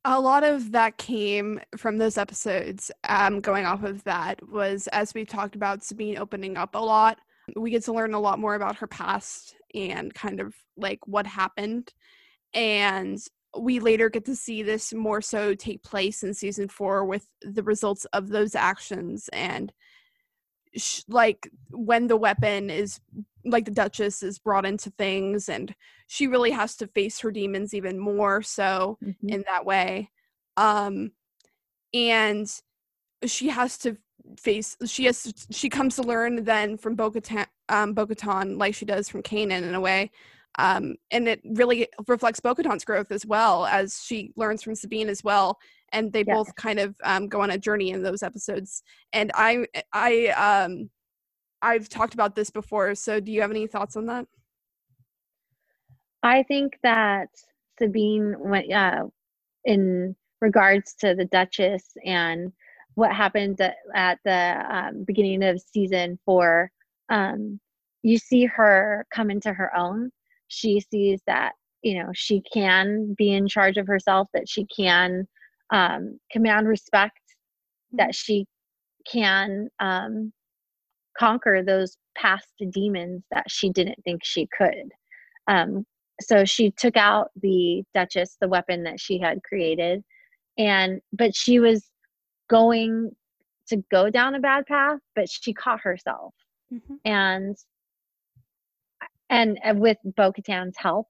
A 0.05 0.20
lot 0.20 0.42
of 0.42 0.72
that 0.72 0.98
came 0.98 1.61
from 1.76 1.98
those 1.98 2.18
episodes 2.18 2.90
um 3.09 3.40
going 3.40 3.64
off 3.64 3.84
of 3.84 4.03
that 4.05 4.40
was 4.48 4.88
as 4.88 5.14
we 5.14 5.24
talked 5.24 5.55
about 5.55 5.84
sabine 5.84 6.18
opening 6.18 6.57
up 6.57 6.74
a 6.74 6.78
lot. 6.78 7.18
We 7.57 7.70
get 7.70 7.84
to 7.84 7.92
learn 7.92 8.14
a 8.14 8.20
lot 8.20 8.38
more 8.38 8.55
about 8.55 8.76
her 8.76 8.86
past 8.86 9.57
and 9.74 10.12
kind 10.12 10.40
of 10.40 10.55
like 10.76 11.00
what 11.07 11.26
happened. 11.26 11.92
And 12.55 13.18
we 13.59 13.80
later 13.80 14.09
get 14.09 14.24
to 14.26 14.36
see 14.36 14.62
this 14.62 14.92
more 14.92 15.20
so 15.20 15.55
take 15.55 15.82
place 15.82 16.22
in 16.22 16.34
season 16.34 16.68
four 16.68 17.05
with 17.05 17.26
the 17.42 17.62
results 17.62 18.05
of 18.07 18.28
those 18.28 18.55
actions 18.55 19.28
and 19.32 19.72
sh- 20.76 21.03
like 21.09 21.50
when 21.70 22.07
the 22.07 22.16
weapon 22.16 22.70
is 22.70 23.00
like 23.45 23.64
the 23.64 23.70
duchess 23.70 24.22
is 24.22 24.38
brought 24.38 24.64
into 24.66 24.90
things 24.90 25.49
and 25.49 25.74
she 26.07 26.26
really 26.26 26.51
has 26.51 26.76
to 26.76 26.86
face 26.86 27.20
her 27.20 27.30
demons 27.30 27.74
even 27.74 27.99
more 27.99 28.43
so 28.43 28.99
Mhm. 29.03 29.14
in 29.28 29.45
that 29.49 29.64
way 29.64 30.11
um 30.57 31.12
and 31.95 32.49
she 33.24 33.49
has 33.49 33.78
to 33.78 33.97
face 34.38 34.76
she 34.86 35.05
has 35.05 35.32
she 35.51 35.68
comes 35.68 35.97
to 35.97 36.03
learn 36.03 36.45
then 36.45 36.76
from 36.76 36.95
Bo-Katan, 36.95 37.47
um 37.68 37.93
Bo-Katan 37.95 38.59
like 38.59 38.74
she 38.74 38.84
does 38.84 39.09
from 39.09 39.22
Kanan 39.22 39.62
in 39.62 39.74
a 39.74 39.80
way 39.80 40.11
um, 40.59 40.97
and 41.11 41.28
it 41.28 41.40
really 41.45 41.88
reflects 42.07 42.40
Bo-Katan's 42.40 42.84
growth 42.84 43.11
as 43.11 43.24
well 43.24 43.64
as 43.66 44.03
she 44.05 44.32
learns 44.36 44.62
from 44.62 44.74
Sabine 44.74 45.09
as 45.09 45.24
well, 45.24 45.59
and 45.93 46.12
they 46.12 46.22
both 46.22 46.55
kind 46.57 46.78
of 46.78 46.95
um, 47.05 47.28
go 47.28 47.40
on 47.40 47.51
a 47.51 47.59
journey 47.59 47.90
in 47.90 48.03
those 48.03 48.22
episodes. 48.22 48.82
And 49.14 49.30
I, 49.34 49.66
I, 49.95 50.26
um, 50.28 50.90
I've 51.62 51.88
talked 51.88 52.14
about 52.14 52.34
this 52.34 52.50
before. 52.50 52.94
So, 52.94 53.20
do 53.20 53.32
you 53.32 53.40
have 53.40 53.50
any 53.50 53.66
thoughts 53.66 53.96
on 53.96 54.06
that? 54.06 54.26
I 56.22 56.42
think 56.42 56.78
that 56.82 57.28
Sabine 57.78 58.34
went 58.38 58.72
uh, 58.72 59.06
in 59.64 60.14
regards 60.40 60.94
to 61.00 61.14
the 61.14 61.24
Duchess 61.24 61.84
and 62.04 62.52
what 62.94 63.14
happened 63.14 63.60
at, 63.94 64.18
the 64.24 64.64
um, 64.68 65.04
beginning 65.04 65.42
of 65.42 65.60
season 65.60 66.18
four. 66.24 66.70
Um, 67.08 67.58
you 68.02 68.18
see 68.18 68.44
her 68.44 69.06
come 69.14 69.30
into 69.30 69.52
her 69.52 69.74
own. 69.76 70.10
She 70.48 70.80
sees 70.80 71.20
that 71.26 71.52
you 71.82 72.02
know 72.02 72.10
she 72.12 72.42
can 72.52 73.14
be 73.14 73.32
in 73.32 73.48
charge 73.48 73.76
of 73.76 73.86
herself, 73.86 74.28
that 74.34 74.48
she 74.48 74.66
can 74.66 75.26
um, 75.70 76.18
command 76.30 76.68
respect, 76.68 77.20
that 77.92 78.14
she 78.14 78.46
can 79.10 79.68
um, 79.80 80.32
conquer 81.18 81.62
those 81.62 81.96
past 82.16 82.48
demons 82.70 83.22
that 83.30 83.50
she 83.50 83.70
didn't 83.70 84.02
think 84.04 84.22
she 84.24 84.48
could. 84.56 84.90
Um, 85.48 85.84
so 86.20 86.44
she 86.44 86.70
took 86.70 86.96
out 86.96 87.30
the 87.40 87.82
duchess 87.94 88.36
the 88.40 88.48
weapon 88.48 88.82
that 88.84 89.00
she 89.00 89.18
had 89.18 89.42
created 89.42 90.02
and 90.58 91.00
but 91.12 91.34
she 91.34 91.58
was 91.58 91.88
going 92.48 93.10
to 93.66 93.82
go 93.90 94.10
down 94.10 94.34
a 94.34 94.40
bad 94.40 94.66
path 94.66 94.98
but 95.16 95.28
she 95.28 95.52
caught 95.52 95.80
herself 95.80 96.34
Mhm. 96.72 96.98
and 97.04 97.56
and, 99.30 99.58
with 99.80 99.96
bo-katan's 100.04 100.76
help 100.76 101.06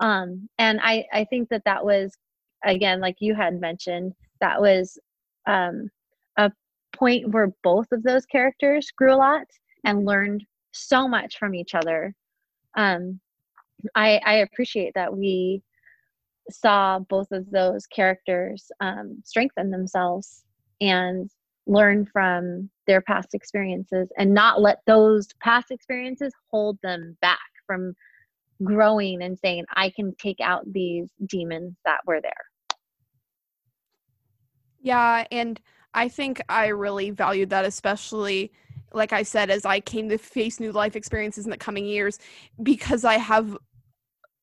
um 0.00 0.48
and 0.58 0.80
i 0.82 1.04
i 1.12 1.24
think 1.24 1.48
that 1.48 1.64
that 1.64 1.84
was 1.84 2.16
again 2.64 3.00
like 3.00 3.16
you 3.20 3.34
had 3.34 3.60
mentioned 3.60 4.12
that 4.40 4.60
was 4.60 4.98
um 5.46 5.90
point 6.96 7.30
where 7.30 7.52
both 7.62 7.86
of 7.92 8.02
those 8.02 8.26
characters 8.26 8.90
grew 8.96 9.12
a 9.12 9.16
lot 9.16 9.46
and 9.84 10.06
learned 10.06 10.44
so 10.72 11.06
much 11.06 11.38
from 11.38 11.54
each 11.54 11.74
other 11.74 12.14
um 12.76 13.20
I, 13.94 14.20
I 14.24 14.34
appreciate 14.36 14.92
that 14.94 15.14
we 15.14 15.62
saw 16.50 16.98
both 16.98 17.30
of 17.32 17.50
those 17.50 17.86
characters 17.86 18.70
um, 18.80 19.20
strengthen 19.24 19.70
themselves 19.70 20.44
and 20.80 21.30
learn 21.66 22.04
from 22.06 22.68
their 22.86 23.00
past 23.00 23.34
experiences 23.34 24.08
and 24.18 24.34
not 24.34 24.60
let 24.60 24.80
those 24.86 25.28
past 25.42 25.70
experiences 25.70 26.32
hold 26.50 26.78
them 26.82 27.16
back 27.20 27.38
from 27.66 27.94
growing 28.62 29.22
and 29.22 29.38
saying, 29.38 29.64
I 29.74 29.90
can 29.90 30.14
take 30.16 30.40
out 30.40 30.70
these 30.70 31.08
demons 31.26 31.74
that 31.84 32.00
were 32.06 32.20
there. 32.20 32.32
Yeah, 34.82 35.24
and 35.30 35.58
I 35.94 36.08
think 36.08 36.42
I 36.48 36.66
really 36.68 37.10
valued 37.10 37.50
that, 37.50 37.64
especially 37.64 38.52
like 38.92 39.12
I 39.12 39.22
said, 39.22 39.50
as 39.50 39.64
I 39.64 39.80
came 39.80 40.08
to 40.08 40.18
face 40.18 40.60
new 40.60 40.72
life 40.72 40.96
experiences 40.96 41.44
in 41.44 41.50
the 41.50 41.56
coming 41.56 41.84
years, 41.84 42.18
because 42.62 43.04
I 43.04 43.18
have 43.18 43.56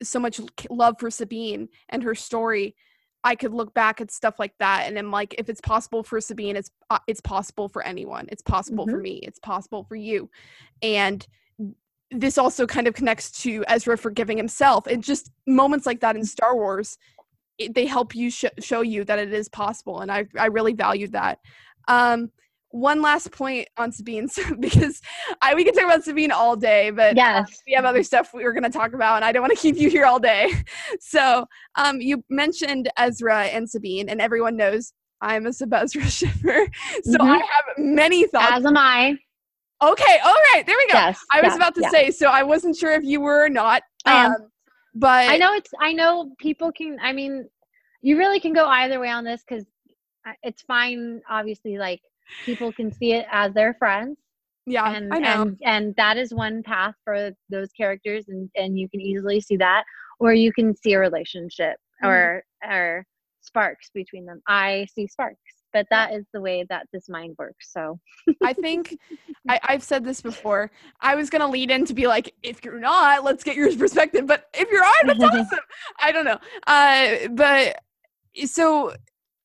so 0.04 0.20
much 0.20 0.41
love 0.70 0.95
for 0.99 1.10
Sabine 1.10 1.70
and 1.89 2.04
her 2.04 2.16
story. 2.16 2.76
I 3.24 3.36
could 3.36 3.54
look 3.54 3.74
back 3.74 4.02
at 4.02 4.10
stuff 4.10 4.39
like 4.39 4.54
that, 4.60 4.88
and 4.88 4.97
I'm 4.97 5.12
like, 5.12 5.36
if 5.38 5.47
it's 5.47 5.62
possible 5.62 6.04
for 6.04 6.20
Sabine, 6.20 6.56
it's 6.56 6.72
uh, 6.89 6.97
it's 7.08 7.22
possible 7.22 7.70
for 7.70 7.86
anyone. 7.86 8.28
It's 8.32 8.41
possible 8.41 8.88
for 8.88 8.97
me. 8.97 9.20
It's 9.22 9.39
possible 9.39 9.84
for 9.84 9.95
you, 9.95 10.30
and 10.82 11.26
this 12.10 12.38
also 12.38 12.66
kind 12.66 12.88
of 12.88 12.95
connects 12.95 13.32
to 13.43 13.64
Ezra 13.68 13.97
forgiving 13.97 14.38
himself. 14.38 14.88
And 14.88 15.04
just 15.04 15.32
moments 15.47 15.86
like 15.86 16.02
that 16.02 16.16
in 16.16 16.26
Star 16.26 16.56
Wars, 16.56 16.97
it, 17.66 17.76
they 17.76 17.86
help 17.86 18.14
you 18.16 18.30
sh- 18.32 18.45
show 18.59 18.82
you 18.82 19.03
that 19.05 19.20
it 19.20 19.34
is 19.34 19.49
possible, 19.49 20.01
and 20.01 20.12
I 20.12 20.26
I 20.38 20.47
really 20.47 20.74
valued 20.74 21.12
that. 21.14 21.39
Um, 21.88 22.32
one 22.74 23.01
last 23.01 23.32
point 23.32 23.68
on 23.76 23.91
Sabine, 23.91 24.30
because 24.59 25.01
I 25.41 25.53
we 25.55 25.66
could 25.66 25.74
talk 25.74 25.84
about 25.84 26.03
Sabine 26.05 26.32
all 26.32 26.55
day, 26.55 26.89
but 26.91 27.16
Yes. 27.18 27.62
we 27.68 27.74
have 27.74 27.84
other 27.86 28.01
stuff 28.03 28.34
we 28.34 28.43
were 28.45 28.53
going 28.53 28.64
to 28.64 28.70
talk 28.70 28.93
about, 28.93 29.18
and 29.18 29.26
I 29.26 29.32
don't 29.34 29.41
want 29.41 29.53
to 29.53 29.59
keep 29.62 29.76
you 29.78 29.89
here 29.89 30.05
all 30.05 30.20
day. 30.20 30.51
So, 31.01 31.45
um, 31.76 31.99
you 31.99 32.24
mentioned 32.30 32.89
Ezra 32.97 33.45
and 33.45 33.70
Sabine, 33.70 34.07
and 34.09 34.22
everyone 34.22 34.55
knows 34.55 34.93
I'm 35.22 35.45
a 35.47 35.53
Sub 35.53 35.74
Ezra 35.74 36.03
shipper. 36.09 36.66
So 37.03 37.18
Mhm. 37.18 37.30
I 37.30 37.38
have 37.38 37.66
many 37.78 38.26
thoughts. 38.28 38.53
As 38.59 38.66
am 38.66 38.78
I. 38.78 39.18
okay, 39.84 40.18
all 40.24 40.36
right, 40.53 40.64
there 40.66 40.76
we 40.78 40.88
go. 40.88 40.93
Yes. 40.93 41.20
I 41.32 41.41
was 41.41 41.51
yeah, 41.51 41.55
about 41.57 41.76
to 41.76 41.82
yeah. 41.82 41.89
say, 41.89 42.12
so 42.12 42.28
I 42.28 42.43
wasn't 42.43 42.76
sure 42.78 42.91
if 42.93 43.03
you 43.03 43.20
were 43.20 43.43
or 43.45 43.49
not. 43.49 43.84
I 44.05 44.26
am. 44.26 44.32
Um, 44.32 44.51
but 44.94 45.30
I 45.30 45.38
know 45.38 45.54
it's. 45.54 45.72
I 45.80 45.94
know 45.94 46.34
people 46.39 46.72
can. 46.72 46.98
I 47.02 47.14
mean, 47.14 47.48
you 48.02 48.18
really 48.18 48.39
can 48.39 48.54
go 48.54 48.66
either 48.66 49.00
way 49.00 49.10
on 49.10 49.24
this 49.24 49.44
because 49.48 49.66
it's 50.44 50.62
fine. 50.64 51.22
Obviously, 51.30 51.78
like 51.78 52.02
people 52.46 52.72
can 52.74 52.92
see 52.92 53.14
it 53.14 53.26
as 53.32 53.54
their 53.54 53.74
friends, 53.76 54.18
yeah, 54.66 54.92
and 54.94 55.14
I 55.14 55.20
know. 55.20 55.42
and 55.44 55.58
and 55.64 55.96
that 55.96 56.18
is 56.18 56.34
one 56.34 56.64
path 56.64 56.96
for 57.04 57.32
those 57.50 57.72
characters, 57.72 58.26
and 58.28 58.50
and 58.56 58.78
you 58.78 58.89
can 58.89 59.02
easily 59.02 59.39
see 59.42 59.58
that, 59.58 59.84
or 60.20 60.34
you 60.34 60.52
can 60.54 60.76
see 60.76 60.94
a 60.94 61.00
relationship 61.00 61.78
Mhm. 62.04 62.08
or 62.10 62.44
or 62.64 63.06
sparks 63.42 63.89
between 63.94 64.26
them. 64.26 64.42
I 64.48 64.86
see 64.94 65.08
sparks, 65.08 65.61
but 65.74 65.88
that 65.89 66.13
is 66.13 66.26
the 66.34 66.41
way 66.41 66.65
that 66.69 66.88
this 66.93 67.09
mind 67.09 67.36
works. 67.38 67.72
So 67.72 67.99
I 68.43 68.53
think 68.53 68.97
I, 69.49 69.59
I've 69.63 69.84
said 69.84 70.03
this 70.03 70.22
before. 70.22 70.72
I 70.99 71.15
was 71.15 71.30
gonna 71.30 71.47
lead 71.47 71.72
in 71.72 71.86
to 71.86 71.93
be 71.93 72.07
like, 72.07 72.34
if 72.43 72.63
you're 72.63 72.80
not, 72.80 73.24
let's 73.24 73.43
get 73.43 73.55
your 73.55 73.76
perspective. 73.78 74.28
But 74.28 74.45
if 74.53 74.69
you're 74.72 74.84
are, 74.84 74.93
that's 75.05 75.24
awesome. 75.24 75.59
I 75.99 76.11
don't 76.11 76.26
know. 76.26 76.39
Uh, 76.67 77.28
but 77.32 77.82
so, 78.45 78.93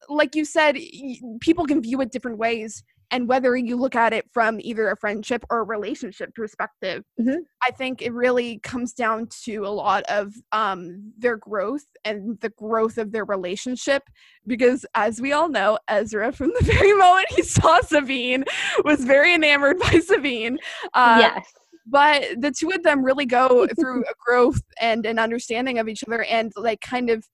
like 0.08 0.34
you 0.34 0.44
said, 0.44 0.76
y- 0.76 1.18
people 1.40 1.66
can 1.66 1.82
view 1.82 2.00
it 2.00 2.12
different 2.12 2.38
ways, 2.38 2.84
and 3.10 3.28
whether 3.28 3.56
you 3.56 3.76
look 3.76 3.94
at 3.94 4.12
it 4.12 4.26
from 4.32 4.58
either 4.60 4.90
a 4.90 4.96
friendship 4.96 5.44
or 5.50 5.60
a 5.60 5.64
relationship 5.64 6.34
perspective, 6.34 7.04
Mhm. 7.20 7.38
I 7.62 7.70
think 7.70 8.02
it 8.02 8.12
really 8.12 8.58
comes 8.60 8.92
down 8.92 9.28
to 9.44 9.66
a 9.66 9.68
lot 9.68 10.04
of 10.08 10.34
um, 10.52 11.12
their 11.16 11.36
growth 11.36 11.84
and 12.04 12.38
the 12.40 12.50
growth 12.50 12.98
of 12.98 13.12
their 13.12 13.24
relationship. 13.24 14.02
Because, 14.46 14.84
as 14.94 15.20
we 15.20 15.32
all 15.32 15.48
know, 15.48 15.78
Ezra, 15.88 16.32
from 16.32 16.52
the 16.58 16.64
very 16.64 16.92
moment 16.94 17.26
he 17.30 17.42
saw 17.42 17.80
Sabine, 17.80 18.44
was 18.84 19.04
very 19.04 19.34
enamored 19.34 19.78
by 19.78 20.00
Sabine. 20.00 20.58
Uh, 20.94 21.18
yes, 21.20 21.52
but 21.86 22.24
the 22.40 22.50
two 22.50 22.70
of 22.70 22.82
them 22.82 23.04
really 23.04 23.26
go 23.26 23.66
through 23.78 24.02
a 24.02 24.14
growth 24.24 24.60
and 24.80 25.06
an 25.06 25.18
understanding 25.18 25.78
of 25.78 25.88
each 25.88 26.02
other 26.06 26.24
and 26.24 26.52
like 26.56 26.80
kind 26.80 27.10
of 27.10 27.24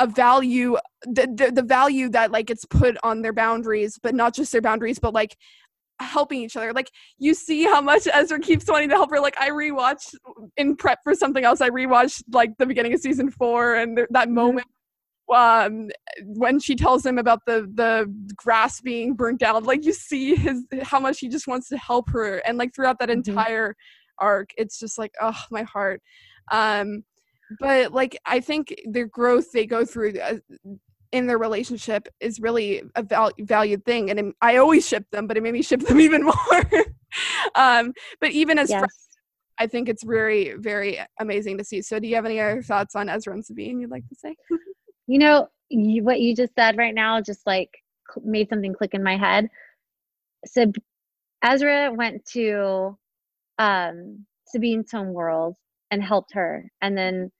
a 0.00 0.06
value 0.06 0.76
the, 1.04 1.28
the 1.36 1.52
the 1.52 1.62
value 1.62 2.08
that 2.10 2.32
like 2.32 2.50
it's 2.50 2.64
put 2.64 2.96
on 3.04 3.22
their 3.22 3.32
boundaries 3.32 3.98
but 4.02 4.14
not 4.14 4.34
just 4.34 4.52
their 4.52 4.60
boundaries 4.62 4.98
but 4.98 5.14
like 5.14 5.36
helping 6.00 6.40
each 6.40 6.56
other. 6.56 6.72
Like 6.72 6.90
you 7.18 7.34
see 7.34 7.64
how 7.64 7.80
much 7.80 8.08
Ezra 8.12 8.40
keeps 8.40 8.66
wanting 8.66 8.88
to 8.88 8.96
help 8.96 9.10
her. 9.10 9.20
Like 9.20 9.38
I 9.38 9.50
rewatched 9.50 10.14
in 10.56 10.76
prep 10.76 10.98
for 11.04 11.14
something 11.14 11.44
else. 11.44 11.60
I 11.60 11.70
rewatched 11.70 12.22
like 12.32 12.50
the 12.58 12.66
beginning 12.66 12.94
of 12.94 13.00
season 13.00 13.30
4 13.30 13.74
and 13.74 13.96
th- 13.96 14.08
that 14.10 14.30
moment 14.30 14.66
um 15.32 15.88
when 16.24 16.58
she 16.58 16.74
tells 16.74 17.06
him 17.06 17.16
about 17.18 17.40
the 17.46 17.70
the 17.74 18.12
grass 18.36 18.80
being 18.80 19.14
burnt 19.14 19.38
down. 19.38 19.62
Like 19.64 19.84
you 19.84 19.92
see 19.92 20.34
his 20.34 20.64
how 20.82 20.98
much 21.00 21.20
he 21.20 21.28
just 21.28 21.46
wants 21.46 21.68
to 21.68 21.76
help 21.78 22.10
her. 22.10 22.38
And 22.46 22.58
like 22.58 22.74
throughout 22.74 22.98
that 23.00 23.10
Mhm. 23.10 23.26
entire 23.28 23.74
arc 24.18 24.50
it's 24.58 24.78
just 24.78 24.98
like 24.98 25.12
oh 25.20 25.38
my 25.50 25.62
heart. 25.62 26.02
Um 26.50 27.04
but 27.58 27.92
like 27.92 28.16
i 28.26 28.40
think 28.40 28.74
their 28.84 29.06
growth 29.06 29.50
they 29.52 29.66
go 29.66 29.84
through 29.84 30.12
uh, 30.20 30.36
in 31.12 31.26
their 31.26 31.38
relationship 31.38 32.06
is 32.20 32.38
really 32.40 32.82
a 32.94 33.02
val- 33.02 33.32
valued 33.40 33.84
thing 33.84 34.10
and 34.10 34.32
i 34.40 34.56
always 34.56 34.86
ship 34.86 35.04
them 35.10 35.26
but 35.26 35.36
it 35.36 35.42
made 35.42 35.52
me 35.52 35.62
ship 35.62 35.80
them 35.80 36.00
even 36.08 36.22
more. 36.22 36.70
Um 37.56 37.92
but 38.20 38.30
even 38.30 38.58
as 38.58 38.70
friends 38.70 39.08
i 39.58 39.66
think 39.66 39.88
it's 39.88 40.04
very 40.04 40.54
very 40.54 41.00
amazing 41.18 41.58
to 41.58 41.64
see. 41.64 41.82
So 41.82 41.98
do 41.98 42.06
you 42.06 42.14
have 42.14 42.26
any 42.26 42.38
other 42.38 42.62
thoughts 42.62 42.94
on 42.94 43.08
ezra 43.08 43.34
and 43.34 43.44
sabine 43.44 43.80
you'd 43.80 43.90
like 43.90 44.08
to 44.08 44.14
say? 44.14 44.34
You 45.06 45.18
know, 45.18 45.48
you, 45.70 46.04
what 46.04 46.20
you 46.20 46.36
just 46.36 46.54
said 46.54 46.78
right 46.78 46.94
now 46.94 47.20
just 47.20 47.44
like 47.44 47.70
made 48.22 48.48
something 48.48 48.72
click 48.72 48.94
in 48.94 49.02
my 49.02 49.16
head. 49.16 49.48
So 50.46 50.70
Ezra 51.42 51.92
went 51.92 52.24
to 52.32 52.96
um, 53.58 54.24
Sabine's 54.46 54.92
home 54.92 55.12
world 55.12 55.56
and 55.90 56.02
helped 56.02 56.34
her, 56.34 56.70
and 56.80 56.96
then 56.96 57.32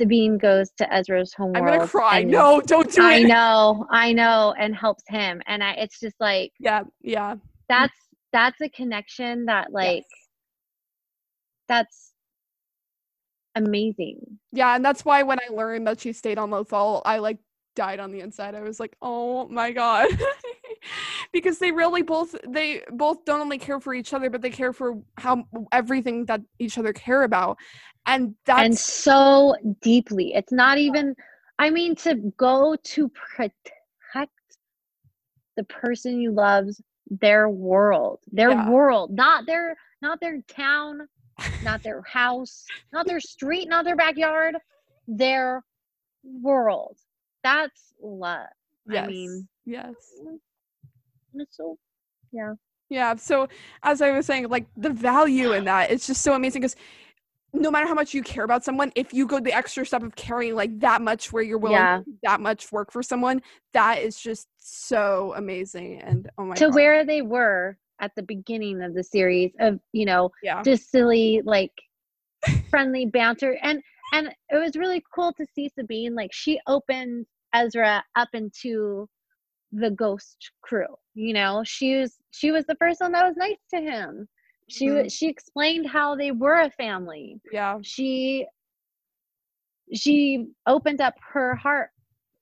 Sabine 0.00 0.38
goes 0.38 0.70
to 0.78 0.90
Ezra's 0.92 1.34
home 1.34 1.52
i'm 1.54 1.64
gonna 1.64 1.86
cry 1.86 2.22
no 2.22 2.60
don't 2.60 2.90
do 2.90 3.02
I 3.02 3.16
it 3.16 3.24
I 3.24 3.28
know, 3.28 3.86
I 3.90 4.12
know, 4.12 4.54
and 4.58 4.74
helps 4.74 5.04
him, 5.08 5.42
and 5.46 5.62
I, 5.62 5.72
it's 5.72 6.00
just 6.00 6.16
like 6.20 6.52
yeah 6.58 6.84
yeah 7.02 7.36
that's 7.68 7.92
that's 8.32 8.60
a 8.62 8.68
connection 8.70 9.44
that 9.44 9.72
like 9.72 10.04
that's 11.68 12.12
amazing. 13.54 14.38
Yeah, 14.52 14.74
and 14.74 14.84
that's 14.84 15.04
why 15.04 15.22
when 15.22 15.38
I 15.38 15.52
learned 15.52 15.86
that 15.86 16.00
she 16.00 16.12
stayed 16.12 16.38
on 16.38 16.50
Lothal, 16.50 17.02
I 17.04 17.18
like 17.18 17.38
died 17.76 18.00
on 18.00 18.10
the 18.10 18.20
inside. 18.20 18.54
I 18.54 18.60
was 18.60 18.80
like, 18.80 18.96
oh 19.02 19.48
my 19.48 19.70
god. 19.70 20.08
because 21.32 21.58
they 21.58 21.72
really 21.72 22.02
both 22.02 22.34
they 22.48 22.82
both 22.90 23.24
don't 23.24 23.40
only 23.40 23.58
care 23.58 23.80
for 23.80 23.94
each 23.94 24.12
other 24.12 24.30
but 24.30 24.42
they 24.42 24.50
care 24.50 24.72
for 24.72 24.98
how 25.18 25.44
everything 25.72 26.24
that 26.26 26.40
each 26.58 26.78
other 26.78 26.92
care 26.92 27.22
about. 27.22 27.58
And 28.06 28.34
that's 28.46 28.60
and 28.66 28.78
so 28.78 29.56
deeply. 29.82 30.32
It's 30.34 30.52
not 30.52 30.78
even 30.78 31.14
i 31.58 31.70
mean 31.70 31.94
to 31.96 32.14
go 32.36 32.76
to 32.82 33.08
protect 33.10 33.56
the 35.56 35.64
person 35.64 36.20
you 36.20 36.32
love's 36.32 36.80
their 37.10 37.48
world 37.48 38.20
their 38.32 38.50
Yeah. 38.50 38.70
world 38.70 39.10
not 39.12 39.46
their 39.46 39.76
not 40.00 40.20
their 40.20 40.40
town 40.48 41.08
not 41.60 41.82
their 41.82 42.02
house 42.02 42.64
not 42.92 43.06
their 43.06 43.20
street 43.20 43.68
not 43.68 43.84
their 43.84 43.96
backyard 43.96 44.56
their 45.08 45.64
world. 46.22 46.96
That's 47.42 47.92
love. 48.00 48.46
Yes. 48.86 49.04
i 49.04 49.06
mean 49.08 49.48
yes 49.64 49.94
it's 51.34 51.56
so 51.56 51.76
Yeah. 52.32 52.54
Yeah. 52.88 53.14
So 53.16 53.48
as 53.82 54.02
I 54.02 54.10
was 54.10 54.26
saying, 54.26 54.48
like 54.48 54.66
the 54.76 54.90
value 54.90 55.52
in 55.52 55.64
that, 55.64 55.90
it's 55.90 56.06
just 56.06 56.22
so 56.22 56.34
amazing 56.34 56.62
because 56.62 56.76
no 57.52 57.70
matter 57.70 57.86
how 57.86 57.94
much 57.94 58.14
you 58.14 58.22
care 58.22 58.44
about 58.44 58.64
someone, 58.64 58.92
if 58.94 59.12
you 59.12 59.26
go 59.26 59.40
the 59.40 59.52
extra 59.52 59.84
step 59.84 60.02
of 60.02 60.14
caring 60.16 60.54
like 60.54 60.78
that 60.80 61.02
much 61.02 61.32
where 61.32 61.42
you're 61.42 61.58
willing 61.58 61.76
Yeah. 61.78 61.98
to 61.98 62.04
do 62.04 62.18
that 62.22 62.40
much 62.40 62.70
work 62.72 62.92
for 62.92 63.02
someone, 63.02 63.42
that 63.72 64.00
is 64.00 64.20
just 64.20 64.48
so 64.58 65.34
amazing. 65.36 66.00
And 66.00 66.28
oh 66.38 66.44
my 66.44 66.54
to 66.56 66.66
god. 66.66 66.74
where 66.74 67.04
they 67.04 67.22
were 67.22 67.76
at 68.00 68.12
the 68.16 68.22
beginning 68.22 68.82
of 68.82 68.94
the 68.94 69.04
series 69.04 69.52
of 69.60 69.78
you 69.92 70.06
know 70.06 70.30
yeah. 70.42 70.62
just 70.62 70.90
silly 70.90 71.42
like 71.44 71.72
friendly 72.70 73.06
banter 73.06 73.58
and 73.62 73.80
and 74.12 74.28
it 74.48 74.56
was 74.56 74.74
really 74.76 75.02
cool 75.14 75.32
to 75.34 75.44
see 75.54 75.68
sabine 75.78 76.14
like 76.14 76.30
she 76.32 76.58
opened 76.66 77.26
ezra 77.54 78.02
up 78.16 78.28
into 78.32 79.06
the 79.72 79.90
ghost 79.90 80.50
crew 80.62 80.86
you 81.14 81.32
know 81.32 81.62
she 81.64 81.96
was 81.96 82.18
she 82.30 82.50
was 82.50 82.64
the 82.66 82.76
first 82.76 83.00
one 83.00 83.12
that 83.12 83.26
was 83.26 83.36
nice 83.36 83.58
to 83.72 83.80
him 83.80 84.28
she 84.68 84.90
wa 84.90 85.02
she 85.08 85.28
explained 85.28 85.86
how 85.88 86.14
they 86.16 86.30
were 86.30 86.60
a 86.60 86.70
family 86.70 87.38
Yeah. 87.52 87.78
she 87.82 88.46
she 89.94 90.46
opened 90.66 91.00
up 91.00 91.14
her 91.32 91.54
heart 91.54 91.90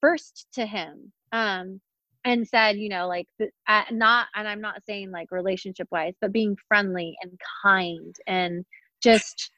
first 0.00 0.46
to 0.52 0.66
him 0.66 1.12
um 1.32 1.80
and 2.24 2.46
said 2.46 2.76
you 2.76 2.88
know 2.88 3.06
like 3.08 3.26
uh, 3.68 3.82
not 3.90 4.26
and 4.34 4.46
i'm 4.48 4.60
not 4.60 4.82
saying 4.86 5.10
like 5.10 5.30
relationship 5.30 5.88
wise 5.90 6.14
but 6.20 6.32
being 6.32 6.56
friendly 6.68 7.16
and 7.22 7.32
kind 7.62 8.14
and 8.26 8.64
just 9.02 9.50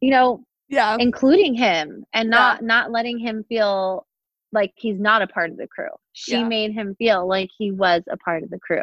you 0.00 0.10
know 0.10 0.44
Yeah. 0.68 0.96
including 0.98 1.54
him 1.54 2.04
and 2.14 2.28
Yeah. 2.28 2.36
not 2.36 2.62
not 2.62 2.90
letting 2.90 3.18
him 3.18 3.44
feel 3.48 4.06
like 4.52 4.72
he's 4.76 5.00
not 5.00 5.22
a 5.22 5.26
part 5.26 5.50
of 5.50 5.56
the 5.56 5.66
crew. 5.68 5.88
She 6.12 6.32
Yeah. 6.32 6.48
made 6.48 6.72
him 6.72 6.94
feel 6.96 7.26
like 7.26 7.50
he 7.56 7.70
was 7.70 8.02
a 8.10 8.16
part 8.18 8.42
of 8.42 8.50
the 8.50 8.58
crew. 8.58 8.82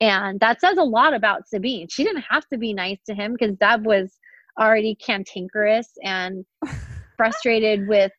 And 0.00 0.38
that 0.40 0.60
says 0.60 0.78
a 0.78 0.82
lot 0.84 1.12
about 1.14 1.48
sabine. 1.48 1.88
She 1.88 2.04
didn't 2.04 2.22
have 2.28 2.46
to 2.48 2.58
be 2.58 2.72
nice 2.72 3.02
to 3.06 3.14
him 3.14 3.32
because 3.32 3.56
Zeb 3.58 3.84
was 3.84 4.18
already 4.58 4.94
cantankerous 4.94 5.92
and 6.02 6.44
frustrated 7.16 7.86
with 7.88 8.12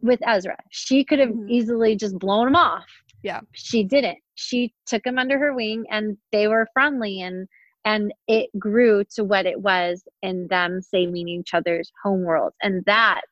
with 0.00 0.20
ezra. 0.26 0.56
She 0.70 1.02
could 1.02 1.18
have 1.18 1.30
Mhm. 1.30 1.50
easily 1.50 1.96
just 1.96 2.18
blown 2.18 2.48
him 2.48 2.56
off. 2.56 2.86
Yeah. 3.22 3.40
she 3.52 3.82
didn't. 3.84 4.18
She 4.34 4.74
took 4.86 5.06
him 5.06 5.18
under 5.18 5.38
her 5.38 5.54
wing 5.54 5.86
and 5.90 6.18
they 6.30 6.46
were 6.46 6.68
friendly 6.74 7.22
and 7.22 7.48
and 7.86 8.12
it 8.28 8.50
grew 8.58 9.04
to 9.14 9.24
what 9.24 9.46
it 9.46 9.60
was 9.60 10.06
in 10.22 10.46
them 10.48 10.80
saving 10.82 11.28
each 11.28 11.52
other's 11.54 11.90
home 12.02 12.22
worlds 12.22 12.56
and 12.62 12.84
that 12.86 13.22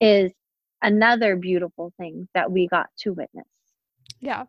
is 0.00 0.32
another 0.82 1.36
beautiful 1.36 1.92
thing 1.98 2.28
that 2.34 2.50
we 2.50 2.66
got 2.68 2.86
to 2.98 3.10
witness 3.10 3.46
Yeah. 4.20 4.44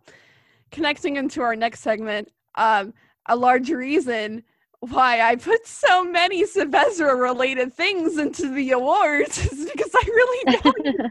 Connecting 0.71 1.17
into 1.17 1.41
our 1.41 1.55
next 1.55 1.81
segment, 1.81 2.29
um, 2.55 2.93
a 3.27 3.35
large 3.35 3.69
reason 3.69 4.43
why 4.79 5.21
I 5.21 5.35
put 5.35 5.65
so 5.67 6.03
many 6.03 6.45
Sylvester 6.45 7.15
related 7.15 7.73
things 7.73 8.17
into 8.17 8.53
the 8.53 8.71
awards 8.71 9.37
is 9.37 9.69
because 9.71 9.91
I 9.95 10.03
really 10.07 10.59
value 10.61 11.09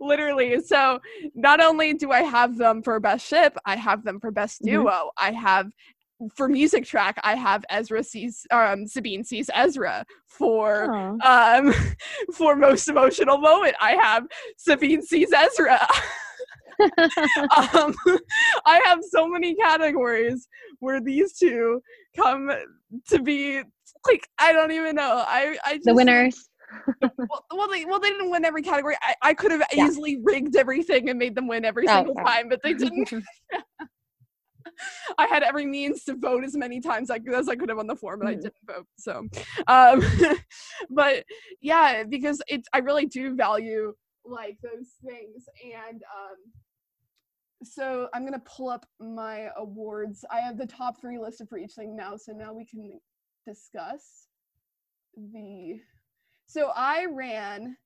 literally 0.00 0.60
so 0.60 1.00
not 1.34 1.58
only 1.60 1.94
do 1.94 2.10
i 2.10 2.20
have 2.20 2.56
them 2.58 2.82
for 2.82 3.00
best 3.00 3.26
ship 3.26 3.56
i 3.64 3.74
have 3.76 4.04
them 4.04 4.20
for 4.20 4.30
best 4.30 4.60
Mhm. 4.62 4.66
duo 4.66 5.10
i 5.18 5.30
have 5.32 5.70
for 6.34 6.48
music 6.48 6.84
track 6.84 7.18
i 7.24 7.34
have 7.34 7.64
ezra 7.70 8.02
sees 8.02 8.46
um 8.50 8.86
sabine 8.86 9.22
sees 9.22 9.50
ezra 9.54 10.04
for 10.26 10.88
Aw. 11.22 11.56
um 11.58 11.74
for 12.34 12.56
most 12.56 12.88
emotional 12.88 13.38
moment 13.38 13.74
i 13.80 13.92
have 13.92 14.26
sabine 14.56 15.02
sees 15.02 15.32
ezra 15.32 15.78
um 17.74 17.94
i 18.66 18.80
have 18.84 19.00
so 19.10 19.28
many 19.28 19.54
categories 19.54 20.48
where 20.80 21.00
these 21.00 21.34
two 21.34 21.80
come 22.16 22.50
to 23.06 23.20
be 23.20 23.62
like 24.06 24.26
i 24.38 24.52
don't 24.52 24.72
even 24.72 24.96
know 24.96 25.22
i 25.26 25.56
i 25.64 25.74
just, 25.74 25.84
the 25.84 25.94
winners 25.94 26.48
well, 27.28 27.44
well, 27.54 27.68
they 27.68 27.84
well 27.84 28.00
they 28.00 28.10
didn't 28.10 28.30
win 28.30 28.44
every 28.44 28.62
category. 28.62 28.96
I, 29.02 29.14
I 29.22 29.34
could 29.34 29.50
have 29.50 29.62
Yeah. 29.72 29.86
easily 29.86 30.18
rigged 30.22 30.56
everything 30.56 31.08
and 31.10 31.18
made 31.18 31.34
them 31.34 31.48
win 31.48 31.64
every 31.64 31.86
Oh, 31.88 31.98
single 31.98 32.14
okay. 32.14 32.24
time, 32.24 32.48
but 32.48 32.60
they 32.62 32.72
didn't. 32.72 33.08
I 35.18 35.26
had 35.26 35.42
every 35.42 35.66
means 35.66 36.04
to 36.04 36.14
vote 36.14 36.44
as 36.44 36.56
many 36.56 36.80
times 36.80 37.10
I, 37.10 37.20
as 37.34 37.48
I 37.48 37.56
could 37.56 37.68
have 37.68 37.78
on 37.78 37.86
the 37.86 37.96
form, 37.96 38.20
but 38.20 38.28
I 38.28 38.34
Mhm. 38.34 38.42
didn't 38.42 38.66
vote. 38.66 38.86
So, 38.98 39.26
um, 39.66 40.02
but 40.90 41.24
yeah, 41.60 42.04
because 42.04 42.42
it's 42.48 42.68
I 42.72 42.78
really 42.78 43.06
do 43.06 43.34
value 43.34 43.94
like 44.24 44.58
those 44.62 44.88
things, 45.04 45.44
and 45.64 46.02
um, 46.02 46.52
so 47.62 48.08
I'm 48.12 48.24
gonna 48.24 48.42
pull 48.44 48.68
up 48.68 48.86
my 49.00 49.48
awards. 49.56 50.24
I 50.30 50.40
have 50.40 50.58
the 50.58 50.66
top 50.66 51.00
three 51.00 51.18
listed 51.18 51.48
for 51.48 51.58
each 51.58 51.74
thing 51.74 51.96
now, 51.96 52.16
so 52.16 52.32
now 52.32 52.52
we 52.52 52.66
can 52.66 53.00
discuss 53.46 54.26
the. 55.16 55.80
So 56.46 56.72
I 56.74 57.06
ran. 57.06 57.76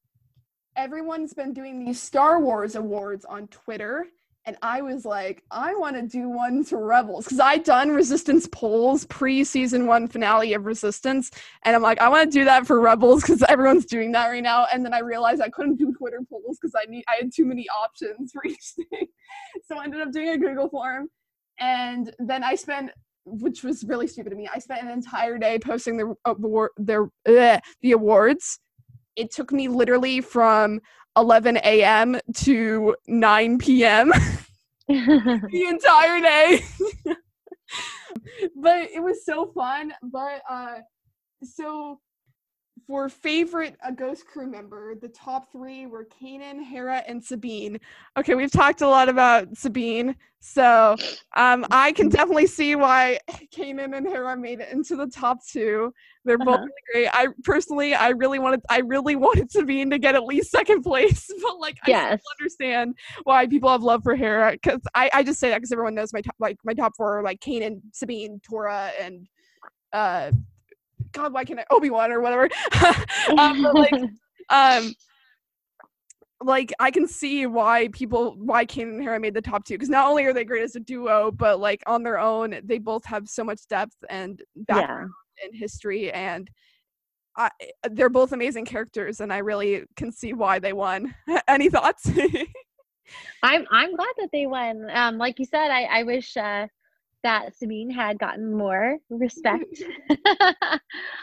Everyone's 0.77 1.35
been 1.35 1.53
doing 1.53 1.85
these 1.85 2.01
Star 2.01 2.41
Wars 2.41 2.75
awards 2.77 3.25
on 3.25 3.49
Twitter, 3.49 4.07
and 4.47 4.57
I 4.63 4.81
was 4.81 5.05
like, 5.05 5.43
I 5.51 5.75
want 5.75 5.97
to 5.97 6.03
do 6.03 6.29
one 6.29 6.65
to 6.67 6.79
Rebels 6.79 7.25
because 7.25 7.41
I'd 7.41 7.63
done 7.63 7.91
Resistance 7.91 8.49
polls 8.51 9.05
pre 9.05 9.45
season 9.45 9.87
one 9.87 10.09
finale 10.09 10.55
of 10.55 10.65
Resistance, 10.65 11.31
and 11.65 11.77
I'm 11.77 11.83
like, 11.83 12.01
I 12.01 12.09
want 12.09 12.31
to 12.31 12.39
do 12.39 12.45
that 12.47 12.67
for 12.67 12.81
Rebels 12.81 13.23
because 13.23 13.43
everyone's 13.49 13.85
doing 13.85 14.13
that 14.13 14.29
right 14.29 14.43
now. 14.43 14.67
And 14.73 14.85
then 14.85 14.95
I 14.95 15.01
realized 15.01 15.43
I 15.43 15.51
couldn't 15.51 15.77
do 15.77 15.93
Twitter 15.93 16.21
polls 16.29 16.59
because 16.61 16.75
I 16.75 16.91
need 16.91 17.05
I 17.09 17.17
had 17.17 17.33
too 17.35 17.45
many 17.45 17.67
options 17.69 18.33
for 18.33 18.45
each 18.47 18.73
thing, 18.77 19.09
so 19.67 19.79
I 19.79 19.85
ended 19.85 20.01
up 20.01 20.13
doing 20.13 20.31
a 20.31 20.39
Google 20.39 20.69
form, 20.69 21.09
and 21.59 22.15
then 22.19 22.43
I 22.45 22.55
spent. 22.55 22.91
Which 23.27 23.63
was 23.63 23.85
really 23.85 24.07
stupid 24.07 24.33
of 24.33 24.39
me. 24.39 24.49
I 24.53 24.59
spent 24.59 24.83
an 24.83 24.89
entire 24.89 25.37
day 25.37 25.59
posting 25.59 25.99
the 25.99 26.17
uh, 26.25 26.31
award, 26.31 26.71
their 26.79 27.11
ugh, 27.29 27.61
the 27.83 27.93
awards. 27.93 28.59
It 29.15 29.31
took 29.31 29.53
me 29.53 29.69
literally 29.69 30.23
from 30.23 30.81
11 31.21 31.59
a.m. 31.59 32.19
to 32.35 32.97
9 33.07 33.59
p.m. 33.59 34.11
the 34.89 35.67
entire 35.69 36.21
day. 36.21 36.65
but 38.57 38.91
it 38.91 39.03
was 39.03 39.25
so 39.25 39.53
fun. 39.55 39.93
But 40.03 40.43
uh 40.49 40.79
so 41.45 42.01
for 42.87 43.09
favorite 43.09 43.77
uh, 43.87 43.93
ghost 43.93 44.27
crew 44.27 44.51
member, 44.51 44.97
the 44.97 45.09
top 45.09 45.53
three 45.53 45.87
were 45.87 46.07
Kanan, 46.07 46.61
Hera, 46.61 47.05
and 47.07 47.25
Sabine. 47.25 47.79
Okay, 48.17 48.35
we've 48.35 48.51
talked 48.51 48.81
a 48.81 48.89
lot 48.89 49.09
about 49.09 49.57
Sabine, 49.57 50.17
so 50.41 50.97
um, 51.37 51.65
I 51.71 51.93
can 51.93 52.09
definitely 52.09 52.49
see 52.49 52.75
why 52.75 53.21
Kanan 53.55 53.97
and 53.97 54.09
Hera 54.09 54.37
made 54.37 54.59
it 54.59 54.73
into 54.73 54.97
the 54.97 55.07
top 55.07 55.47
two. 55.47 55.95
They're 56.25 56.39
both 56.39 56.49
Uh-huh. 56.49 56.65
really 56.65 56.83
great. 56.93 57.09
I 57.13 57.29
personally, 57.45 57.95
I 57.95 58.09
really 58.11 58.39
wanted, 58.39 58.61
I 58.69 58.81
really 58.81 59.17
wanted 59.17 59.51
Sabine 59.51 59.91
to 59.91 59.99
get 59.99 60.15
at 60.15 60.25
least 60.25 60.51
second 60.51 60.83
place, 60.83 61.31
but 61.43 61.59
like, 61.59 61.79
I 61.85 61.89
still 62.17 62.33
understand 62.41 62.95
why 63.25 63.47
people 63.47 63.71
have 63.71 63.83
love 63.83 64.03
for 64.03 64.15
Hera 64.15 64.53
because 64.53 64.81
I, 64.95 65.11
I 65.13 65.23
just 65.23 65.41
say 65.41 65.51
that 65.51 65.59
because 65.59 65.73
everyone 65.73 65.95
knows 65.95 66.13
my 66.13 66.21
top 66.21 66.35
like 66.39 66.59
my 66.65 66.75
top 66.75 66.93
four 66.97 67.19
are 67.19 67.23
like 67.23 67.41
Kanan, 67.41 67.81
Sabine, 67.93 68.41
Torra, 68.43 68.91
and 69.01 69.27
uh 69.93 70.31
God, 71.13 71.33
why 71.33 71.45
can't 71.45 71.61
I 71.61 71.65
Obi 71.71 71.91
Wan 71.91 72.13
or 72.13 72.21
whatever. 72.21 72.49
um, 73.39 73.63
but, 73.63 73.75
like 73.75 73.95
um 74.51 74.95
like 76.43 76.73
I 76.81 76.91
can 76.91 77.07
see 77.07 77.47
why 77.47 77.89
people 77.89 78.35
why 78.39 78.65
Kanan 78.67 78.95
and 78.95 79.03
Hera 79.03 79.21
made 79.21 79.35
the 79.35 79.43
top 79.43 79.65
two 79.65 79.75
because 79.75 79.89
not 79.89 80.07
only 80.07 80.25
are 80.25 80.33
they 80.33 80.45
great 80.45 80.63
as 80.63 80.77
a 80.77 80.81
duo, 80.81 81.31
but 81.31 81.61
like 81.61 81.83
on 81.87 82.03
their 82.03 82.19
own, 82.19 82.61
they 82.65 82.79
both 82.79 83.05
have 83.05 83.29
so 83.29 83.45
much 83.45 83.67
depth 83.69 83.97
and 84.09 84.43
background 84.57 85.13
and 85.43 85.55
history 85.55 86.11
and 86.13 86.51
I, 87.37 87.51
they're 87.91 88.09
both 88.09 88.33
amazing 88.33 88.65
characters 88.67 89.21
and 89.21 89.33
I 89.33 89.39
really 89.39 89.85
can 89.97 90.13
see 90.13 90.33
why 90.33 90.59
they 90.59 90.73
won. 90.73 91.15
Any 91.49 91.71
thoughts? 91.71 92.11
I'm 93.43 93.67
I'm 93.71 93.97
glad 93.97 94.15
that 94.19 94.31
they 94.33 94.47
won. 94.47 94.89
Um, 94.93 95.19
like 95.19 95.39
you 95.39 95.45
said, 95.45 95.71
I 95.71 95.85
I 95.85 96.03
wish 96.03 96.37
uh, 96.37 96.67
that 97.23 97.57
Sabine 97.57 97.91
had 97.91 98.19
gotten 98.19 98.55
more 98.57 98.99
respect. 99.09 99.83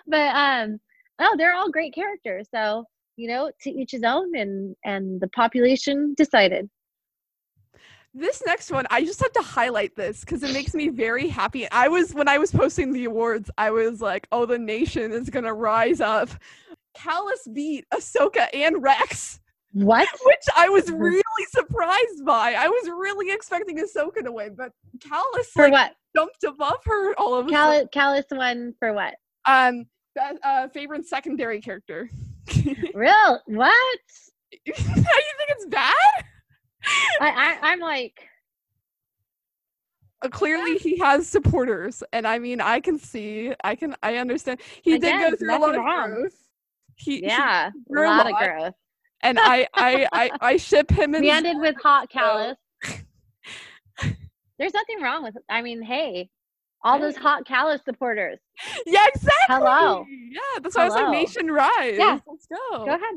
but 0.08 0.36
um, 0.36 0.80
oh, 1.20 1.36
they're 1.38 1.56
all 1.56 1.72
great 1.72 1.94
characters. 1.94 2.48
So 2.54 2.86
you 3.16 3.28
know, 3.28 3.52
to 3.62 3.70
each 3.70 3.92
his 3.92 4.04
own, 4.04 4.36
and 4.36 4.76
and 4.86 5.20
the 5.22 5.30
population 5.30 6.14
decided. 6.18 6.70
This 8.18 8.42
next 8.48 8.72
one, 8.72 8.86
I 8.90 9.06
just 9.06 9.20
have 9.22 9.32
to 9.34 9.44
highlight 9.44 9.96
this 9.96 10.22
because 10.22 10.42
it 10.42 10.52
makes 10.52 10.74
me 10.74 10.90
very 10.90 11.28
happy. 11.28 11.70
I 11.70 11.88
was 11.88 12.16
when 12.16 12.28
I 12.28 12.40
was 12.40 12.52
posting 12.52 12.92
the 12.92 13.06
awards, 13.06 13.52
I 13.60 13.70
was 13.70 14.02
like, 14.02 14.28
"Oh, 14.32 14.48
the 14.48 14.58
nation 14.58 15.12
is 15.12 15.30
gonna 15.30 15.54
rise 15.54 16.02
up." 16.02 16.30
Kallus 16.98 17.54
beat 17.54 17.86
Ahsoka 17.94 18.48
and 18.56 18.82
Rex, 18.82 19.40
What? 19.74 20.08
which 20.26 20.44
I 20.56 20.68
was 20.68 20.90
really 20.92 21.22
surprised 21.50 22.26
by. 22.26 22.56
I 22.58 22.68
was 22.68 22.90
really 22.90 23.32
expecting 23.32 23.78
Ahsoka 23.78 24.24
to 24.24 24.32
win, 24.32 24.56
but 24.56 24.72
Kallus 24.98 25.46
For 25.54 25.66
like, 25.70 25.72
what? 25.74 25.96
jumped 26.16 26.44
above 26.44 26.84
her 26.86 27.14
all 27.20 27.36
of 27.36 27.46
a 27.46 27.52
sudden. 27.52 27.88
Kallus, 27.88 28.26
Kallus 28.32 28.36
won 28.38 28.74
for 28.80 28.94
what? 28.94 29.14
Um, 29.46 29.86
uh, 30.44 30.70
favorite 30.70 31.06
secondary 31.06 31.62
character. 31.62 32.10
Real? 32.96 33.42
What? 33.46 34.00
How 34.52 34.74
do 34.74 34.82
you 34.82 35.34
think 35.38 35.50
it's 35.50 35.68
bad? 35.68 35.94
I, 37.22 37.30
I 37.30 37.58
I'm 37.72 37.80
like, 37.80 38.14
Uh, 40.22 40.30
clearly 40.30 40.78
he 40.78 40.98
has 40.98 41.28
supporters 41.28 42.02
and 42.12 42.26
i 42.28 42.40
mean 42.40 42.60
i 42.60 42.80
can 42.80 42.98
see 42.98 43.54
i 43.64 43.76
can 43.76 43.96
i 44.02 44.16
understand 44.18 44.60
he 44.82 44.96
I 44.96 44.98
did 44.98 45.20
go 45.20 45.36
through 45.36 45.50
a 45.50 45.60
lot 45.60 45.76
nothing 45.76 45.80
of 45.80 46.12
growth 46.14 46.34
he, 46.96 47.18
he- 47.18 47.22
yeah, 47.28 47.70
a 47.70 48.00
a 48.00 48.02
lot 48.02 48.32
of 48.32 48.36
growth. 48.38 48.74
and 49.22 49.38
I, 49.40 49.68
I 49.76 50.08
i 50.14 50.32
i 50.42 50.58
ship 50.58 50.90
him 50.90 51.14
and 51.14 51.24
We 51.28 51.30
ended 51.30 51.58
with 51.60 51.76
hot 51.82 52.10
Kallus. 52.16 52.56
There's 54.60 54.74
nothing 54.74 55.02
wrong 55.04 55.22
with. 55.22 55.36
I 55.50 55.62
mean, 55.62 55.84
hey, 55.84 56.32
all 56.84 57.00
those 57.00 57.16
hot 57.16 57.46
Kallus 57.46 57.84
supporters. 57.86 58.40
yeah 58.88 59.06
exactly 59.14 59.46
Hello. 59.50 60.04
yeah 60.32 60.40
that's 60.64 60.76
why 60.76 60.82
i 60.82 60.86
was 60.86 60.96
like 60.96 61.06
Hello. 61.06 61.12
nation 61.20 61.52
rise 61.52 61.98
Yeah. 62.00 62.18
let's 62.26 62.48
go 62.48 62.86
Go 62.86 62.96
ahead. 62.96 63.16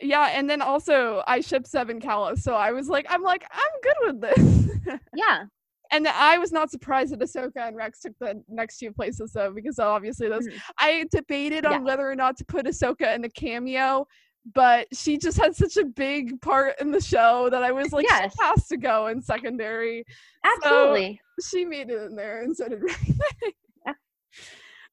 Yeah 0.00 0.28
and 0.32 0.48
then 0.48 0.60
also 0.62 1.22
i 1.26 1.40
ship 1.40 1.66
seven 1.66 2.00
Kallus 2.00 2.38
so 2.40 2.54
i 2.54 2.70
was 2.72 2.88
like 2.88 3.06
i'm 3.08 3.22
like 3.22 3.44
i'm 3.50 3.80
good 3.82 3.96
with 4.06 4.20
this 4.20 4.98
Yeah. 5.14 5.44
and 5.90 6.06
I 6.06 6.38
was 6.38 6.52
not 6.52 6.70
surprised 6.70 7.12
that 7.12 7.20
Ahsoka 7.20 7.66
and 7.68 7.76
Rex 7.76 8.00
took 8.00 8.12
the 8.20 8.42
next 8.48 8.78
two 8.78 8.92
places 8.92 9.32
though, 9.32 9.52
because 9.52 9.78
obviously 9.78 10.28
those 10.28 10.46
Mhm. 10.46 10.60
I 10.78 11.06
debated 11.10 11.64
on 11.64 11.72
Yeah. 11.72 11.78
whether 11.78 12.08
or 12.10 12.14
not 12.16 12.36
to 12.38 12.44
put 12.44 12.66
Ahsoka 12.66 13.14
in 13.14 13.22
the 13.22 13.28
cameo, 13.30 14.06
but 14.54 14.86
she 14.92 15.16
just 15.18 15.38
had 15.38 15.56
such 15.56 15.76
a 15.76 15.84
big 15.84 16.40
part 16.40 16.80
in 16.80 16.90
the 16.92 17.00
show 17.00 17.48
that 17.50 17.62
I 17.64 17.72
was 17.72 17.92
like, 17.92 18.06
Yes. 18.08 18.32
she 18.32 18.44
has 18.44 18.68
to 18.68 18.76
go 18.76 19.06
in 19.08 19.20
secondary. 19.22 20.04
Absolutely. 20.44 21.20
She 21.50 21.64
made 21.64 21.90
it 21.90 22.02
in 22.02 22.14
there, 22.16 22.42
and 22.42 22.56
so 22.56 22.68
did 22.68 22.82
Rex. 22.82 23.00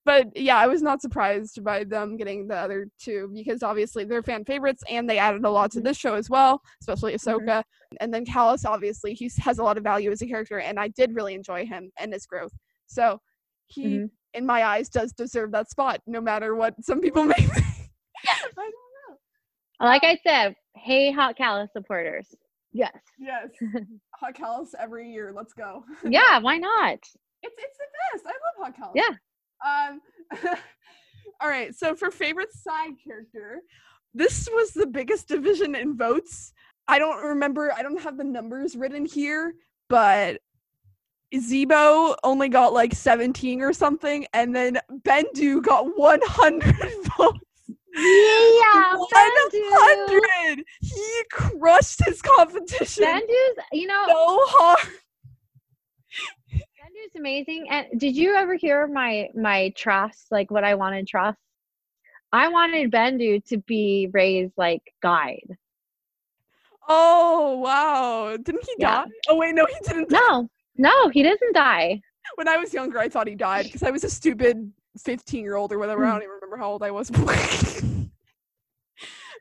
But 0.05 0.35
yeah, 0.35 0.57
I 0.57 0.67
was 0.67 0.81
not 0.81 1.01
surprised 1.01 1.63
by 1.63 1.85
them 1.85 2.17
getting 2.17 2.47
the 2.47 2.57
other 2.57 2.87
two 3.01 3.31
because 3.33 3.63
obviously 3.63 4.03
they're 4.03 4.21
fan 4.23 4.43
favorites 4.43 4.83
and 4.89 5.09
they 5.09 5.17
added 5.17 5.45
a 5.45 5.49
lot 5.49 5.71
to 5.71 5.79
Mhm. 5.79 5.83
this 5.85 5.97
show 5.97 6.15
as 6.15 6.29
well, 6.29 6.61
especially 6.81 7.13
Mm-hmm. 7.13 7.29
Ahsoka. 7.49 7.63
And 8.01 8.13
then 8.13 8.25
Kallus, 8.25 8.65
obviously, 8.65 9.13
he 9.13 9.31
has 9.39 9.59
a 9.59 9.63
lot 9.63 9.77
of 9.77 9.83
value 9.83 10.11
as 10.11 10.21
a 10.21 10.27
character, 10.27 10.59
and 10.59 10.79
I 10.79 10.89
did 10.89 11.15
really 11.15 11.35
enjoy 11.35 11.65
him 11.65 11.91
and 11.99 12.11
his 12.11 12.25
growth. 12.25 12.51
So 12.87 13.19
he, 13.67 13.99
Mhm. 13.99 14.09
in 14.33 14.45
my 14.45 14.63
eyes, 14.65 14.89
does 14.89 15.13
deserve 15.13 15.51
that 15.51 15.69
spot, 15.69 16.01
no 16.05 16.19
matter 16.19 16.55
what 16.55 16.73
some 16.83 16.99
people 16.99 17.23
may 17.23 17.35
think. 17.35 17.65
I 18.27 18.49
don't 18.55 18.65
know. 18.65 19.17
Like 19.79 20.03
I 20.03 20.17
said, 20.25 20.55
hey, 20.75 21.11
hot 21.11 21.37
Kallus 21.37 21.71
supporters. 21.71 22.33
Yes. 22.73 22.97
Yes, 23.19 23.49
Hot 24.19 24.33
Kallus 24.35 24.69
every 24.79 25.11
year. 25.11 25.31
Let's 25.31 25.53
go. 25.53 25.85
Yeah. 26.03 26.39
Why 26.39 26.57
not? 26.57 26.93
It's 26.93 27.13
it's 27.43 27.77
the 27.77 27.85
best. 28.13 28.25
I 28.25 28.31
love 28.63 28.73
Hot 28.73 28.75
Kallus. 28.89 28.93
Yeah. 28.95 29.15
Um. 29.65 30.01
all 31.41 31.49
right. 31.49 31.73
So 31.75 31.95
for 31.95 32.11
favorite 32.11 32.53
side 32.53 32.93
character, 33.03 33.61
this 34.13 34.49
was 34.51 34.71
the 34.71 34.87
biggest 34.87 35.27
division 35.27 35.75
in 35.75 35.97
votes. 35.97 36.53
I 36.87 36.99
don't 36.99 37.23
remember. 37.23 37.71
I 37.71 37.81
don't 37.81 38.01
have 38.01 38.17
the 38.17 38.23
numbers 38.23 38.75
written 38.75 39.05
here, 39.05 39.53
but 39.89 40.41
Zebo 41.33 42.15
only 42.23 42.49
got 42.49 42.73
like 42.73 42.93
17 42.93 43.61
or 43.61 43.73
something, 43.73 44.25
and 44.33 44.55
then 44.55 44.79
Bendu 45.03 45.61
got 45.63 45.97
100 45.97 46.75
votes. 47.17 47.39
Yeah. 47.95 48.95
Bendu. 49.13 49.71
100. 49.71 50.65
He 50.81 51.23
crushed 51.31 52.03
his 52.05 52.21
competition 52.21 53.03
Bendu's, 53.03 53.57
you 53.71 53.87
know, 53.87 54.03
so 54.07 54.39
hard. 54.45 54.87
Bendu's 57.03 57.15
amazing. 57.19 57.67
And 57.69 57.87
did 57.99 58.15
you 58.15 58.35
ever 58.35 58.55
hear 58.55 58.87
my 58.87 59.29
my 59.35 59.73
trust? 59.75 60.27
Like 60.31 60.51
what 60.51 60.63
I 60.63 60.75
wanted 60.75 61.07
trust? 61.07 61.37
I 62.31 62.47
wanted 62.47 62.91
Bendu 62.91 63.43
to 63.45 63.57
be 63.57 64.09
Rey's 64.11 64.51
like 64.57 64.81
guide. 65.01 65.57
Oh 66.87 67.57
wow! 67.59 68.35
Didn't 68.37 68.65
he 68.65 68.75
Yeah. 68.77 69.05
die? 69.05 69.11
Oh 69.29 69.37
wait, 69.37 69.55
no, 69.55 69.65
he 69.65 69.75
didn't. 69.87 70.09
die. 70.09 70.17
No, 70.29 70.49
no, 70.77 71.09
he 71.09 71.23
doesn't 71.23 71.53
die. 71.53 72.01
When 72.35 72.47
I 72.47 72.57
was 72.57 72.73
younger, 72.73 72.99
I 72.99 73.09
thought 73.09 73.27
he 73.27 73.35
died 73.35 73.65
because 73.65 73.83
I 73.83 73.91
was 73.91 74.03
a 74.03 74.09
stupid 74.09 74.71
fifteen-year-old 74.97 75.71
or 75.71 75.79
whatever. 75.79 76.03
I 76.05 76.09
Hmm. 76.09 76.13
don't 76.15 76.23
even 76.23 76.33
remember 76.35 76.57
how 76.57 76.71
old 76.71 76.83
I 76.83 76.91
was. 76.91 77.09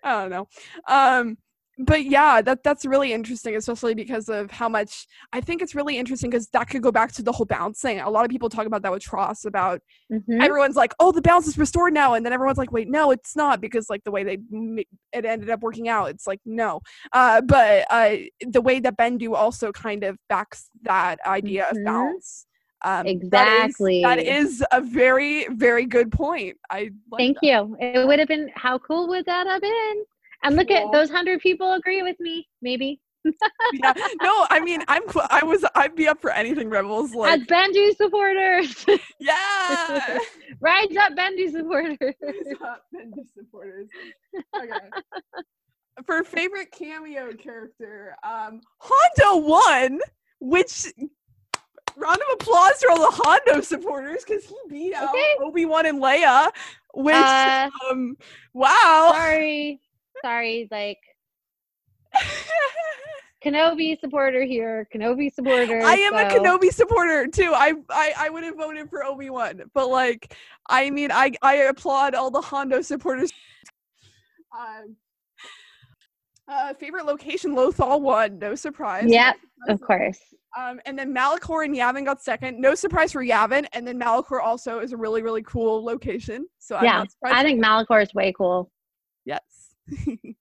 I 0.04 0.20
don't 0.20 0.30
know. 0.30 0.48
Um, 0.88 1.38
but 1.84 2.04
yeah, 2.04 2.42
that 2.42 2.62
that's 2.62 2.84
really 2.84 3.12
interesting, 3.12 3.56
especially 3.56 3.94
because 3.94 4.28
of 4.28 4.50
how 4.50 4.68
much 4.68 5.06
I 5.32 5.40
think 5.40 5.62
it's 5.62 5.74
really 5.74 5.98
interesting 5.98 6.30
because 6.30 6.48
that 6.48 6.68
could 6.68 6.82
go 6.82 6.92
back 6.92 7.12
to 7.12 7.22
the 7.22 7.32
whole 7.32 7.46
bounce 7.46 7.80
thing. 7.80 8.00
A 8.00 8.10
lot 8.10 8.24
of 8.24 8.30
people 8.30 8.48
talk 8.48 8.66
about 8.66 8.82
that 8.82 8.92
with 8.92 9.02
TROS 9.02 9.44
about 9.44 9.80
Mhm. 10.10 10.42
everyone's 10.42 10.76
like, 10.76 10.94
"Oh, 11.00 11.12
the 11.12 11.22
bounce 11.22 11.46
is 11.46 11.58
restored 11.58 11.92
now," 11.92 12.14
and 12.14 12.24
then 12.24 12.32
everyone's 12.32 12.58
like, 12.58 12.72
"Wait, 12.72 12.88
no, 12.88 13.10
it's 13.10 13.34
not," 13.36 13.60
because 13.60 13.88
like 13.90 14.04
the 14.04 14.10
way 14.10 14.22
they 14.24 14.38
it 15.12 15.24
ended 15.24 15.50
up 15.50 15.60
working 15.60 15.88
out, 15.88 16.10
it's 16.10 16.26
like 16.26 16.40
no. 16.44 16.80
Uh, 17.12 17.40
but 17.40 17.86
uh, 17.90 18.16
the 18.46 18.60
way 18.60 18.80
that 18.80 18.96
Bendu 18.96 19.34
also 19.34 19.72
kind 19.72 20.04
of 20.04 20.16
backs 20.28 20.68
that 20.82 21.18
idea 21.26 21.64
Mhm. 21.64 21.70
of 21.78 21.84
bounce. 21.84 22.46
Um, 22.84 23.06
Exactly. 23.06 24.02
That 24.02 24.18
is, 24.18 24.28
that 24.28 24.36
is 24.36 24.64
a 24.72 24.80
very 24.80 25.46
very 25.48 25.86
good 25.86 26.10
point. 26.12 26.56
I 26.70 26.90
like 27.10 27.18
Thank 27.20 27.36
that. 27.40 27.46
you. 27.46 27.76
It 27.80 28.06
would 28.06 28.18
have 28.18 28.28
been 28.28 28.50
how 28.54 28.78
cool 28.78 29.08
would 29.08 29.24
that 29.26 29.46
have 29.46 29.60
been? 29.62 30.04
And 30.42 30.56
look 30.56 30.68
Cool. 30.68 30.76
at 30.78 30.92
those 30.92 31.10
hundred 31.10 31.40
people 31.40 31.72
agree 31.74 32.02
with 32.02 32.18
me. 32.20 32.48
Maybe 32.60 33.00
Yeah. 33.72 33.92
No, 34.22 34.46
I 34.50 34.58
mean, 34.60 34.82
I'm 34.88 35.02
I 35.30 35.44
was 35.44 35.64
I'd 35.76 35.94
be 35.94 36.08
up 36.08 36.20
for 36.20 36.30
anything. 36.30 36.68
Rebels 36.68 37.14
like 37.14 37.40
as 37.40 37.46
Bendu 37.46 37.94
supporters, 37.96 38.84
yeah. 39.20 40.18
rise 40.60 40.96
up, 40.96 41.12
Bendu 41.16 41.50
supporters. 41.52 41.96
Stop, 42.56 42.82
Bendu 42.94 43.24
supporters. 43.36 43.88
Okay. 44.56 44.70
For 46.06 46.24
favorite 46.24 46.72
cameo 46.72 47.32
character, 47.34 48.16
um, 48.24 48.60
Hondo 48.78 49.46
won, 49.46 50.00
which 50.40 50.86
round 51.96 52.16
of 52.18 52.26
applause 52.40 52.72
for 52.80 52.90
all 52.90 52.98
the 53.10 53.22
Hondo 53.22 53.60
supporters 53.60 54.24
because 54.26 54.44
he 54.46 54.56
beat 54.68 54.94
out 54.94 55.10
Okay. 55.10 55.34
Obi 55.40 55.64
Wan 55.66 55.86
and 55.86 56.02
Leia. 56.02 56.50
Which, 56.94 57.14
Uh, 57.14 57.70
um, 57.90 58.16
wow. 58.52 59.10
sorry, 59.14 59.80
sorry. 60.22 60.68
Like 60.70 60.98
Kenobi 63.44 63.98
supporter 64.00 64.44
here. 64.44 64.88
Kenobi 64.94 65.32
supporter. 65.32 65.82
I 65.82 65.94
am 65.94 66.14
a 66.14 66.24
Kenobi 66.24 66.72
supporter 66.72 67.26
too. 67.26 67.52
I, 67.54 67.74
I 67.90 68.12
I 68.18 68.30
would 68.30 68.44
have 68.44 68.56
voted 68.56 68.88
for 68.88 69.04
Obi 69.04 69.30
Wan, 69.30 69.62
but 69.74 69.88
like, 69.88 70.34
I 70.68 70.90
mean, 70.90 71.10
I 71.10 71.32
I 71.42 71.54
applaud 71.54 72.14
all 72.14 72.30
the 72.30 72.40
Hondo 72.40 72.80
supporters. 72.82 73.32
Um, 74.58 74.96
uh, 76.48 76.74
favorite 76.74 77.06
location, 77.06 77.54
Lothal 77.54 78.00
won. 78.00 78.38
No 78.38 78.54
surprise. 78.54 79.04
no 79.06 79.14
Yep, 79.14 79.36
surprise 79.36 79.74
Of 79.74 79.80
course. 79.80 80.18
Um, 80.58 80.80
and 80.84 80.98
then 80.98 81.14
Malachor 81.14 81.64
and 81.64 81.74
Yavin 81.74 82.04
got 82.04 82.22
second. 82.22 82.60
No 82.60 82.74
surprise 82.74 83.12
for 83.12 83.24
Yavin. 83.24 83.66
And 83.72 83.86
then 83.86 83.98
Malachor 83.98 84.42
also 84.42 84.80
is 84.80 84.92
a 84.92 84.96
really, 84.96 85.22
really 85.22 85.42
cool 85.42 85.82
location. 85.82 86.46
So 86.58 86.76
I'm 86.76 86.84
yeah, 86.84 86.98
not 86.98 87.10
surprised. 87.10 87.36
I 87.36 87.42
think 87.42 87.64
Malachor 87.64 88.02
is 88.02 88.12
way 88.12 88.34
cool. 88.36 88.70
yes. 89.24 89.61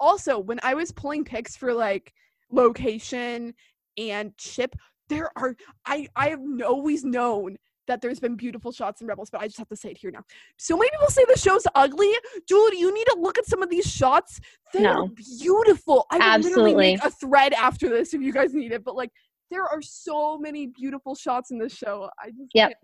also, 0.00 0.38
when 0.38 0.58
I 0.62 0.74
was 0.74 0.92
pulling 0.92 1.24
picks 1.24 1.56
for 1.56 1.72
like 1.72 2.12
location 2.50 3.54
and 3.98 4.36
chip, 4.36 4.74
there 5.08 5.30
are 5.36 5.56
I 5.86 6.08
I 6.16 6.28
have 6.30 6.40
always 6.66 7.04
known 7.04 7.56
that 7.86 8.00
there's 8.02 8.18
been 8.18 8.34
beautiful 8.34 8.72
shots 8.72 9.00
in 9.00 9.06
Rebels, 9.06 9.30
but 9.30 9.40
I 9.40 9.46
just 9.46 9.58
have 9.58 9.68
to 9.68 9.76
say 9.76 9.90
it 9.90 9.98
here 9.98 10.10
now. 10.10 10.24
So 10.56 10.76
many 10.76 10.90
people 10.90 11.06
say 11.08 11.24
the 11.32 11.38
show's 11.38 11.64
ugly. 11.76 12.12
Dude, 12.48 12.74
you 12.74 12.92
need 12.92 13.04
to 13.04 13.16
look 13.20 13.38
at 13.38 13.46
some 13.46 13.62
of 13.62 13.70
these 13.70 13.86
shots. 13.86 14.40
They 14.72 14.84
are 14.84 14.94
No. 15.06 15.08
beautiful. 15.38 16.04
I 16.10 16.36
will 16.38 16.42
literally 16.42 16.74
make 16.74 17.04
a 17.04 17.10
thread 17.10 17.52
after 17.52 17.88
this 17.88 18.12
if 18.12 18.20
you 18.22 18.32
guys 18.32 18.54
need 18.54 18.72
it. 18.72 18.82
But 18.82 18.96
like 18.96 19.12
there 19.52 19.62
are 19.62 19.80
so 19.80 20.36
many 20.36 20.66
beautiful 20.66 21.14
shots 21.14 21.52
in 21.52 21.58
this 21.58 21.72
show. 21.72 22.10
I 22.20 22.30
just 22.30 22.50
Yep. 22.54 22.68
can't- 22.70 22.78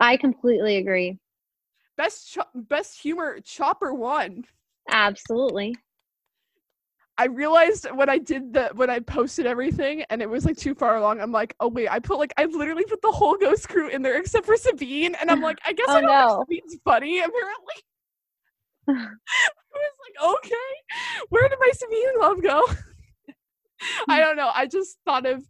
I 0.00 0.16
completely 0.16 0.76
agree. 0.76 1.18
best 1.98 2.30
cho- 2.32 2.42
best 2.54 3.00
humor 3.00 3.40
Chopper 3.40 3.92
won. 3.94 4.44
Absolutely. 4.90 5.74
I 7.18 7.26
realized 7.26 7.86
when 7.94 8.10
I 8.10 8.18
did 8.18 8.52
the 8.52 8.70
when 8.74 8.90
I 8.90 8.98
posted 9.00 9.46
everything 9.46 10.02
and 10.10 10.20
it 10.20 10.28
was 10.28 10.44
like 10.44 10.56
too 10.58 10.74
far 10.74 10.96
along. 10.96 11.20
I'm 11.20 11.32
like, 11.32 11.54
oh 11.60 11.68
wait, 11.68 11.88
I 11.90 11.98
put 11.98 12.18
like 12.18 12.34
I 12.36 12.44
literally 12.44 12.84
put 12.84 13.00
the 13.00 13.10
whole 13.10 13.36
Ghost 13.36 13.68
crew 13.68 13.88
in 13.88 14.02
there 14.02 14.18
except 14.18 14.44
for 14.44 14.56
Sabine, 14.56 15.14
and 15.14 15.30
I'm 15.30 15.40
like, 15.40 15.58
I 15.64 15.72
guess 15.72 15.86
Oh, 15.90 15.96
I 15.96 16.00
don't 16.02 16.10
no. 16.10 16.44
think 16.48 16.62
Sabine's 16.64 16.80
funny. 16.84 17.18
Apparently, 17.20 17.74
I 18.88 18.92
was 18.92 19.96
like, 20.04 20.36
okay, 20.44 21.26
where 21.30 21.48
did 21.48 21.58
my 21.58 21.70
Sabine 21.72 22.20
love 22.20 22.42
go? 22.42 22.62
I 24.08 24.20
don't 24.20 24.36
know. 24.36 24.50
I 24.54 24.66
just 24.66 24.98
thought 25.06 25.24
of 25.26 25.42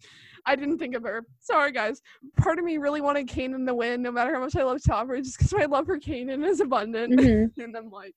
I 0.46 0.54
didn't 0.54 0.78
think 0.78 0.94
of 0.94 1.02
her. 1.02 1.24
Sorry 1.40 1.72
guys. 1.72 2.00
Part 2.36 2.60
of 2.60 2.64
me 2.64 2.78
really 2.78 3.00
wanted 3.00 3.26
Kanan 3.26 3.66
to 3.66 3.74
win, 3.74 4.02
no 4.02 4.12
matter 4.12 4.32
how 4.32 4.40
much 4.40 4.54
I 4.54 4.62
love 4.62 4.80
Chopper, 4.82 5.20
just 5.20 5.38
because 5.38 5.52
I 5.54 5.64
love 5.64 5.86
for 5.86 5.98
Kanan 5.98 6.46
is 6.46 6.60
abundant. 6.60 7.18
Mhm. 7.18 7.50
and 7.58 7.76
I'm 7.76 7.90
like, 7.90 8.14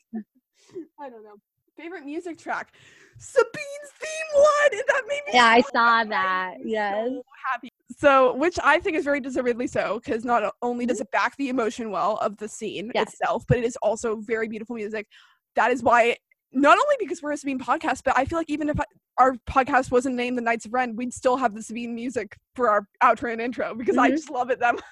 I 0.99 1.09
don't 1.09 1.24
know. 1.24 1.36
Favorite 1.78 2.03
music 2.03 2.38
track. 2.38 2.74
Sabine's 3.17 3.91
theme 3.99 4.41
one, 4.41 4.74
and 4.74 4.84
that 4.88 5.03
made 5.07 5.22
me 5.28 5.32
Yeah, 5.34 5.45
I 5.45 5.61
saw 5.61 5.97
happy. 5.97 6.09
that. 6.09 6.53
Yes. 6.63 7.07
so 7.09 7.24
happy. 7.51 7.70
So, 7.97 8.34
which 8.36 8.57
I 8.63 8.80
think 8.80 8.97
is 8.97 9.03
very 9.05 9.20
deservedly 9.22 9.67
so, 9.67 9.99
because 10.03 10.24
not 10.26 10.53
only 10.61 10.86
does 10.86 10.99
it 11.01 11.09
back 11.11 11.36
the 11.38 11.49
emotion 11.49 11.89
well 11.91 12.17
of 12.17 12.38
the 12.38 12.47
scene 12.47 12.86
Mm-hmm. 12.88 12.91
Yes. 12.95 13.13
itself, 13.13 13.45
but 13.47 13.57
it 13.57 13.63
is 13.63 13.78
also 13.82 14.17
very 14.17 14.47
beautiful 14.47 14.76
music. 14.76 15.07
That 15.55 15.72
is 15.72 15.82
why, 15.84 16.17
not 16.51 16.78
only 16.78 16.95
because 16.99 17.22
we're 17.22 17.32
a 17.32 17.38
Sabine 17.38 17.59
podcast, 17.59 18.01
but 18.03 18.17
I 18.17 18.26
feel 18.26 18.38
like 18.38 18.49
even 18.49 18.67
if 18.70 18.80
I, 18.80 18.84
our 19.17 19.34
podcast 19.49 19.91
wasn't 19.91 20.15
named 20.15 20.38
The 20.38 20.41
Knights 20.41 20.65
of 20.65 20.74
Ren, 20.74 20.95
we'd 20.95 21.13
still 21.13 21.38
have 21.38 21.53
the 21.55 21.61
Sabine 21.63 21.93
music 21.95 22.36
for 22.55 22.70
our 22.70 22.88
outro 23.03 23.32
and 23.32 23.41
intro 23.41 23.74
because 23.76 23.97
I 23.97 24.09
Mhm. 24.09 24.15
just 24.15 24.30
love 24.30 24.49
it 24.49 24.59
that 24.59 24.74
much. 24.76 24.84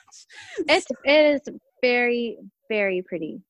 It's 0.69 0.87
it 1.05 1.41
is 1.45 1.55
very 1.81 2.37
very 2.69 3.01
pretty. 3.01 3.41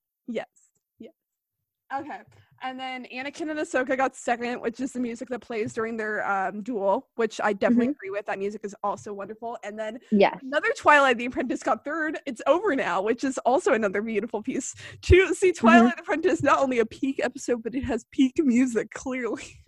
Okay. 1.93 2.19
And 2.63 2.79
then 2.79 3.05
Anakin 3.13 3.51
and 3.51 3.59
Ahsoka 3.59 3.95
got 3.95 4.15
second, 4.15 4.59
which 4.61 4.79
is 4.79 4.91
the 4.91 4.99
music 4.99 5.29
that 5.29 5.39
plays 5.41 5.73
during 5.73 5.95
their 5.95 6.27
um, 6.29 6.61
duel, 6.63 7.07
which 7.15 7.39
I 7.43 7.53
definitely 7.53 7.89
agree 7.89 8.09
with. 8.09 8.25
That 8.25 8.39
music 8.39 8.61
is 8.63 8.75
also 8.83 9.13
wonderful. 9.13 9.57
And 9.63 9.77
then 9.77 9.99
Yes. 10.11 10.39
another 10.41 10.69
Twilight 10.75 11.17
the 11.17 11.25
Apprentice 11.25 11.61
got 11.61 11.85
third. 11.85 12.19
It's 12.25 12.41
over 12.47 12.75
now, 12.75 13.01
which 13.03 13.23
is 13.23 13.38
also 13.39 13.73
another 13.73 14.01
beautiful 14.01 14.41
piece. 14.41 14.73
To 15.03 15.33
see 15.35 15.51
Twilight 15.53 15.95
the 15.97 16.01
Apprentice, 16.01 16.41
not 16.41 16.59
only 16.59 16.79
a 16.79 16.85
peak 16.85 17.19
episode, 17.23 17.61
but 17.61 17.75
it 17.75 17.83
has 17.83 18.05
peak 18.11 18.33
music 18.39 18.91
clearly. 18.91 19.43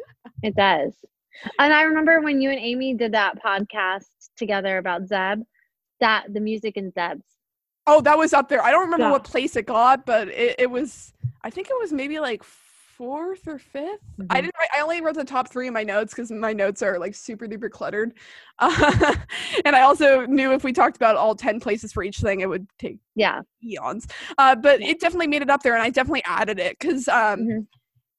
It 0.43 0.55
does. 0.55 0.93
And 1.59 1.73
I 1.73 1.83
remember 1.83 2.21
when 2.21 2.41
you 2.41 2.49
and 2.49 2.59
Amy 2.59 2.93
did 2.93 3.13
that 3.13 3.41
podcast 3.43 4.05
together 4.37 4.77
about 4.77 5.07
Zeb, 5.07 5.41
that 6.01 6.25
the 6.33 6.39
music 6.39 6.75
in 6.77 6.91
Zeb's. 6.91 7.23
Oh, 7.87 8.01
that 8.01 8.17
was 8.17 8.33
up 8.33 8.47
there. 8.49 8.61
I 8.63 8.71
don't 8.71 8.81
remember 8.85 9.05
Yeah. 9.07 9.11
what 9.11 9.23
place 9.23 9.55
it 9.55 9.65
got, 9.65 10.05
but 10.05 10.27
it, 10.29 10.55
it 10.59 10.69
was. 10.71 11.13
I 11.43 11.49
think 11.49 11.67
it 11.69 11.75
was 11.79 11.93
maybe 11.93 12.19
like 12.19 12.43
fourth 12.43 13.47
or 13.47 13.57
5th 13.57 13.99
I 14.31 14.41
Mhm. 14.41 14.41
didn't. 14.41 14.55
I 14.77 14.81
only 14.81 15.01
wrote 15.01 15.15
the 15.15 15.23
top 15.23 15.49
three 15.49 15.67
in 15.67 15.73
my 15.73 15.83
notes 15.83 16.13
because 16.13 16.29
my 16.31 16.51
notes 16.53 16.81
are 16.81 16.99
like 16.99 17.15
super 17.15 17.47
duper 17.47 17.71
cluttered. 17.71 18.13
Uh, 18.59 19.15
and 19.65 19.75
I 19.75 19.81
also 19.81 20.25
knew 20.25 20.51
if 20.51 20.63
we 20.63 20.73
talked 20.73 20.97
about 20.97 21.15
all 21.15 21.33
ten 21.35 21.59
places 21.59 21.93
for 21.93 22.03
each 22.03 22.17
thing, 22.19 22.41
it 22.41 22.49
would 22.49 22.67
take 22.77 22.99
Yeah. 23.15 23.41
eons. 23.63 24.07
Uh, 24.37 24.55
but 24.55 24.81
Yeah. 24.81 24.89
it 24.89 24.99
definitely 24.99 25.27
made 25.27 25.41
it 25.41 25.49
up 25.49 25.63
there, 25.63 25.73
and 25.73 25.81
I 25.83 25.89
definitely 25.89 26.23
added 26.25 26.59
it 26.59 26.77
because 26.77 27.07
um, 27.07 27.39
Mhm. 27.39 27.67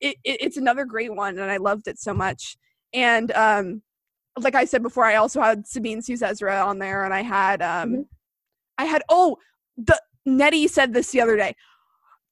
it, 0.00 0.16
it, 0.24 0.38
it's 0.42 0.56
another 0.56 0.84
great 0.86 1.14
one, 1.14 1.38
and 1.38 1.50
I 1.50 1.58
loved 1.58 1.86
it 1.88 1.98
so 1.98 2.14
much. 2.14 2.56
And 2.94 3.30
um, 3.32 3.82
like 4.38 4.54
I 4.54 4.64
said 4.64 4.82
before, 4.82 5.04
I 5.04 5.16
also 5.16 5.42
had 5.42 5.66
Sabine 5.66 6.02
sees 6.02 6.22
Ezra 6.22 6.62
on 6.64 6.78
there, 6.78 7.04
and 7.04 7.14
I 7.14 7.22
had 7.22 7.62
um, 7.62 7.90
Mhm. 7.90 8.06
I 8.78 8.86
had 8.86 9.02
oh 9.10 9.36
the 9.76 10.00
Nettie 10.26 10.68
said 10.68 10.92
this 10.94 11.10
the 11.12 11.20
other 11.20 11.36
day. 11.36 11.54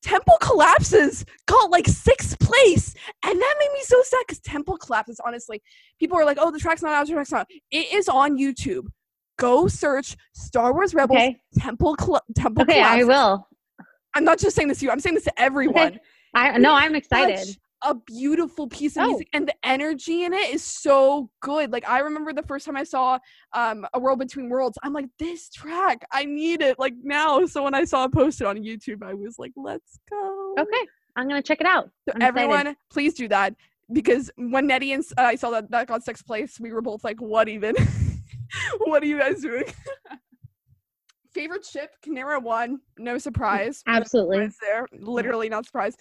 Temple 0.02 0.36
collapses 0.40 1.24
got 1.46 1.70
like 1.70 1.86
sixth 1.88 2.38
place, 2.38 2.94
and 3.24 3.40
that 3.40 3.54
made 3.58 3.72
me 3.72 3.80
so 3.82 4.00
sad 4.02 4.22
because 4.26 4.40
Temple 4.40 4.76
collapses. 4.76 5.20
Honestly, 5.24 5.60
people 5.98 6.16
are 6.16 6.24
like, 6.24 6.38
"Oh, 6.40 6.50
the 6.50 6.58
track's 6.58 6.82
not 6.82 6.92
out. 6.92 7.06
The 7.06 7.14
track's 7.14 7.32
not." 7.32 7.48
It 7.70 7.92
is 7.92 8.08
on 8.08 8.38
YouTube. 8.38 8.86
Go 9.38 9.68
search 9.68 10.16
Star 10.34 10.72
Wars 10.72 10.94
Rebels 10.94 11.16
Okay. 11.18 11.36
Temple 11.58 11.96
Colla- 11.96 12.22
Temple 12.36 12.62
Okay, 12.62 12.80
I 12.82 13.04
will. 13.04 13.48
I'm 14.14 14.24
not 14.24 14.38
just 14.38 14.56
saying 14.56 14.68
this 14.68 14.78
to 14.80 14.86
you. 14.86 14.90
I'm 14.90 15.00
saying 15.00 15.14
this 15.14 15.24
to 15.24 15.40
everyone. 15.40 15.98
I 16.34 16.58
no, 16.58 16.74
I'm 16.74 16.94
excited. 16.94 17.38
Such 17.40 17.56
a 17.82 17.94
beautiful 17.94 18.66
piece 18.68 18.96
of 18.96 19.04
Oh. 19.04 19.08
music, 19.08 19.28
and 19.32 19.46
the 19.48 19.54
energy 19.62 20.24
in 20.24 20.32
it 20.32 20.52
is 20.54 20.64
so 20.64 21.30
good. 21.40 21.72
Like 21.72 21.88
I 21.88 22.00
remember 22.00 22.32
the 22.32 22.42
first 22.42 22.66
time 22.66 22.76
I 22.76 22.84
saw 22.84 23.18
um, 23.52 23.86
a 23.94 23.98
World 24.00 24.18
Between 24.18 24.48
Worlds, 24.48 24.78
I'm 24.82 24.92
like, 24.92 25.06
this 25.18 25.48
track, 25.50 26.04
I 26.10 26.24
need 26.24 26.60
it 26.60 26.78
like 26.78 26.94
now. 27.02 27.44
So 27.46 27.62
when 27.62 27.74
I 27.74 27.84
saw 27.84 28.04
it 28.04 28.12
posted 28.12 28.46
on 28.46 28.56
YouTube, 28.58 29.02
I 29.02 29.14
was 29.14 29.38
like, 29.38 29.52
let's 29.56 29.98
go. 30.10 30.54
Okay. 30.58 30.86
I'm 31.16 31.28
gonna 31.28 31.42
check 31.42 31.60
it 31.60 31.66
out. 31.66 31.90
So 32.08 32.12
I'm 32.14 32.22
excited. 32.22 32.24
everyone, 32.28 32.76
please 32.90 33.14
do 33.14 33.28
that 33.28 33.54
because 33.92 34.30
when 34.36 34.66
Nettie 34.66 34.92
and 34.92 35.04
uh, 35.16 35.22
I 35.22 35.34
saw 35.36 35.50
that 35.50 35.70
that 35.70 35.86
got 35.88 36.04
sixth 36.04 36.26
place, 36.26 36.60
we 36.60 36.72
were 36.72 36.82
both 36.82 37.02
like, 37.04 37.20
"What 37.20 37.48
even? 37.48 37.74
what 38.84 39.02
are 39.02 39.06
you 39.06 39.18
guys 39.18 39.40
doing?" 39.40 39.64
Favorite 41.32 41.64
ship, 41.64 41.90
Kanera 42.04 42.42
one, 42.42 42.78
no 42.98 43.18
surprise. 43.18 43.82
Absolutely. 43.86 44.48
there, 44.60 44.86
literally 44.98 45.48
not 45.48 45.66
surprised. 45.66 45.98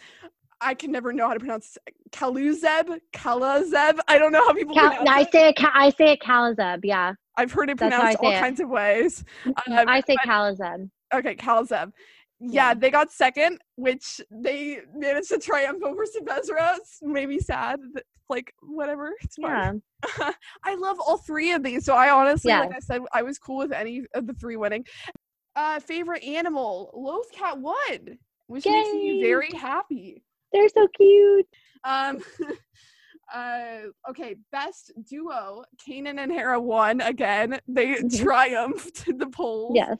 I 0.62 0.74
can 0.74 0.92
never 0.92 1.14
know 1.14 1.28
how 1.28 1.34
to 1.34 1.40
pronounce 1.40 1.78
Kaluzeb, 2.12 3.00
Kalazeb. 3.14 4.00
I 4.08 4.18
don't 4.18 4.32
know 4.32 4.46
how 4.46 4.54
people 4.54 4.74
Cal- 4.76 4.90
pronounce 4.96 5.10
I 5.10 5.22
it. 5.22 5.32
say 5.32 5.50
it. 5.50 5.56
I 5.74 5.90
say 5.92 6.12
it 6.14 6.22
Calazeb. 6.22 6.84
Yeah, 6.84 7.14
I've 7.38 7.52
heard 7.52 7.70
it 7.70 7.78
that's 7.78 7.96
pronounced 7.96 8.20
all 8.22 8.32
it. 8.32 8.40
kinds 8.40 8.60
of 8.60 8.70
ways. 8.70 9.24
Um, 9.46 9.54
I 9.68 10.02
say 10.02 10.16
but- 10.16 10.24
Calazeb. 10.24 10.90
Okay, 11.14 11.36
Kalazeb. 11.36 11.92
Yeah, 12.40 12.70
Yeah. 12.70 12.74
they 12.76 12.90
got 12.92 13.12
second, 13.12 13.60
which 13.76 14.22
they 14.32 14.80
managed 14.94 15.30
to 15.30 15.40
triumph 15.40 15.84
over 15.84 16.06
Sebezra. 16.06 16.78
It's 16.78 17.00
made 17.02 17.30
me 17.30 17.40
sad. 17.40 17.80
that- 17.94 18.04
Like, 18.30 18.54
whatever. 18.62 19.14
It's 19.22 19.36
fine. 19.42 19.82
Yeah. 20.20 20.32
I 20.66 20.76
love 20.76 20.98
all 21.00 21.18
three 21.18 21.54
of 21.54 21.64
these. 21.64 21.86
So 21.86 21.94
I 21.96 22.10
honestly, 22.10 22.52
like 22.52 22.76
I 22.76 22.80
said, 22.80 23.02
I 23.14 23.22
was 23.24 23.38
cool 23.40 23.58
with 23.58 23.72
any 23.72 24.04
of 24.14 24.28
the 24.28 24.34
three 24.34 24.58
winning. 24.58 24.86
Uh, 25.56 25.80
favorite 25.80 26.24
animal, 26.24 26.92
Loth 26.94 27.32
Cat 27.32 27.58
won, 27.58 28.18
which 28.48 28.66
makes 28.66 28.90
me 28.94 29.22
very 29.24 29.50
happy. 29.54 30.22
They're 30.54 30.70
so 30.70 30.88
cute. 30.96 31.48
Um, 31.84 32.20
uh, 33.34 33.78
okay, 34.10 34.36
best 34.52 34.92
duo, 35.10 35.64
Kanan 35.86 36.20
and 36.20 36.32
Hera 36.32 36.60
won 36.60 37.02
again. 37.02 37.60
They 37.68 37.96
Mhm. 37.96 38.20
triumphed 38.24 39.06
the 39.18 39.28
polls. 39.28 39.74
Yes. 39.76 39.98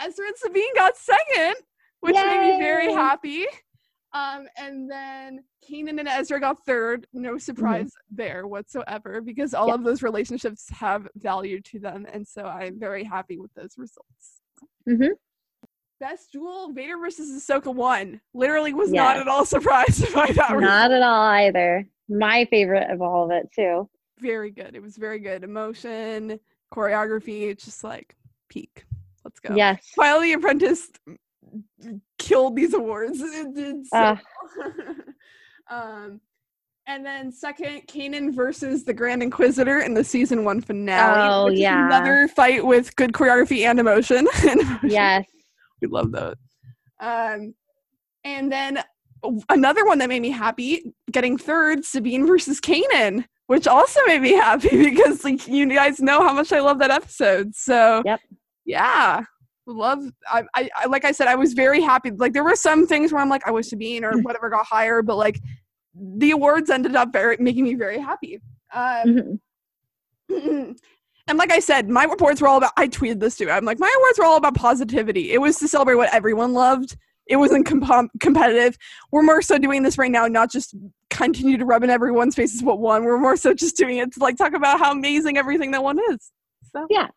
Ezra 0.00 0.26
and 0.28 0.36
Sabine 0.36 0.74
got 0.74 0.96
second, 0.96 1.56
which 2.00 2.14
made 2.14 2.52
me 2.52 2.58
very 2.58 2.92
happy. 2.92 3.46
Um, 4.14 4.46
and 4.56 4.90
then 4.90 5.44
Kanan 5.68 5.98
and 5.98 6.08
Ezra 6.08 6.40
got 6.40 6.64
third. 6.64 7.06
No 7.12 7.36
surprise 7.36 7.90
there 8.10 8.46
whatsoever 8.46 9.20
because 9.20 9.52
all 9.54 9.68
Yeah. 9.68 9.74
of 9.74 9.82
those 9.84 10.02
relationships 10.02 10.68
have 10.70 11.08
value 11.16 11.60
to 11.62 11.78
them, 11.80 12.06
and 12.10 12.26
so 12.26 12.44
I'm 12.44 12.78
very 12.78 13.02
happy 13.04 13.38
with 13.38 13.52
those 13.54 13.76
results. 13.76 14.40
Mhm. 14.88 15.10
Best 16.00 16.30
duel, 16.32 16.72
Vader 16.72 16.96
versus 16.96 17.30
Ahsoka 17.30 17.74
won. 17.74 18.20
Literally 18.32 18.72
was 18.72 18.92
not 18.92 19.16
at 19.16 19.26
all 19.26 19.44
surprised 19.46 20.12
by 20.14 20.30
that. 20.32 20.58
Not 20.58 20.92
at 20.92 21.02
all 21.02 21.22
either. 21.22 21.88
My 22.08 22.44
favorite 22.46 22.90
of 22.90 23.02
all 23.02 23.24
of 23.24 23.30
it 23.32 23.50
too. 23.54 23.88
Very 24.20 24.50
good. 24.50 24.74
It 24.74 24.82
was 24.82 24.96
very 24.96 25.18
good. 25.18 25.44
Emotion, 25.44 26.38
choreography, 26.72 27.50
it's 27.50 27.64
just 27.64 27.82
like 27.82 28.14
peak. 28.48 28.84
Let's 29.24 29.40
go. 29.40 29.54
Yes. 29.54 29.92
The 29.96 30.32
Apprentice 30.32 30.88
killed 32.18 32.56
these 32.56 32.74
awards. 32.74 33.20
It 33.22 33.54
did 33.54 33.86
so 33.86 33.90
Ah. 33.94 34.20
um, 35.70 36.20
and 36.86 37.04
then 37.04 37.30
second, 37.30 37.82
Kanan 37.86 38.34
versus 38.34 38.84
the 38.84 38.94
Grand 38.94 39.22
Inquisitor 39.22 39.80
in 39.80 39.92
the 39.92 40.02
season 40.02 40.44
one 40.44 40.60
finale. 40.62 41.28
Oh, 41.30 41.48
yeah. 41.48 41.86
another 41.86 42.28
fight 42.28 42.64
with 42.64 42.96
good 42.96 43.12
choreography 43.12 43.66
and 43.66 43.78
emotion. 43.78 44.26
And 44.48 44.60
emotion. 44.60 44.90
Yes. 44.90 45.24
We 45.80 45.88
love 45.88 46.12
that. 46.12 46.34
Um, 47.00 47.54
and 48.24 48.50
then 48.52 48.82
another 49.48 49.84
one 49.84 49.98
that 49.98 50.08
made 50.08 50.22
me 50.22 50.30
happy, 50.30 50.92
getting 51.10 51.36
third, 51.38 51.84
Sabine 51.84 52.26
versus 52.26 52.60
Kanan, 52.60 53.24
which 53.46 53.66
also 53.66 54.00
made 54.06 54.22
me 54.22 54.32
happy 54.32 54.68
because 54.90 55.24
like 55.24 55.46
you 55.48 55.68
guys 55.68 56.00
know 56.00 56.22
how 56.22 56.32
much 56.32 56.52
I 56.52 56.60
love 56.60 56.78
that 56.80 56.90
episode. 56.90 57.54
So 57.54 58.02
Yep. 58.04 58.20
yeah, 58.64 59.22
love. 59.66 60.04
I, 60.30 60.42
I, 60.54 60.70
I 60.76 60.86
like 60.86 61.04
I 61.04 61.12
said, 61.12 61.28
I 61.28 61.34
was 61.36 61.52
very 61.52 61.80
happy. 61.80 62.10
Like 62.10 62.32
there 62.32 62.44
were 62.44 62.56
some 62.56 62.86
things 62.86 63.12
where 63.12 63.22
I'm 63.22 63.28
like, 63.28 63.46
I 63.46 63.50
wish 63.50 63.68
Sabine 63.68 64.04
or 64.04 64.12
whatever 64.22 64.50
got 64.50 64.66
higher, 64.66 65.02
but 65.02 65.16
like 65.16 65.40
the 65.94 66.30
awards 66.32 66.70
ended 66.70 66.94
up 66.96 67.12
very 67.12 67.36
making 67.40 67.64
me 67.64 67.74
very 67.74 67.98
happy. 67.98 68.40
Um, 68.72 69.40
Mhm. 70.30 70.76
and 71.28 71.38
like 71.38 71.52
I 71.52 71.60
said, 71.60 71.88
my 71.88 72.04
awards 72.04 72.40
were 72.40 72.48
all 72.48 72.58
about. 72.58 72.72
I 72.76 72.88
tweeted 72.88 73.20
this 73.20 73.36
too. 73.36 73.50
I'm 73.50 73.64
like, 73.64 73.78
my 73.78 73.92
awards 73.98 74.18
were 74.18 74.24
all 74.24 74.36
about 74.36 74.54
positivity. 74.54 75.32
It 75.32 75.40
was 75.40 75.58
to 75.58 75.68
celebrate 75.68 75.96
what 75.96 76.12
everyone 76.14 76.52
loved. 76.54 76.96
It 77.26 77.36
wasn't 77.36 77.66
comp- 77.66 78.10
competitive. 78.20 78.76
We're 79.12 79.22
more 79.22 79.42
so 79.42 79.58
doing 79.58 79.82
this 79.82 79.98
right 79.98 80.10
now, 80.10 80.26
not 80.26 80.50
just 80.50 80.74
continue 81.10 81.58
to 81.58 81.64
rub 81.66 81.84
in 81.84 81.90
everyone's 81.90 82.34
faces 82.34 82.62
what 82.62 82.78
won. 82.80 83.04
We're 83.04 83.18
more 83.18 83.36
so 83.36 83.52
just 83.54 83.76
doing 83.76 83.98
it 83.98 84.12
to 84.14 84.20
like 84.20 84.36
talk 84.36 84.54
about 84.54 84.78
how 84.78 84.92
amazing 84.92 85.36
everything 85.36 85.70
that 85.72 85.82
one 85.82 85.98
is. 86.10 86.30
So 86.72 86.86
Yeah. 86.88 87.08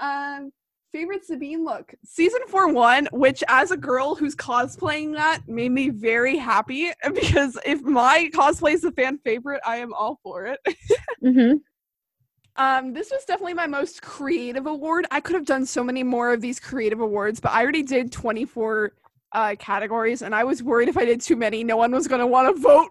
yeah. 0.00 0.36
Um, 0.36 0.50
favorite 0.92 1.24
Sabine 1.24 1.64
look 1.64 1.94
season 2.04 2.40
four 2.48 2.66
one, 2.72 3.06
which 3.12 3.44
as 3.46 3.70
a 3.70 3.76
girl 3.76 4.16
who's 4.16 4.34
cosplaying 4.34 5.14
that 5.14 5.42
made 5.46 5.70
me 5.70 5.90
very 5.90 6.36
happy 6.36 6.90
because 7.14 7.56
if 7.64 7.80
my 7.82 8.28
cosplay 8.34 8.72
is 8.74 8.82
a 8.82 8.90
fan 8.90 9.18
favorite, 9.18 9.60
I 9.64 9.76
am 9.76 9.92
all 9.94 10.18
for 10.24 10.46
it. 10.46 10.58
Mhm. 11.24 11.60
Um, 12.56 12.92
this 12.92 13.10
was 13.10 13.24
definitely 13.24 13.54
my 13.54 13.66
most 13.66 14.02
creative 14.02 14.66
award. 14.66 15.06
I 15.10 15.20
could 15.20 15.34
have 15.34 15.46
done 15.46 15.64
so 15.64 15.82
many 15.82 16.02
more 16.02 16.32
of 16.32 16.40
these 16.40 16.60
creative 16.60 17.00
awards, 17.00 17.40
but 17.40 17.52
I 17.52 17.62
already 17.62 17.82
did 17.82 18.12
24 18.12 18.92
uh, 19.32 19.54
categories, 19.58 20.22
and 20.22 20.34
I 20.34 20.44
was 20.44 20.62
worried 20.62 20.88
if 20.88 20.96
I 20.96 21.04
did 21.04 21.20
too 21.20 21.36
many, 21.36 21.62
no 21.62 21.76
one 21.76 21.92
was 21.92 22.08
going 22.08 22.20
to 22.20 22.26
want 22.26 22.54
to 22.54 22.60
vote. 22.60 22.90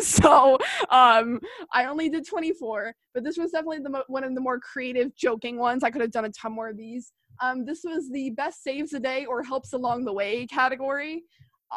so 0.00 0.58
um, 0.90 1.40
I 1.72 1.86
only 1.86 2.08
did 2.08 2.26
24, 2.26 2.94
but 3.14 3.24
this 3.24 3.38
was 3.38 3.52
definitely 3.52 3.78
the 3.78 3.90
mo- 3.90 4.04
one 4.08 4.24
of 4.24 4.34
the 4.34 4.40
more 4.40 4.60
creative, 4.60 5.14
joking 5.16 5.58
ones. 5.58 5.82
I 5.82 5.90
could 5.90 6.02
have 6.02 6.10
done 6.10 6.26
a 6.26 6.30
ton 6.30 6.52
more 6.52 6.68
of 6.68 6.76
these. 6.76 7.12
Um, 7.42 7.64
this 7.64 7.80
was 7.84 8.10
the 8.10 8.30
best 8.30 8.62
saves 8.62 8.92
a 8.92 9.00
day 9.00 9.24
or 9.24 9.42
helps 9.42 9.72
along 9.72 10.04
the 10.04 10.12
way 10.12 10.46
category. 10.46 11.24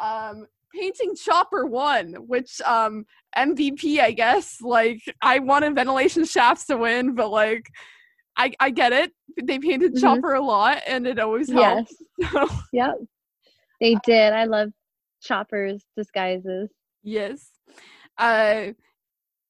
Um, 0.00 0.46
painting 0.74 1.14
chopper 1.16 1.66
one 1.66 2.14
which 2.26 2.60
um, 2.62 3.04
MVP, 3.36 4.00
I 4.00 4.12
guess. 4.12 4.60
Like 4.60 5.00
I 5.22 5.38
wanted 5.38 5.74
ventilation 5.74 6.24
shafts 6.24 6.66
to 6.66 6.76
win, 6.76 7.14
but 7.14 7.30
like 7.30 7.66
I, 8.36 8.52
I 8.60 8.70
get 8.70 8.92
it. 8.92 9.12
They 9.42 9.58
painted 9.58 9.94
Mhm. 9.94 10.00
chopper 10.00 10.34
a 10.34 10.40
lot, 10.40 10.82
and 10.86 11.06
it 11.06 11.18
always 11.18 11.48
Yes. 11.50 11.86
helps. 11.88 11.94
So, 12.32 12.48
Yep. 12.72 12.94
They 13.80 13.96
did. 14.04 14.32
I 14.32 14.44
love 14.44 14.70
Chopper's 15.22 15.84
disguises. 15.96 16.68
yes. 17.02 17.50
Uh, 18.18 18.72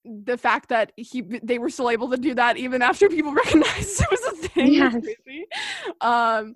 the 0.04 0.36
fact 0.38 0.68
that 0.70 0.92
he 0.96 1.20
they 1.42 1.58
were 1.58 1.68
still 1.70 1.90
able 1.90 2.08
to 2.10 2.16
do 2.16 2.34
that 2.34 2.56
even 2.56 2.80
after 2.82 3.08
people 3.08 3.32
recognized 3.44 4.00
it 4.00 4.10
was 4.10 4.20
a 4.26 4.48
thing. 4.48 4.80
was 4.80 4.92
crazy. 4.94 5.46
Um, 6.00 6.54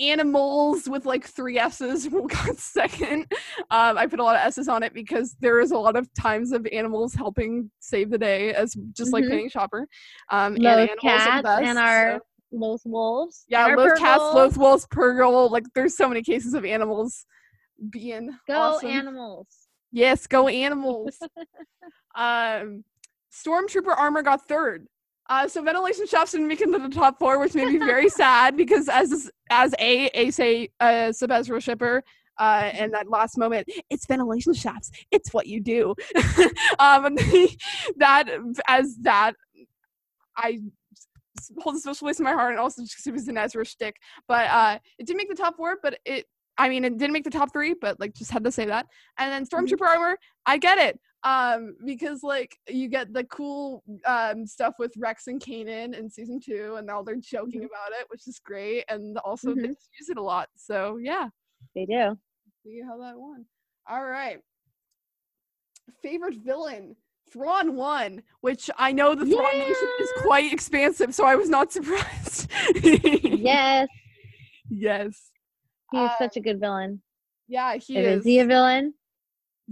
animals 0.00 0.88
with 0.88 1.04
like 1.06 1.24
three 1.26 1.58
S's 1.58 2.08
got 2.28 2.56
second. 2.58 3.26
Um, 3.70 3.98
I 3.98 4.06
put 4.06 4.18
a 4.20 4.24
lot 4.24 4.36
of 4.36 4.42
S's 4.46 4.68
on 4.68 4.82
it 4.82 4.94
because 4.94 5.36
there 5.40 5.60
is 5.60 5.70
a 5.72 5.78
lot 5.78 5.96
of 5.96 6.12
times 6.14 6.52
of 6.52 6.66
animals 6.72 7.14
helping 7.14 7.70
save 7.80 8.10
the 8.10 8.18
day 8.18 8.54
as 8.54 8.74
just 8.92 9.12
like 9.12 9.24
Mhm. 9.24 9.30
painting 9.30 9.50
Chopper. 9.50 9.86
Um, 10.30 10.56
and 10.56 10.90
animals 10.90 10.98
cats 11.02 11.42
best, 11.42 11.62
and 11.62 11.76
so- 11.76 11.82
our 11.82 12.20
Loth 12.52 12.82
wolves. 12.84 13.44
yeah, 13.48 13.66
Loth 13.66 13.98
cats, 13.98 14.20
Loth 14.20 14.56
wolves, 14.56 14.86
purrgil. 14.86 15.50
Like 15.50 15.64
there's 15.74 15.96
so 15.96 16.08
many 16.08 16.22
cases 16.22 16.54
of 16.54 16.64
animals 16.64 17.24
being 17.90 18.30
Go 18.48 18.54
awesome. 18.54 18.88
animals. 18.90 19.46
Yes, 19.92 20.26
go 20.26 20.48
animals. 20.48 21.18
um, 22.14 22.84
Stormtrooper 23.32 23.96
armor 23.96 24.22
got 24.22 24.46
third. 24.48 24.86
Uh, 25.30 25.46
so 25.46 25.62
ventilation 25.62 26.06
shafts 26.08 26.32
didn't 26.32 26.48
make 26.48 26.60
it 26.60 26.66
into 26.66 26.80
the 26.80 26.88
top 26.88 27.18
four, 27.20 27.38
which 27.38 27.54
made 27.54 27.68
me 27.68 27.78
very 27.78 28.08
sad 28.10 28.56
because 28.56 28.88
as 28.88 29.30
as 29.48 29.72
a 29.78 30.06
a 30.08 30.30
say 30.32 30.68
uh, 30.80 31.12
sub 31.12 31.32
shipper, 31.60 32.02
uh, 32.38 32.70
and 32.74 32.92
that 32.92 33.08
last 33.08 33.38
moment, 33.38 33.68
it's 33.90 34.06
ventilation 34.06 34.52
shafts. 34.52 34.90
It's 35.12 35.32
what 35.32 35.46
you 35.46 35.60
do. 35.60 35.94
um, 36.80 37.14
that 37.96 38.28
as 38.66 38.96
that, 39.02 39.34
I 40.36 40.58
hold 41.60 41.76
a 41.76 41.78
special 41.78 42.06
place 42.06 42.18
in 42.18 42.24
my 42.24 42.32
heart, 42.32 42.50
and 42.50 42.58
also 42.58 42.82
just 42.82 42.94
because 42.94 43.06
it 43.06 43.12
was 43.12 43.28
an 43.28 43.38
Ezra 43.38 43.64
shtick. 43.64 43.96
But 44.26 44.50
uh, 44.50 44.78
it 44.98 45.06
didn't 45.06 45.18
make 45.18 45.28
the 45.28 45.36
top 45.36 45.56
four, 45.56 45.78
but 45.80 45.98
it. 46.04 46.26
I 46.58 46.68
mean, 46.68 46.84
it 46.84 46.98
didn't 46.98 47.12
make 47.12 47.24
the 47.24 47.30
top 47.30 47.52
three, 47.54 47.74
but 47.80 47.98
like, 48.00 48.12
just 48.12 48.30
had 48.30 48.44
to 48.44 48.52
say 48.52 48.66
that. 48.66 48.84
And 49.16 49.32
then 49.32 49.46
Stormtrooper 49.46 49.86
armor, 49.86 50.18
I 50.44 50.58
get 50.58 50.76
it, 50.76 51.00
um, 51.22 51.76
because 51.84 52.22
like 52.22 52.56
you 52.68 52.88
get 52.88 53.12
the 53.12 53.24
cool 53.24 53.82
um 54.06 54.46
stuff 54.46 54.74
with 54.78 54.92
Rex 54.96 55.26
and 55.26 55.40
Kanan 55.40 55.94
in 55.98 56.08
season 56.10 56.40
two, 56.40 56.76
and 56.76 56.88
all 56.90 57.04
they're 57.04 57.16
joking 57.16 57.60
Mhm. 57.62 57.66
about 57.66 57.92
it, 58.00 58.06
which 58.08 58.26
is 58.26 58.38
great, 58.38 58.84
and 58.88 59.18
also 59.18 59.54
they 59.54 59.62
Mhm. 59.62 59.66
just 59.74 59.88
use 59.98 60.08
it 60.08 60.16
a 60.16 60.22
lot. 60.22 60.48
So 60.56 60.96
yeah, 60.96 61.28
They 61.74 61.84
do. 61.86 62.18
see 62.64 62.80
how 62.80 62.96
that 62.98 63.18
won. 63.18 63.44
All 63.88 64.04
right. 64.04 64.40
Favorite 66.02 66.36
villain. 66.38 66.96
Thrawn 67.32 67.76
won, 67.76 68.22
which 68.40 68.68
I 68.76 68.90
know 68.92 69.14
the 69.14 69.24
Thrawn 69.26 69.58
Nation 69.58 69.88
is 70.00 70.12
quite 70.22 70.52
expansive, 70.52 71.14
so 71.14 71.24
I 71.24 71.36
was 71.36 71.48
not 71.48 71.70
surprised. 71.76 72.50
Yes. 72.82 73.88
yes. 74.68 75.30
He's 75.92 76.00
is 76.00 76.10
Uh, 76.10 76.18
such 76.18 76.36
a 76.36 76.40
good 76.40 76.58
villain. 76.60 77.02
Yeah, 77.46 77.76
he 77.76 77.96
Is 77.98 78.18
is. 78.20 78.24
he 78.24 78.38
a 78.40 78.46
villain? 78.46 78.94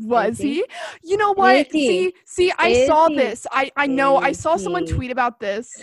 Was 0.01 0.38
he? 0.38 0.55
he? 0.55 0.64
You 1.03 1.16
know 1.16 1.32
what? 1.34 1.70
See, 1.72 2.12
see, 2.24 2.53
I 2.59 2.68
Is 2.68 2.86
saw 2.86 3.09
he? 3.09 3.16
this. 3.16 3.46
I 3.51 3.70
I 3.76 3.86
know. 3.86 4.16
I 4.16 4.28
Is 4.30 4.38
saw 4.40 4.57
someone 4.57 4.84
he? 4.86 4.92
tweet 4.92 5.11
about 5.11 5.40
this, 5.40 5.82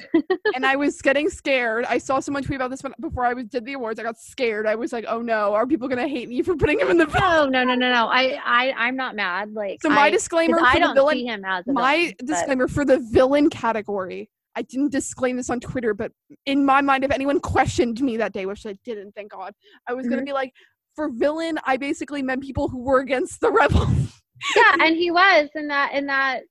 and 0.56 0.66
I 0.66 0.76
was 0.76 1.02
getting 1.02 1.30
scared. 1.30 1.86
I 1.86 1.98
saw 1.98 2.20
someone 2.20 2.44
tweet 2.44 2.56
about 2.58 2.72
this 2.72 2.82
before 3.00 3.26
I 3.26 3.34
was 3.34 3.46
did 3.46 3.66
the 3.66 3.74
awards. 3.74 4.00
I 4.00 4.04
got 4.04 4.18
scared. 4.18 4.68
I 4.68 4.76
was 4.76 4.94
like, 4.94 5.06
oh 5.08 5.22
no, 5.22 5.54
are 5.54 5.68
people 5.68 5.88
gonna 5.88 6.08
hate 6.08 6.30
me 6.30 6.42
for 6.42 6.56
putting 6.56 6.80
him 6.80 6.90
in 6.90 6.98
the? 6.98 7.06
No, 7.08 7.46
no, 7.50 7.64
no, 7.64 7.76
no, 7.76 7.92
no. 7.92 8.08
I, 8.08 8.40
I, 8.46 8.72
I'm 8.78 8.96
not 8.96 9.16
mad. 9.16 9.54
Like, 9.54 9.82
So 9.82 9.90
my 9.90 10.04
I, 10.04 10.10
disclaimer 10.10 10.58
for 10.60 10.66
I 10.66 10.80
the 10.80 10.94
villain. 10.94 11.16
see 11.18 11.26
him 11.26 11.44
as 11.46 11.68
a 11.68 11.74
my 11.74 11.96
villain, 11.98 12.14
but- 12.20 12.28
disclaimer 12.28 12.68
for 12.68 12.86
the 12.86 13.00
villain 13.00 13.50
category. 13.50 14.30
I 14.58 14.62
didn't 14.62 14.94
disclaim 14.94 15.36
this 15.36 15.50
on 15.50 15.60
Twitter, 15.60 15.94
but 15.94 16.14
in 16.46 16.64
my 16.66 16.80
mind, 16.80 17.04
if 17.04 17.12
anyone 17.12 17.42
questioned 17.42 18.00
me 18.00 18.16
that 18.16 18.32
day, 18.32 18.46
which 18.46 18.66
I 18.66 18.74
didn't, 18.86 19.12
thank 19.14 19.32
God, 19.32 19.52
I 19.86 19.92
was 19.94 20.08
gonna 20.08 20.22
Mhm. 20.22 20.28
be 20.28 20.32
like, 20.32 20.54
for 20.96 21.10
villain, 21.10 21.60
I 21.66 21.78
basically 21.78 22.22
meant 22.22 22.44
people 22.44 22.68
who 22.68 22.84
were 22.84 23.00
against 23.00 23.42
the 23.42 23.52
rebels. 23.52 24.22
yeah, 24.56 24.76
and 24.82 24.96
he 24.96 25.12
was 25.12 25.50
in 25.56 25.68
that, 25.68 25.94
in 25.94 26.06
that, 26.08 26.44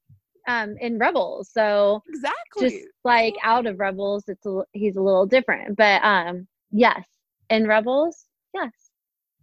um, 0.48 0.76
in 0.80 0.98
Rebels. 0.98 1.50
So 1.52 2.02
exactly. 2.08 2.70
just 2.70 2.88
like 3.04 3.34
out 3.42 3.66
of 3.66 3.78
Rebels, 3.78 4.24
it's 4.28 4.44
a, 4.46 4.62
he's 4.72 4.96
a 4.96 5.00
little 5.00 5.26
different. 5.26 5.76
But 5.76 6.02
um, 6.04 6.46
yes, 6.70 7.04
in 7.50 7.66
Rebels, 7.66 8.26
yes, 8.52 8.70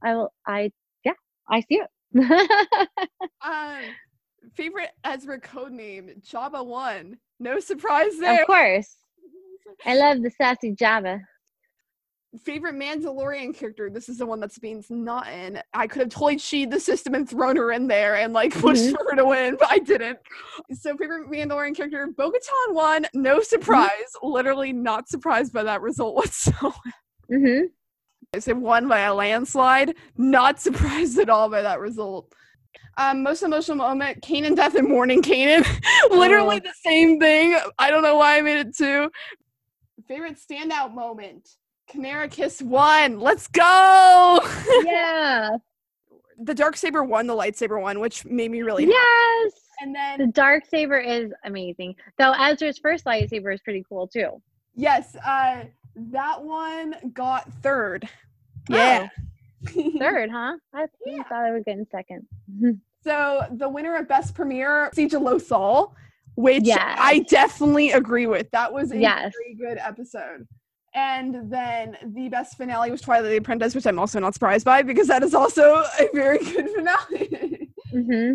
I 0.04 0.16
will. 0.16 0.34
I 0.48 0.72
yeah, 1.04 1.14
I 1.50 1.62
see 1.62 1.82
it. 1.82 2.88
Um, 3.44 3.80
favorite 4.54 4.92
Ezra 5.04 5.40
code 5.40 5.72
name 5.72 6.12
Jabba 6.22 6.64
One. 6.64 7.18
No 7.40 7.60
surprise 7.60 8.18
there. 8.20 8.42
of 8.42 8.48
course, 8.48 8.98
I 9.86 9.96
love 9.96 10.22
the 10.22 10.30
sassy 10.30 10.76
Jabba. 10.76 11.22
Favorite 12.46 12.76
Mandalorian 12.76 13.54
character. 13.54 13.90
This 13.90 14.08
is 14.08 14.18
the 14.20 14.26
one 14.26 14.40
that 14.40 14.52
Sabine's 14.54 14.90
not 14.90 15.28
in. 15.28 15.62
I 15.74 15.86
could 15.86 16.00
have 16.00 16.10
totally 16.10 16.38
cheated 16.38 16.72
the 16.72 16.80
system 16.80 17.14
and 17.14 17.30
thrown 17.30 17.58
her 17.58 17.74
in 17.74 17.88
there 17.88 18.16
and 18.16 18.32
like 18.32 18.54
pushed 18.54 18.86
Mhm. 18.86 18.96
her 19.10 19.16
to 19.18 19.26
win, 19.26 19.58
but 19.60 19.70
I 19.70 19.80
didn't. 19.80 20.18
So 20.74 20.96
favorite 20.96 21.30
Mandalorian 21.30 21.76
character, 21.76 22.08
Bo-Katan 22.16 22.74
won. 22.74 23.06
No 23.14 23.42
surprise. 23.42 23.90
Literally 24.24 24.72
not 24.72 25.10
surprised 25.10 25.52
by 25.52 25.64
that 25.64 25.82
result 25.82 26.16
whatsoever. 26.16 26.74
hmm 27.30 27.62
I 28.34 28.40
said 28.40 28.58
won 28.58 28.88
by 28.88 29.00
a 29.02 29.14
landslide. 29.14 29.94
Not 30.16 30.62
surprised 30.62 31.20
at 31.20 31.30
all 31.30 31.50
by 31.50 31.62
that 31.64 31.82
result. 31.82 32.32
Um, 32.98 33.24
most 33.24 33.44
emotional 33.44 33.76
moment, 33.76 34.22
Kanan 34.22 34.56
death 34.56 34.76
and 34.76 34.88
mourning 34.88 35.22
Kanan. 35.22 35.66
Literally 36.12 36.58
Oh. 36.58 36.60
the 36.60 36.74
same 36.82 37.20
thing. 37.20 37.58
I 37.78 37.92
don't 37.92 38.04
know 38.04 38.16
why 38.16 38.38
I 38.38 38.42
made 38.42 38.66
it 38.68 38.76
two. 38.78 39.12
Favorite 40.08 40.38
standout 40.38 40.94
moment. 40.94 41.50
Kanera 41.92 42.30
Kiss 42.30 42.62
won. 42.62 43.20
Let's 43.20 43.48
go. 43.48 44.40
Yeah. 44.86 45.58
the 46.40 46.54
dark 46.56 46.76
saber 46.78 47.04
won, 47.04 47.28
the 47.28 47.36
lightsaber 47.36 47.82
one, 47.82 48.00
which 48.00 48.26
made 48.26 48.50
me 48.52 48.62
really 48.62 48.84
happy. 48.86 48.94
yes. 48.96 49.52
And 49.82 49.94
then 49.96 50.20
The 50.20 50.28
dark 50.28 50.66
saber 50.66 50.98
is 51.00 51.32
amazing. 51.46 51.96
Though 52.18 52.34
Ezra's 52.34 52.78
first 52.80 53.06
lightsaber 53.06 53.54
is 53.54 53.62
pretty 53.62 53.84
cool 53.88 54.08
too. 54.08 54.42
yes, 54.76 55.16
uh 55.26 55.64
that 55.96 56.42
one 56.44 56.96
got 57.14 57.52
third. 57.62 58.08
Oh. 58.70 58.76
Yeah. 58.76 59.08
Third, 60.00 60.32
huh? 60.32 60.58
I 60.74 60.86
Yeah. 61.06 61.22
thought 61.24 61.46
I 61.46 61.52
was 61.52 61.64
getting 61.66 61.86
second. 61.92 62.26
So 63.04 63.44
the 63.52 63.68
winner 63.70 63.96
of 63.96 64.08
Best 64.08 64.34
Premiere, 64.34 64.90
Siege 64.94 65.14
of 65.14 65.22
Lothal, 65.22 65.94
which 66.36 66.64
Yes. 66.64 66.98
I 67.00 67.20
definitely 67.30 67.92
agree 67.92 68.26
with. 68.26 68.50
That 68.52 68.72
was 68.74 68.92
a 68.92 68.98
Yes. 68.98 69.34
very 69.38 69.56
good 69.56 69.78
episode. 69.80 70.48
And 70.94 71.50
then 71.52 71.98
the 72.04 72.28
best 72.30 72.58
finale 72.58 72.92
was 72.92 73.02
Twilight 73.02 73.30
the 73.30 73.38
Apprentice, 73.38 73.76
which 73.76 73.88
I'm 73.88 73.98
also 73.98 74.20
not 74.20 74.34
surprised 74.34 74.66
by 74.66 74.82
because 74.82 75.08
that 75.08 75.24
is 75.24 75.34
also 75.34 75.84
a 76.00 76.10
very 76.14 76.40
good 76.40 76.70
finale. 76.76 77.70
hmm 77.92 78.34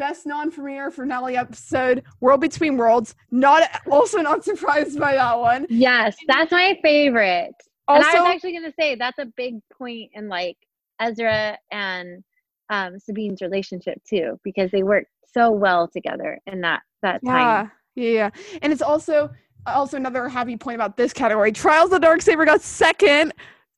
best 0.00 0.24
non-premiere 0.26 0.90
finale 0.90 1.36
episode, 1.36 2.02
World 2.20 2.40
Between 2.40 2.78
Worlds. 2.78 3.14
Not 3.30 3.68
also 3.90 4.18
not 4.22 4.42
surprised 4.42 4.98
by 4.98 5.12
that 5.14 5.38
one. 5.38 5.66
Yes, 5.68 6.16
that's 6.26 6.50
my 6.50 6.76
favorite. 6.82 7.54
and 7.86 8.02
I 8.02 8.20
was 8.20 8.34
actually 8.34 8.54
gonna 8.54 8.72
say 8.80 8.94
that's 8.96 9.18
a 9.18 9.26
big 9.36 9.56
point 9.70 10.10
in 10.14 10.28
like 10.28 10.56
Ezra 11.00 11.58
and 11.70 12.24
um, 12.70 12.98
Sabine's 12.98 13.42
relationship 13.42 14.00
too, 14.08 14.40
because 14.42 14.70
they 14.70 14.82
work 14.82 15.04
so 15.34 15.50
well 15.50 15.86
together 15.86 16.40
in 16.46 16.62
that 16.62 16.80
that 17.02 17.20
yeah, 17.22 17.32
time. 17.32 17.72
yeah, 17.94 18.10
yeah, 18.10 18.30
and 18.62 18.72
it's 18.72 18.82
also 18.82 19.30
also 19.66 19.96
another 19.96 20.28
happy 20.28 20.56
point 20.56 20.76
about 20.76 20.96
this 20.96 21.12
category. 21.12 21.52
Trials 21.52 21.86
of 21.86 21.90
the 21.92 21.98
Dark 22.00 22.22
Saber 22.22 22.44
got 22.44 22.60
second. 22.62 23.32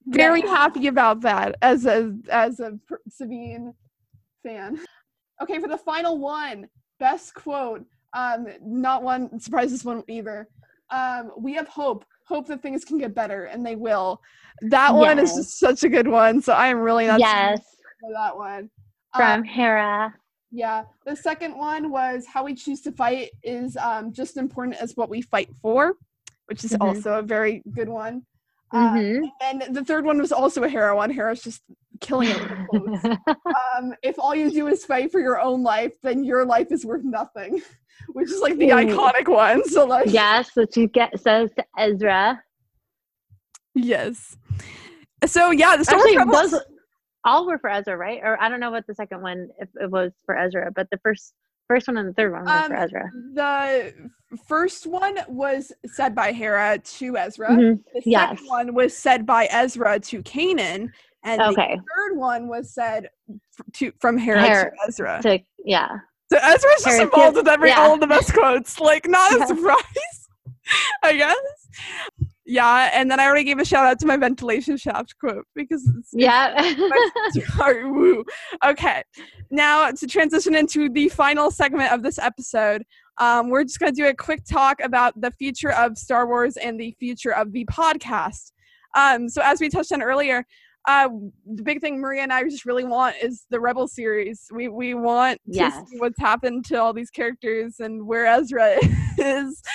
Very 0.07 0.41
Yeah. 0.41 0.49
happy 0.49 0.87
about 0.89 1.21
that 1.21 1.57
as 1.63 1.87
a 1.87 2.17
as 2.31 2.61
a 2.61 2.79
Sabine 3.09 3.73
fan. 4.43 4.81
Okay, 5.41 5.59
for 5.61 5.69
the 5.69 5.79
final 5.79 6.19
one, 6.19 6.69
best 6.99 7.35
quote. 7.35 7.85
Um, 8.13 8.47
not 8.63 9.03
one 9.03 9.39
surprises 9.41 9.85
one 9.85 10.03
either. 10.09 10.49
Um, 10.91 11.33
we 11.39 11.55
have 11.55 11.69
hope. 11.69 12.05
Hope 12.27 12.47
that 12.49 12.63
things 12.63 12.85
can 12.85 12.99
get 12.99 13.15
better, 13.15 13.45
and 13.45 13.65
they 13.65 13.77
will. 13.77 14.21
That 14.63 14.95
one 14.95 15.19
is 15.19 15.35
just 15.35 15.59
such 15.59 15.83
a 15.85 15.89
good 15.89 16.07
one. 16.09 16.41
So 16.43 16.53
I 16.53 16.69
am 16.69 16.79
really 16.79 17.07
not 17.07 17.21
Yes, 17.21 17.61
for 18.01 18.13
that 18.13 18.37
one. 18.37 18.71
From 19.15 19.45
Hera. 19.45 20.15
Yeah. 20.53 20.85
The 21.07 21.17
second 21.17 21.57
one 21.57 21.91
was 21.91 22.27
how 22.27 22.45
we 22.45 22.55
choose 22.55 22.81
to 22.83 22.93
fight 22.93 23.31
is 23.43 23.77
um, 23.79 24.13
just 24.13 24.37
important 24.37 24.77
as 24.77 24.97
what 24.97 25.09
we 25.09 25.23
fight 25.23 25.49
for, 25.61 25.95
which 26.47 26.63
is 26.65 26.73
Mhm. 26.73 26.87
also 26.87 27.15
a 27.19 27.23
very 27.23 27.63
good 27.73 27.89
one. 27.89 28.25
Uh, 28.75 28.91
hmm 28.99 29.19
and 29.43 29.63
the 29.75 29.85
third 29.85 30.05
one 30.05 30.19
was 30.19 30.33
also 30.33 30.63
a 30.63 30.69
Hera 30.69 30.95
one. 30.97 31.11
Hera's 31.11 31.43
just 31.43 31.63
killing 32.01 32.31
it. 32.31 32.39
with 32.41 32.67
quotes. 32.69 33.05
um, 33.77 33.95
if 34.03 34.19
all 34.19 34.35
you 34.35 34.51
do 34.51 34.67
is 34.69 34.85
fight 34.85 35.11
for 35.13 35.21
your 35.21 35.41
own 35.41 35.63
life, 35.63 35.95
then 36.03 36.25
your 36.25 36.45
life 36.47 36.69
is 36.73 36.85
worth 36.85 37.05
nothing, 37.05 37.61
which 38.15 38.31
is 38.31 38.41
like 38.41 38.57
the 38.57 38.71
Ooh. 38.71 38.75
iconic 38.75 39.29
one. 39.29 39.63
So 39.69 39.85
like, 39.85 40.07
yes, 40.11 40.51
what 40.55 40.75
you 40.77 40.87
get 40.89 41.19
says 41.21 41.51
to 41.59 41.65
Ezra. 41.79 42.43
yes. 43.75 44.37
So 45.27 45.51
yeah, 45.51 45.77
the 45.77 45.85
Wars 45.85 45.89
Actually, 45.89 46.33
those 46.33 46.61
all 47.25 47.47
were 47.47 47.59
for 47.59 47.71
Ezra, 47.71 47.97
right? 47.97 48.21
Or 48.23 48.41
I 48.41 48.49
don't 48.49 48.61
know 48.61 48.71
what 48.71 48.87
the 48.87 48.95
second 48.95 49.23
one 49.23 49.49
if 49.59 49.69
it 49.81 49.91
was 49.91 50.13
for 50.27 50.37
Ezra, 50.37 50.71
but 50.75 50.89
the 50.91 50.99
first 50.99 51.35
first 51.69 51.87
one 51.89 51.97
and 51.97 52.09
the 52.09 52.13
third 52.15 52.33
one 52.33 52.45
was 52.45 52.67
for 52.67 52.75
Um, 52.77 52.83
Ezra. 52.83 53.11
the 53.35 54.11
first 54.47 54.87
one 54.87 55.19
was 55.29 55.73
said 55.87 56.15
by 56.15 56.33
Hera 56.33 56.79
to 56.79 57.17
Ezra. 57.17 57.49
Mhm. 57.51 57.79
The 57.95 58.03
yes. 58.05 58.31
second 58.31 58.47
one 58.49 58.75
was 58.75 58.97
said 58.97 59.25
by 59.25 59.47
Ezra 59.47 59.99
to 60.01 60.23
Kanan, 60.23 60.91
and 61.25 61.41
Okay. 61.41 61.77
the 61.77 61.83
third 61.97 62.17
one 62.19 62.49
was 62.49 62.75
said 62.75 63.09
to 63.75 63.93
from 64.01 64.19
Hera 64.19 64.43
Hera 64.43 64.71
to 64.71 64.77
Ezra. 64.89 65.21
To 65.23 65.39
yeah. 65.65 65.89
So 66.31 66.39
Ezra's 66.43 66.83
just 66.85 67.01
involved 67.01 67.37
with 67.37 67.49
every 67.49 67.69
yeah. 67.71 67.81
all 67.81 67.95
of 67.95 68.01
the 68.01 68.07
best 68.07 68.33
quotes. 68.35 68.81
Like 68.81 69.07
not 69.09 69.41
a 69.41 69.47
surprise, 69.47 70.29
I 71.03 71.15
guess. 71.17 71.37
Yeah, 72.53 72.91
and 72.93 73.11
then 73.11 73.19
I 73.19 73.25
already 73.25 73.45
gave 73.45 73.59
a 73.59 73.65
shout 73.65 73.87
out 73.87 73.99
to 74.01 74.07
my 74.07 74.19
ventilation 74.19 74.77
shaft 74.77 75.19
quote 75.19 75.47
because 75.55 75.91
it's 75.97 76.11
Yeah. 76.13 76.75
Sorry, 77.57 77.91
woo. 77.91 78.27
Okay, 78.63 79.03
now 79.51 79.91
to 79.91 80.07
transition 80.07 80.55
into 80.55 80.91
the 80.91 81.09
final 81.09 81.51
segment 81.51 81.93
of 81.93 82.03
this 82.03 82.19
episode, 82.19 82.83
um, 83.17 83.49
we're 83.49 83.65
just 83.65 83.81
going 83.81 83.91
to 83.91 83.97
do 83.97 84.07
a 84.07 84.15
quick 84.15 84.45
talk 84.45 84.83
about 84.83 85.19
the 85.19 85.31
future 85.31 85.73
of 85.73 85.97
Star 85.97 86.27
Wars 86.27 86.59
and 86.59 86.79
the 86.79 86.95
future 87.01 87.33
of 87.33 87.53
the 87.53 87.65
podcast. 87.73 88.53
Um, 88.95 89.31
so, 89.31 89.41
as 89.43 89.59
we 89.59 89.71
touched 89.71 89.91
on 89.91 90.03
earlier, 90.03 90.45
uh, 90.87 91.09
the 91.55 91.63
big 91.63 91.81
thing 91.81 92.03
Maria 92.03 92.23
and 92.23 92.35
I 92.35 92.45
just 92.45 92.67
really 92.67 92.85
want 92.85 93.17
is 93.23 93.47
the 93.49 93.61
Rebel 93.61 93.89
series. 93.89 94.47
We 94.53 94.69
we 94.69 94.93
want 94.93 95.41
to 95.71 95.87
see 95.89 95.99
what's 96.01 96.21
happened 96.21 96.67
to 96.67 96.83
all 96.83 96.93
these 96.93 97.09
characters 97.09 97.77
and 97.81 98.07
where 98.07 98.27
Ezra 98.27 98.73
is. 98.73 98.95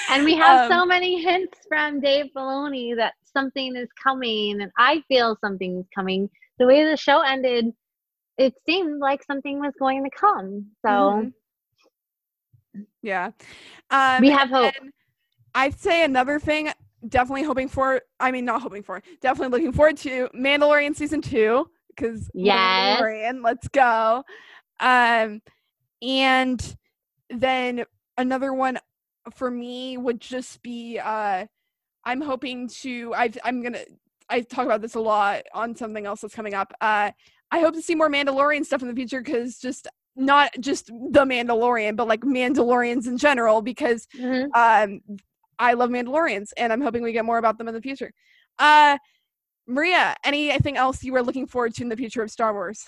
and 0.10 0.24
we 0.24 0.36
have 0.36 0.72
Um, 0.72 0.72
so 0.72 0.86
many 0.86 1.22
hints 1.22 1.58
from 1.68 2.00
Dave 2.00 2.28
Filoni 2.36 2.96
that 2.96 3.14
something 3.24 3.76
is 3.76 3.90
coming, 4.02 4.62
and 4.62 4.72
I 4.78 5.04
feel 5.08 5.38
something's 5.42 5.86
coming. 5.94 6.30
The 6.60 6.66
way 6.66 6.84
the 6.84 6.98
show 6.98 7.22
ended, 7.22 7.74
it 8.38 8.54
seemed 8.66 9.00
like 9.00 9.24
something 9.24 9.60
was 9.60 9.74
going 9.80 10.04
to 10.04 10.10
come. 10.10 10.68
So 10.86 10.90
Mhm. 10.92 11.34
Yeah. 13.02 13.32
Um, 13.90 14.22
we 14.22 14.30
have 14.30 14.50
hope. 14.50 14.74
I'd 15.56 15.80
say 15.80 16.04
another 16.04 16.40
thing, 16.40 16.70
definitely 17.08 17.44
hoping 17.44 17.68
for, 17.68 18.02
I 18.20 18.32
mean, 18.32 18.46
not 18.46 18.62
hoping 18.62 18.84
for, 18.84 19.02
definitely 19.22 19.58
looking 19.58 19.72
forward 19.72 19.98
to 19.98 20.30
Mandalorian 20.36 20.96
season 20.96 21.22
two, 21.22 21.70
because 21.90 22.30
Yes. 22.34 23.02
Mandalorian, 23.02 23.44
let's 23.44 23.68
go. 23.70 24.24
Um, 24.80 25.42
and 26.02 26.78
then 27.30 27.86
another 28.18 28.54
one 28.54 28.78
for 29.34 29.52
me 29.52 29.98
would 29.98 30.20
just 30.20 30.62
be, 30.62 31.00
uh, 31.00 31.46
I'm 32.04 32.22
hoping 32.22 32.68
to, 32.82 33.14
I've, 33.14 33.38
I'm 33.44 33.62
gonna, 33.62 33.84
I 34.30 34.42
talk 34.42 34.66
about 34.66 34.82
this 34.82 34.96
a 34.96 35.00
lot 35.00 35.44
on 35.54 35.76
something 35.76 36.06
else 36.06 36.22
that's 36.22 36.36
coming 36.36 36.54
up. 36.54 36.74
Uh, 36.82 37.12
I 37.52 37.60
hope 37.60 37.74
to 37.76 37.82
see 37.82 37.96
more 37.96 38.10
Mandalorian 38.10 38.66
stuff 38.66 38.82
in 38.82 38.88
the 38.88 38.94
future 38.96 39.22
because 39.22 39.58
just 39.58 39.88
not 40.16 40.52
just 40.60 40.88
the 40.88 41.26
Mandalorian, 41.26 41.96
but 41.96 42.08
like 42.08 42.22
Mandalorians 42.22 43.08
in 43.08 43.18
general, 43.18 43.62
because 43.62 44.08
Mhm. 44.18 44.50
um, 44.56 45.02
I 45.60 45.74
love 45.74 45.90
Mandalorians, 45.90 46.52
and 46.58 46.74
I'm 46.74 46.82
hoping 46.82 47.04
we 47.04 47.12
get 47.14 47.26
more 47.26 47.38
about 47.38 47.58
them 47.58 47.68
in 47.68 47.74
the 47.74 47.82
future. 47.82 48.12
Uh, 48.60 48.98
Maria, 49.68 50.16
anything 50.24 50.78
else 50.78 51.04
you 51.04 51.14
were 51.14 51.22
looking 51.24 51.46
forward 51.48 51.74
to 51.76 51.84
in 51.84 51.90
the 51.90 51.98
future 51.98 52.22
of 52.24 52.32
Star 52.32 52.54
Wars? 52.54 52.86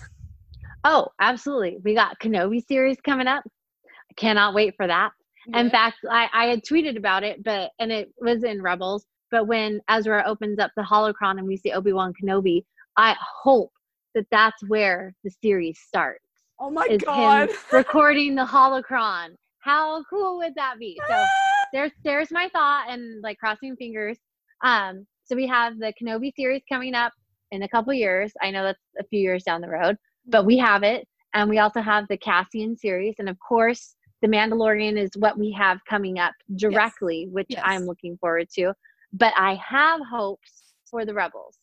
Oh, 0.84 1.08
absolutely. 1.20 1.78
We 1.84 1.94
got 1.94 2.20
Kenobi 2.20 2.66
series 2.66 2.98
coming 3.02 3.28
up. 3.28 3.44
I 3.86 4.14
cannot 4.16 4.54
wait 4.54 4.76
for 4.76 4.88
that. 4.88 5.12
In 5.56 5.70
fact, 5.70 5.98
I, 6.10 6.30
I 6.34 6.46
had 6.46 6.64
tweeted 6.64 6.98
about 6.98 7.24
it, 7.24 7.44
but 7.44 7.72
and 7.80 7.92
it 7.92 8.12
was 8.20 8.44
in 8.44 8.62
Rebels. 8.62 9.06
But 9.32 9.48
when 9.48 9.80
Ezra 9.90 10.24
opens 10.26 10.60
up 10.60 10.72
the 10.76 10.84
holocron 10.84 11.38
and 11.38 11.46
we 11.46 11.58
see 11.58 11.72
Obi 11.72 11.94
Wan 11.94 12.14
Kenobi, 12.14 12.64
I 12.98 13.16
hope 13.44 13.72
that 14.16 14.26
that's 14.32 14.62
where 14.68 15.14
the 15.24 15.32
series 15.42 15.80
starts. 15.80 16.24
oh 16.60 16.70
my 16.70 16.86
is 16.90 17.02
god! 17.02 17.50
him 17.50 17.56
recording 17.72 18.36
the 18.36 18.46
holocron. 18.46 19.36
How 19.60 20.04
cool 20.10 20.38
would 20.38 20.56
that 20.56 20.80
be? 20.80 21.00
So 21.08 21.26
there's 21.74 21.92
there's 22.04 22.32
my 22.32 22.50
thought 22.50 22.88
and 22.90 23.22
like 23.22 23.38
crossing 23.38 23.76
fingers. 23.76 24.18
Um, 24.64 25.06
so 25.24 25.36
we 25.36 25.48
have 25.48 25.78
the 25.78 25.94
Kenobi 26.02 26.34
series 26.36 26.64
coming 26.68 26.96
up 26.96 27.14
in 27.52 27.64
a 27.64 27.70
couple 27.70 27.94
years. 27.94 28.32
I 28.42 28.52
know 28.52 28.64
that's 28.64 28.80
a 29.00 29.04
few 29.06 29.20
years 29.20 29.44
down 29.44 29.62
the 29.62 29.70
road, 29.70 29.98
but 30.26 30.46
we 30.46 30.58
have 30.58 30.84
it, 30.84 31.08
and 31.34 31.50
we 31.50 31.60
also 31.60 31.82
have 31.82 32.08
the 32.08 32.18
Cassian 32.18 32.76
series, 32.76 33.16
and 33.20 33.30
of 33.30 33.38
course, 33.40 33.96
the 34.22 34.28
Mandalorian 34.28 34.98
is 34.98 35.10
what 35.18 35.38
we 35.38 35.52
have 35.54 35.80
coming 35.86 36.20
up 36.20 36.34
directly, 36.56 37.28
which 37.32 37.48
Yes. 37.50 37.62
I'm 37.66 37.86
looking 37.86 38.18
forward 38.18 38.50
to. 38.56 38.74
But 39.14 39.34
I 39.38 39.56
have 39.56 40.02
hopes 40.10 40.74
for 40.90 41.06
the 41.06 41.14
Rebels. 41.14 41.58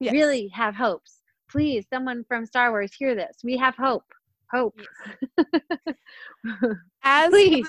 Yes. 0.00 0.12
Really 0.12 0.48
have 0.48 0.74
hopes. 0.74 1.22
Please, 1.48 1.86
someone 1.88 2.24
from 2.28 2.44
Star 2.44 2.70
Wars, 2.70 2.92
hear 2.98 3.14
this. 3.14 3.38
We 3.44 3.56
have 3.56 3.76
hope. 3.76 4.04
Hope. 4.52 4.78
As 7.02 7.30
Please. 7.30 7.68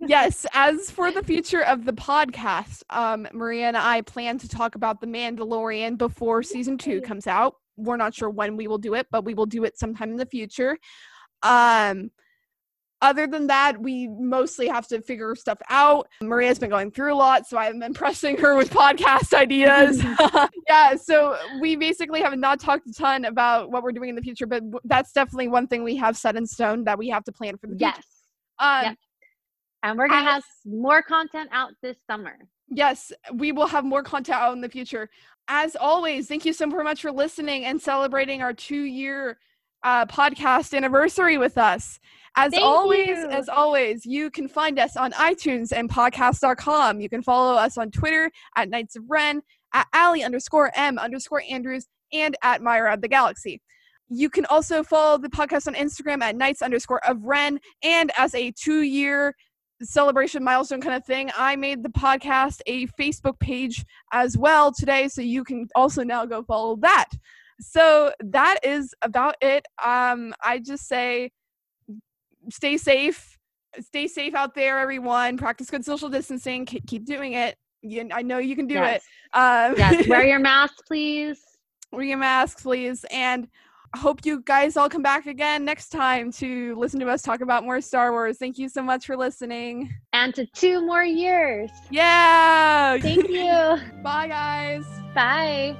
yes, 0.00 0.44
as 0.52 0.90
for 0.90 1.10
the 1.10 1.22
future 1.22 1.62
of 1.62 1.84
the 1.86 1.92
podcast, 1.92 2.82
um, 2.90 3.26
Maria 3.32 3.66
and 3.68 3.76
I 3.78 4.02
plan 4.02 4.36
to 4.38 4.48
talk 4.48 4.74
about 4.74 5.00
The 5.00 5.06
Mandalorian 5.06 5.96
before 5.96 6.42
season 6.42 6.76
two 6.76 7.00
comes 7.00 7.26
out. 7.26 7.56
We're 7.76 7.96
not 7.96 8.14
sure 8.14 8.28
when 8.28 8.56
we 8.56 8.66
will 8.68 8.78
do 8.78 8.94
it, 8.94 9.06
but 9.10 9.24
we 9.24 9.32
will 9.34 9.46
do 9.46 9.64
it 9.64 9.78
sometime 9.78 10.10
in 10.10 10.16
the 10.16 10.26
future. 10.26 10.76
Um, 11.42 12.10
other 13.04 13.26
than 13.26 13.46
that, 13.48 13.80
we 13.80 14.08
mostly 14.08 14.66
have 14.66 14.88
to 14.88 15.00
figure 15.02 15.34
stuff 15.34 15.58
out. 15.68 16.08
Maria's 16.22 16.58
been 16.58 16.70
going 16.70 16.90
through 16.90 17.14
a 17.14 17.16
lot, 17.16 17.46
so 17.46 17.58
I've 17.58 17.78
been 17.78 17.94
pressing 17.94 18.36
her 18.38 18.56
with 18.56 18.70
podcast 18.70 19.34
ideas. 19.38 20.02
yeah, 20.68 20.96
so 20.96 21.36
we 21.60 21.76
basically 21.76 22.22
have 22.22 22.36
not 22.38 22.60
talked 22.60 22.86
a 22.88 22.92
ton 22.92 23.26
about 23.26 23.70
what 23.70 23.82
we're 23.82 23.92
doing 23.92 24.08
in 24.08 24.14
the 24.16 24.22
future, 24.22 24.46
but 24.46 24.62
that's 24.84 25.12
definitely 25.12 25.48
one 25.48 25.66
thing 25.66 25.84
we 25.84 25.96
have 25.96 26.16
set 26.16 26.34
in 26.34 26.46
stone 26.46 26.84
that 26.84 26.98
we 26.98 27.08
have 27.10 27.24
to 27.24 27.32
plan 27.32 27.56
for 27.58 27.66
the 27.66 27.76
future. 27.76 27.94
yes. 27.96 28.04
Um, 28.58 28.84
Yep. 28.84 28.96
And 29.82 29.98
we're 29.98 30.08
going 30.08 30.24
to 30.24 30.30
have 30.30 30.44
more 30.64 31.02
content 31.02 31.50
out 31.52 31.72
this 31.82 31.98
summer. 32.10 32.38
Yes, 32.68 33.12
we 33.34 33.52
will 33.52 33.66
have 33.66 33.84
more 33.84 34.02
content 34.02 34.38
out 34.38 34.54
in 34.54 34.62
the 34.62 34.68
future. 34.70 35.10
As 35.46 35.76
always, 35.76 36.26
thank 36.26 36.46
you 36.46 36.54
so 36.54 36.66
much 36.66 37.02
for 37.02 37.12
listening 37.12 37.66
and 37.66 37.78
celebrating 37.78 38.40
our 38.40 38.54
two 38.54 38.84
year 38.84 39.36
uh, 39.84 40.06
podcast 40.06 40.76
anniversary 40.76 41.38
with 41.38 41.56
us. 41.58 42.00
As 42.36 42.50
Thank 42.50 42.64
always, 42.64 43.08
you. 43.08 43.30
as 43.30 43.48
always, 43.48 44.04
you 44.04 44.28
can 44.30 44.48
find 44.48 44.78
us 44.80 44.96
on 44.96 45.12
iTunes 45.12 45.72
and 45.72 45.88
podcast.com. 45.88 47.00
You 47.00 47.08
can 47.08 47.22
follow 47.22 47.54
us 47.54 47.78
on 47.78 47.92
Twitter 47.92 48.30
at 48.56 48.68
Knights 48.68 48.96
of 48.96 49.04
Ren, 49.08 49.40
at 49.72 49.86
Allie 49.92 50.24
underscore 50.24 50.72
M 50.74 50.98
underscore 50.98 51.44
Andrews, 51.48 51.86
and 52.12 52.36
at 52.42 52.60
Myra 52.60 52.94
of 52.94 53.02
the 53.02 53.08
Galaxy. 53.08 53.60
You 54.08 54.30
can 54.30 54.46
also 54.46 54.82
follow 54.82 55.18
the 55.18 55.28
podcast 55.28 55.68
on 55.68 55.74
Instagram 55.74 56.22
at 56.22 56.34
Knights 56.34 56.60
underscore 56.60 57.06
of 57.06 57.22
Ren. 57.22 57.60
And 57.82 58.10
as 58.18 58.34
a 58.34 58.52
two 58.52 58.82
year 58.82 59.34
celebration 59.82 60.42
milestone 60.42 60.80
kind 60.80 60.96
of 60.96 61.04
thing, 61.04 61.30
I 61.36 61.56
made 61.56 61.82
the 61.82 61.88
podcast 61.88 62.60
a 62.66 62.86
Facebook 62.88 63.38
page 63.38 63.84
as 64.12 64.36
well 64.36 64.72
today. 64.72 65.08
So 65.08 65.22
you 65.22 65.44
can 65.44 65.68
also 65.74 66.02
now 66.02 66.26
go 66.26 66.42
follow 66.42 66.76
that. 66.76 67.10
So 67.60 68.12
that 68.20 68.58
is 68.62 68.94
about 69.02 69.36
it. 69.40 69.66
Um, 69.82 70.34
I 70.42 70.58
just 70.58 70.86
say 70.86 71.30
stay 72.50 72.76
safe. 72.76 73.36
Stay 73.80 74.06
safe 74.06 74.34
out 74.34 74.54
there, 74.54 74.78
everyone. 74.78 75.36
Practice 75.36 75.70
good 75.70 75.84
social 75.84 76.08
distancing. 76.08 76.64
Keep, 76.64 76.86
keep 76.86 77.04
doing 77.04 77.32
it. 77.32 77.56
You, 77.82 78.08
I 78.12 78.22
know 78.22 78.38
you 78.38 78.56
can 78.56 78.66
do 78.66 78.74
yes. 78.74 79.02
it. 79.02 79.36
Um, 79.36 79.74
yes. 79.76 80.06
Wear 80.08 80.24
your 80.26 80.38
mask, 80.38 80.74
please. 80.86 81.40
wear 81.90 82.04
your 82.04 82.18
masks, 82.18 82.62
please. 82.62 83.04
And 83.10 83.48
I 83.94 83.98
hope 83.98 84.24
you 84.24 84.42
guys 84.44 84.76
all 84.76 84.88
come 84.88 85.02
back 85.02 85.26
again 85.26 85.64
next 85.64 85.90
time 85.90 86.32
to 86.32 86.74
listen 86.76 86.98
to 87.00 87.08
us 87.08 87.22
talk 87.22 87.40
about 87.40 87.62
more 87.62 87.80
Star 87.80 88.10
Wars. 88.10 88.38
Thank 88.38 88.58
you 88.58 88.68
so 88.68 88.82
much 88.82 89.06
for 89.06 89.16
listening. 89.16 89.94
And 90.12 90.34
to 90.34 90.46
two 90.46 90.84
more 90.84 91.04
years. 91.04 91.70
Yeah. 91.90 92.98
Thank 92.98 93.28
you. 93.28 93.76
Bye, 94.02 94.28
guys. 94.28 94.84
Bye. 95.14 95.76